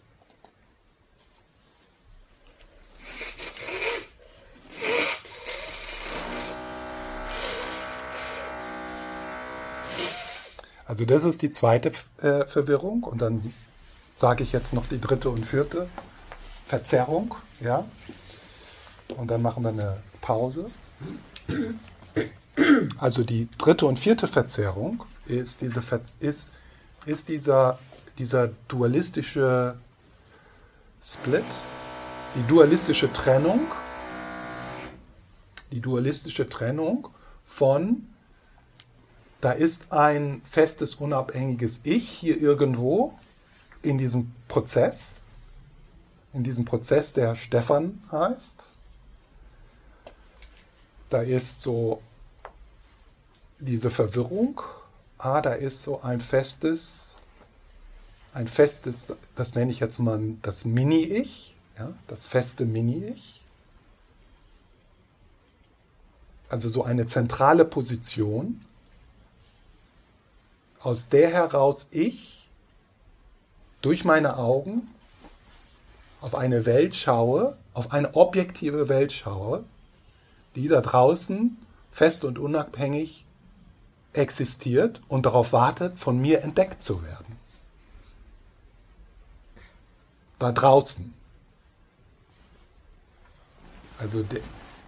Also 10.85 11.05
das 11.05 11.23
ist 11.23 11.41
die 11.41 11.49
zweite 11.49 11.91
äh, 12.21 12.45
Verwirrung 12.45 13.03
und 13.03 13.19
dann 13.19 13.53
sage 14.15 14.43
ich 14.43 14.51
jetzt 14.51 14.73
noch 14.73 14.85
die 14.85 15.01
dritte 15.01 15.29
und 15.31 15.43
vierte 15.43 15.89
Verzerrung, 16.67 17.33
ja. 17.61 17.85
Und 19.17 19.31
dann 19.31 19.41
machen 19.41 19.63
wir 19.63 19.69
eine 19.69 19.97
Pause. 20.21 20.69
Also 22.99 23.23
die 23.23 23.47
dritte 23.57 23.87
und 23.87 23.97
vierte 23.97 24.27
Verzerrung 24.27 25.03
ist, 25.25 25.61
diese, 25.61 25.81
ist, 26.19 26.53
ist 27.05 27.29
dieser, 27.29 27.79
dieser 28.17 28.49
dualistische 28.67 29.77
Split, 31.01 31.45
die 32.35 32.47
dualistische 32.47 33.11
Trennung, 33.11 33.61
die 35.71 35.81
dualistische 35.81 36.47
Trennung 36.47 37.09
von, 37.43 38.07
da 39.41 39.51
ist 39.51 39.91
ein 39.91 40.41
festes, 40.45 40.95
unabhängiges 40.95 41.81
Ich 41.83 42.09
hier 42.09 42.41
irgendwo 42.41 43.17
in 43.81 43.97
diesem 43.97 44.33
Prozess, 44.47 45.25
in 46.31 46.43
diesem 46.43 46.65
Prozess, 46.65 47.13
der 47.13 47.35
Stefan 47.35 48.01
heißt. 48.11 48.67
Da 51.09 51.21
ist 51.21 51.61
so 51.61 52.01
diese 53.59 53.89
Verwirrung 53.89 54.61
ah, 55.23 55.41
da 55.41 55.53
ist 55.53 55.83
so 55.83 56.01
ein 56.01 56.19
festes, 56.19 57.15
ein 58.33 58.47
festes, 58.47 59.15
das 59.35 59.55
nenne 59.55 59.71
ich 59.71 59.79
jetzt 59.79 59.99
mal 59.99 60.19
das 60.41 60.65
Mini-Ich, 60.65 61.55
ja, 61.77 61.93
das 62.07 62.25
feste 62.25 62.65
Mini-Ich. 62.65 63.41
Also 66.49 66.69
so 66.69 66.83
eine 66.83 67.05
zentrale 67.05 67.65
Position, 67.65 68.63
aus 70.79 71.07
der 71.07 71.29
heraus 71.29 71.87
ich 71.91 72.49
durch 73.81 74.03
meine 74.03 74.37
Augen 74.37 74.89
auf 76.19 76.35
eine 76.35 76.65
Welt 76.65 76.95
schaue, 76.95 77.57
auf 77.73 77.91
eine 77.93 78.13
objektive 78.15 78.89
Welt 78.89 79.13
schaue, 79.13 79.63
die 80.55 80.67
da 80.67 80.81
draußen 80.81 81.57
fest 81.91 82.25
und 82.25 82.37
unabhängig 82.37 83.25
existiert 84.13 85.01
und 85.07 85.25
darauf 85.25 85.53
wartet, 85.53 85.99
von 85.99 86.19
mir 86.19 86.41
entdeckt 86.41 86.81
zu 86.81 87.03
werden. 87.03 87.37
Da 90.39 90.51
draußen. 90.51 91.13
Also 93.99 94.23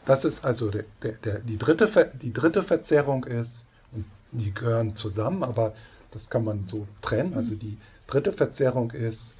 das 0.05 0.25
ist 0.25 0.45
also 0.45 0.69
der, 0.69 0.85
der, 1.01 1.39
die, 1.39 1.57
dritte, 1.57 2.11
die 2.21 2.33
dritte 2.33 2.63
Verzerrung 2.63 3.23
ist, 3.23 3.67
und 3.91 4.05
die 4.31 4.53
gehören 4.53 4.95
zusammen, 4.95 5.43
aber 5.43 5.73
das 6.11 6.29
kann 6.29 6.43
man 6.43 6.67
so 6.67 6.87
trennen. 7.01 7.33
Also 7.33 7.55
die 7.55 7.77
dritte 8.07 8.31
Verzerrung 8.31 8.91
ist 8.91 9.35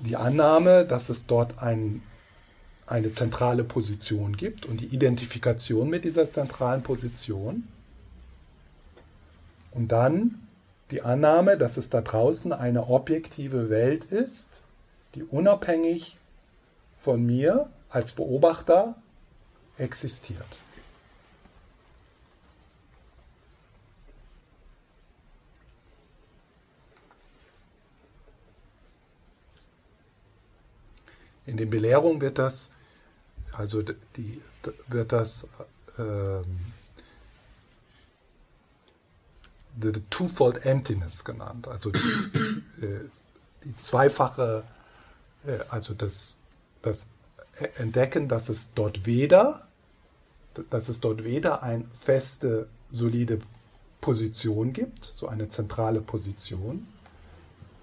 die 0.00 0.16
Annahme, 0.16 0.84
dass 0.84 1.08
es 1.08 1.26
dort 1.26 1.58
ein, 1.58 2.02
eine 2.86 3.12
zentrale 3.12 3.64
Position 3.64 4.36
gibt 4.36 4.66
und 4.66 4.80
die 4.80 4.86
Identifikation 4.86 5.88
mit 5.88 6.04
dieser 6.04 6.26
zentralen 6.26 6.82
Position. 6.82 7.68
Und 9.74 9.88
dann 9.88 10.46
die 10.90 11.02
Annahme, 11.02 11.58
dass 11.58 11.76
es 11.76 11.90
da 11.90 12.00
draußen 12.00 12.52
eine 12.52 12.86
objektive 12.86 13.70
Welt 13.70 14.04
ist, 14.04 14.62
die 15.14 15.24
unabhängig 15.24 16.16
von 16.98 17.24
mir 17.24 17.68
als 17.90 18.12
Beobachter 18.12 18.94
existiert. 19.76 20.46
In 31.46 31.56
den 31.56 31.68
Belehrungen 31.68 32.20
wird 32.20 32.38
das, 32.38 32.72
also 33.52 33.82
die, 33.82 34.40
wird 34.88 35.12
das 35.12 35.48
ähm, 35.98 36.73
the, 39.80 39.92
the 39.92 40.02
twofold 40.10 40.64
emptiness 40.64 41.24
genannt, 41.24 41.68
also 41.68 41.90
die, 41.90 41.98
äh, 42.84 43.08
die 43.64 43.76
zweifache, 43.76 44.64
äh, 45.46 45.58
also 45.68 45.94
das, 45.94 46.40
das 46.82 47.10
Entdecken, 47.76 48.28
dass 48.28 48.48
es 48.48 48.74
dort 48.74 49.06
weder, 49.06 49.68
dass 50.70 50.88
es 50.88 51.00
dort 51.00 51.24
weder 51.24 51.62
eine 51.62 51.84
feste, 51.92 52.68
solide 52.90 53.40
Position 54.00 54.72
gibt, 54.72 55.04
so 55.04 55.28
eine 55.28 55.48
zentrale 55.48 56.00
Position, 56.00 56.86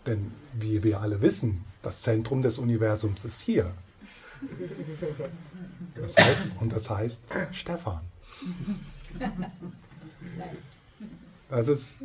denn 0.05 0.31
wie 0.53 0.83
wir 0.83 1.01
alle 1.01 1.21
wissen, 1.21 1.65
das 1.81 2.01
Zentrum 2.01 2.41
des 2.41 2.57
Universums 2.57 3.25
ist 3.25 3.41
hier. 3.41 3.73
Das 5.95 6.17
heißt, 6.17 6.37
und 6.59 6.73
das 6.73 6.89
heißt 6.89 7.23
Stefan. 7.51 8.01
Das 11.51 11.67
ist, 11.67 11.95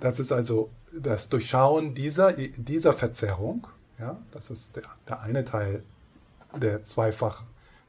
das 0.00 0.18
ist 0.18 0.32
also 0.32 0.70
das 0.90 1.28
Durchschauen 1.28 1.94
dieser, 1.94 2.32
dieser 2.32 2.94
Verzerrung. 2.94 3.66
Ja, 3.98 4.18
das 4.32 4.50
ist 4.50 4.74
der, 4.74 4.84
der 5.06 5.20
eine 5.20 5.44
Teil 5.44 5.82
der 6.56 6.82
Zweifach, 6.82 7.42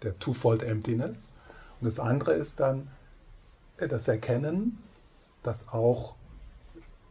der 0.03 0.19
Twofold 0.19 0.63
Emptiness. 0.63 1.33
Und 1.79 1.85
das 1.85 1.99
andere 1.99 2.33
ist 2.33 2.59
dann 2.59 2.89
das 3.77 4.09
Erkennen, 4.09 4.77
dass 5.43 5.69
auch 5.69 6.15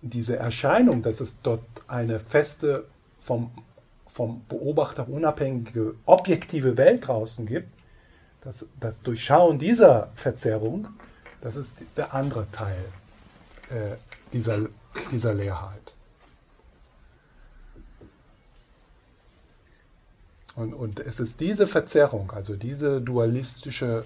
diese 0.03 0.37
Erscheinung, 0.37 1.03
dass 1.03 1.21
es 1.21 1.41
dort 1.43 1.65
eine 1.89 2.21
feste 2.21 2.87
vom, 3.19 3.51
vom 4.07 4.45
Beobachter 4.49 5.09
unabhängige, 5.09 5.95
objektive 6.05 6.77
Welt 6.77 7.09
draußen 7.09 7.47
gibt, 7.47 7.69
das, 8.43 8.67
das 8.79 9.03
Durchschauen 9.03 9.59
dieser 9.59 10.11
Verzerrung, 10.15 10.89
das 11.41 11.57
ist 11.57 11.77
der 11.97 12.15
andere 12.15 12.51
Teil 12.53 12.85
äh, 13.71 13.97
dieser, 14.33 14.59
dieser 15.11 15.35
Leerheit. 15.35 15.95
Und, 20.57 20.75
und 20.75 21.01
es 21.01 21.21
ist 21.21 21.41
diese 21.41 21.67
Verzerrung, 21.67 22.33
also 22.33 22.55
diese 22.57 23.01
dualistische, 23.01 24.05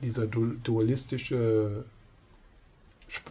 diese 0.00 0.28
dualistische, 0.28 1.84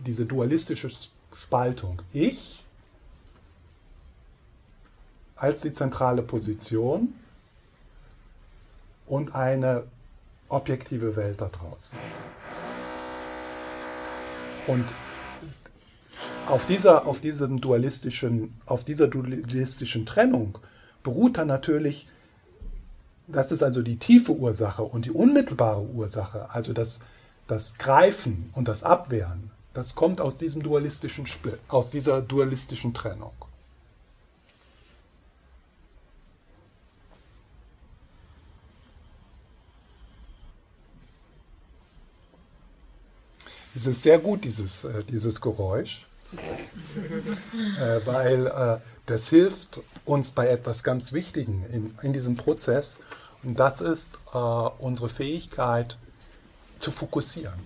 diese 0.05 0.25
dualistische 0.25 0.91
Spaltung. 1.33 2.01
Ich 2.13 2.63
als 5.35 5.61
die 5.61 5.71
zentrale 5.71 6.21
Position 6.21 7.13
und 9.07 9.33
eine 9.33 9.83
objektive 10.49 11.15
Welt 11.15 11.39
da 11.39 11.47
draußen. 11.47 11.97
Und 14.69 14.85
auf 16.47 16.67
dieser, 16.67 17.07
auf 17.07 17.21
diesem 17.21 17.59
dualistischen, 17.59 18.53
auf 18.67 18.83
dieser 18.83 19.07
dualistischen 19.07 20.05
Trennung 20.05 20.59
beruht 21.01 21.39
dann 21.39 21.47
natürlich, 21.47 22.07
das 23.27 23.51
ist 23.51 23.63
also 23.63 23.81
die 23.81 23.97
tiefe 23.97 24.31
Ursache 24.31 24.83
und 24.83 25.05
die 25.05 25.11
unmittelbare 25.11 25.81
Ursache, 25.81 26.51
also 26.51 26.73
das, 26.73 26.99
das 27.47 27.79
Greifen 27.79 28.51
und 28.53 28.67
das 28.67 28.83
Abwehren, 28.83 29.49
das 29.73 29.95
kommt 29.95 30.21
aus 30.21 30.37
diesem 30.37 30.61
dualistischen 30.61 31.25
aus 31.67 31.89
dieser 31.89 32.21
dualistischen 32.21 32.93
Trennung. 32.93 33.33
Es 43.79 43.87
ist 43.87 44.03
sehr 44.03 44.19
gut, 44.19 44.43
dieses, 44.43 44.83
äh, 44.83 45.05
dieses 45.05 45.39
Geräusch, 45.39 46.05
äh, 46.33 47.99
weil 48.03 48.47
äh, 48.47 48.77
das 49.05 49.29
hilft 49.29 49.79
uns 50.03 50.31
bei 50.31 50.49
etwas 50.49 50.83
ganz 50.83 51.13
Wichtigem 51.13 51.63
in, 51.71 51.97
in 52.01 52.11
diesem 52.11 52.35
Prozess. 52.35 52.99
Und 53.41 53.57
das 53.57 53.79
ist 53.79 54.15
äh, 54.33 54.37
unsere 54.37 55.07
Fähigkeit 55.07 55.97
zu 56.77 56.91
fokussieren. 56.91 57.57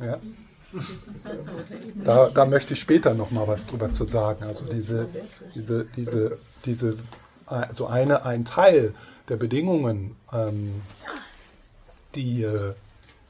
Ja. 0.00 0.18
Da, 2.02 2.30
da 2.30 2.46
möchte 2.46 2.72
ich 2.72 2.80
später 2.80 3.12
noch 3.12 3.30
mal 3.30 3.46
was 3.46 3.66
drüber 3.66 3.90
zu 3.90 4.06
sagen. 4.06 4.44
Also 4.44 4.64
diese, 4.64 5.10
diese, 5.54 5.84
diese, 5.94 6.38
diese, 6.64 6.96
also 7.44 7.86
eine, 7.86 8.24
ein 8.24 8.46
Teil 8.46 8.94
der 9.28 9.36
Bedingungen, 9.36 10.16
ähm, 10.32 10.80
die, 12.14 12.42
äh, 12.42 12.74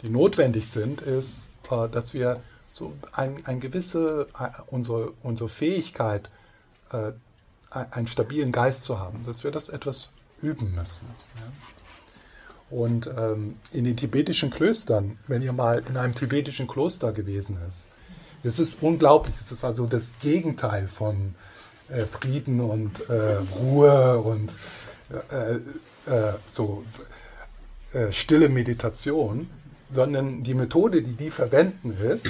die 0.02 0.08
notwendig 0.08 0.70
sind, 0.70 1.00
ist, 1.00 1.50
äh, 1.70 1.88
dass 1.88 2.14
wir 2.14 2.40
so 2.72 2.94
ein, 3.12 3.44
ein 3.44 3.60
gewisse, 3.60 4.28
äh, 4.38 4.48
unsere, 4.68 5.12
unsere 5.22 5.48
Fähigkeit, 5.48 6.28
einen 7.70 8.06
stabilen 8.06 8.52
Geist 8.52 8.82
zu 8.82 8.98
haben, 8.98 9.24
dass 9.24 9.44
wir 9.44 9.50
das 9.50 9.70
etwas 9.70 10.10
üben 10.42 10.74
müssen. 10.74 11.06
Und 12.68 13.06
ähm, 13.06 13.56
in 13.72 13.84
den 13.84 13.96
tibetischen 13.96 14.50
Klöstern, 14.50 15.18
wenn 15.26 15.40
ihr 15.40 15.54
mal 15.54 15.82
in 15.88 15.96
einem 15.96 16.14
tibetischen 16.14 16.66
Kloster 16.66 17.12
gewesen 17.12 17.56
ist, 17.66 17.88
das 18.42 18.58
ist 18.58 18.82
unglaublich. 18.82 19.34
Das 19.38 19.52
ist 19.52 19.64
also 19.64 19.86
das 19.86 20.18
Gegenteil 20.20 20.86
von 20.86 21.34
Frieden 22.10 22.60
und 22.60 23.08
Ruhe 23.08 24.18
und 24.18 24.52
so 26.50 26.84
äh, 27.92 28.12
stille 28.12 28.48
Meditation, 28.48 29.48
sondern 29.92 30.42
die 30.42 30.54
Methode, 30.54 31.02
die 31.02 31.12
die 31.12 31.30
verwenden, 31.30 31.96
ist, 32.02 32.28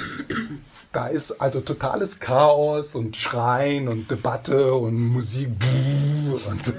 da 0.91 1.07
ist 1.07 1.41
also 1.41 1.61
totales 1.61 2.19
Chaos 2.19 2.95
und 2.95 3.17
Schreien 3.17 3.87
und 3.87 4.11
Debatte 4.11 4.73
und 4.75 4.99
Musik 4.99 5.49
und, 6.47 6.73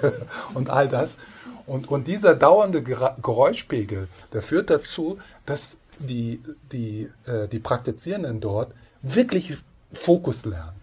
und 0.55 0.71
all 0.71 0.89
das. 0.89 1.17
Und, 1.67 1.89
und 1.89 2.07
dieser 2.07 2.35
dauernde 2.35 2.83
Geräuschpegel, 2.83 4.09
der 4.33 4.43
führt 4.43 4.71
dazu, 4.71 5.19
dass 5.47 5.79
die, 5.99 6.41
die, 6.73 7.09
äh, 7.27 7.49
die 7.49 7.59
Praktizierenden 7.59 8.41
dort 8.41 8.73
wirklich 9.03 9.57
Fokus 9.93 10.45
lernen. 10.45 10.74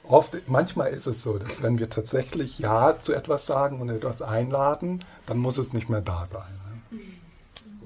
Oft, 0.05 0.49
manchmal 0.49 0.93
ist 0.93 1.07
es 1.07 1.23
so, 1.23 1.39
dass 1.39 1.63
wenn 1.63 1.79
wir 1.79 1.89
tatsächlich 1.89 2.59
Ja 2.59 2.99
zu 2.99 3.15
etwas 3.15 3.47
sagen 3.47 3.81
und 3.81 3.89
etwas 3.89 4.21
einladen, 4.21 5.01
dann 5.27 5.39
muss 5.39 5.57
es 5.57 5.73
nicht 5.73 5.89
mehr 5.89 6.03
da 6.03 6.27
sein. 6.27 6.61
Ne? 6.91 6.99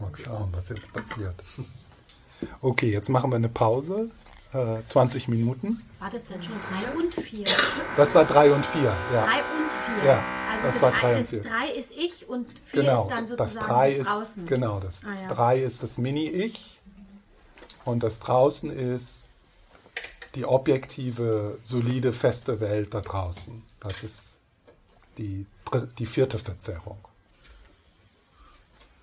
Mal 0.00 0.10
schauen, 0.24 0.48
was 0.52 0.68
jetzt 0.68 0.92
passiert. 0.92 1.34
Okay, 2.60 2.90
jetzt 2.90 3.08
machen 3.08 3.30
wir 3.30 3.36
eine 3.36 3.48
Pause. 3.48 4.10
Äh, 4.52 4.82
20 4.84 5.28
Minuten. 5.28 5.82
War 5.98 6.10
das 6.10 6.24
denn 6.24 6.42
schon 6.42 6.54
3 6.92 6.98
und 6.98 7.14
4? 7.14 7.46
Das 7.96 8.14
war 8.14 8.24
3 8.24 8.52
und 8.52 8.64
4, 8.64 8.82
ja. 8.82 9.26
3 9.26 9.38
und 9.40 10.02
4. 10.02 10.08
Ja, 10.08 10.24
also 10.50 10.66
das, 10.66 10.74
das 10.74 10.82
war 10.82 10.92
3 10.92 11.18
und 11.18 11.26
4. 11.26 11.42
3 11.42 11.68
ist 11.70 11.90
ich 11.92 12.28
und 12.28 12.58
4 12.64 12.82
genau, 12.82 13.02
ist 13.02 13.10
dann 13.10 13.26
sozusagen 13.26 13.54
das, 13.58 13.66
3 13.66 13.90
das 13.90 13.98
ist, 13.98 14.06
draußen. 14.08 14.46
Genau, 14.46 14.80
das 14.80 15.02
Ah, 15.04 15.22
ja. 15.22 15.28
3 15.34 15.58
ist 15.60 15.82
das 15.82 15.98
Mini-Ich 15.98 16.80
und 17.84 18.02
das 18.02 18.20
draußen 18.20 18.70
ist 18.70 19.28
die 20.34 20.44
objektive, 20.46 21.58
solide, 21.62 22.12
feste 22.12 22.60
Welt 22.60 22.94
da 22.94 23.00
draußen. 23.02 23.62
Das 23.80 24.02
ist 24.02 24.38
die, 25.18 25.46
die 25.98 26.06
vierte 26.06 26.38
Verzerrung. 26.38 26.98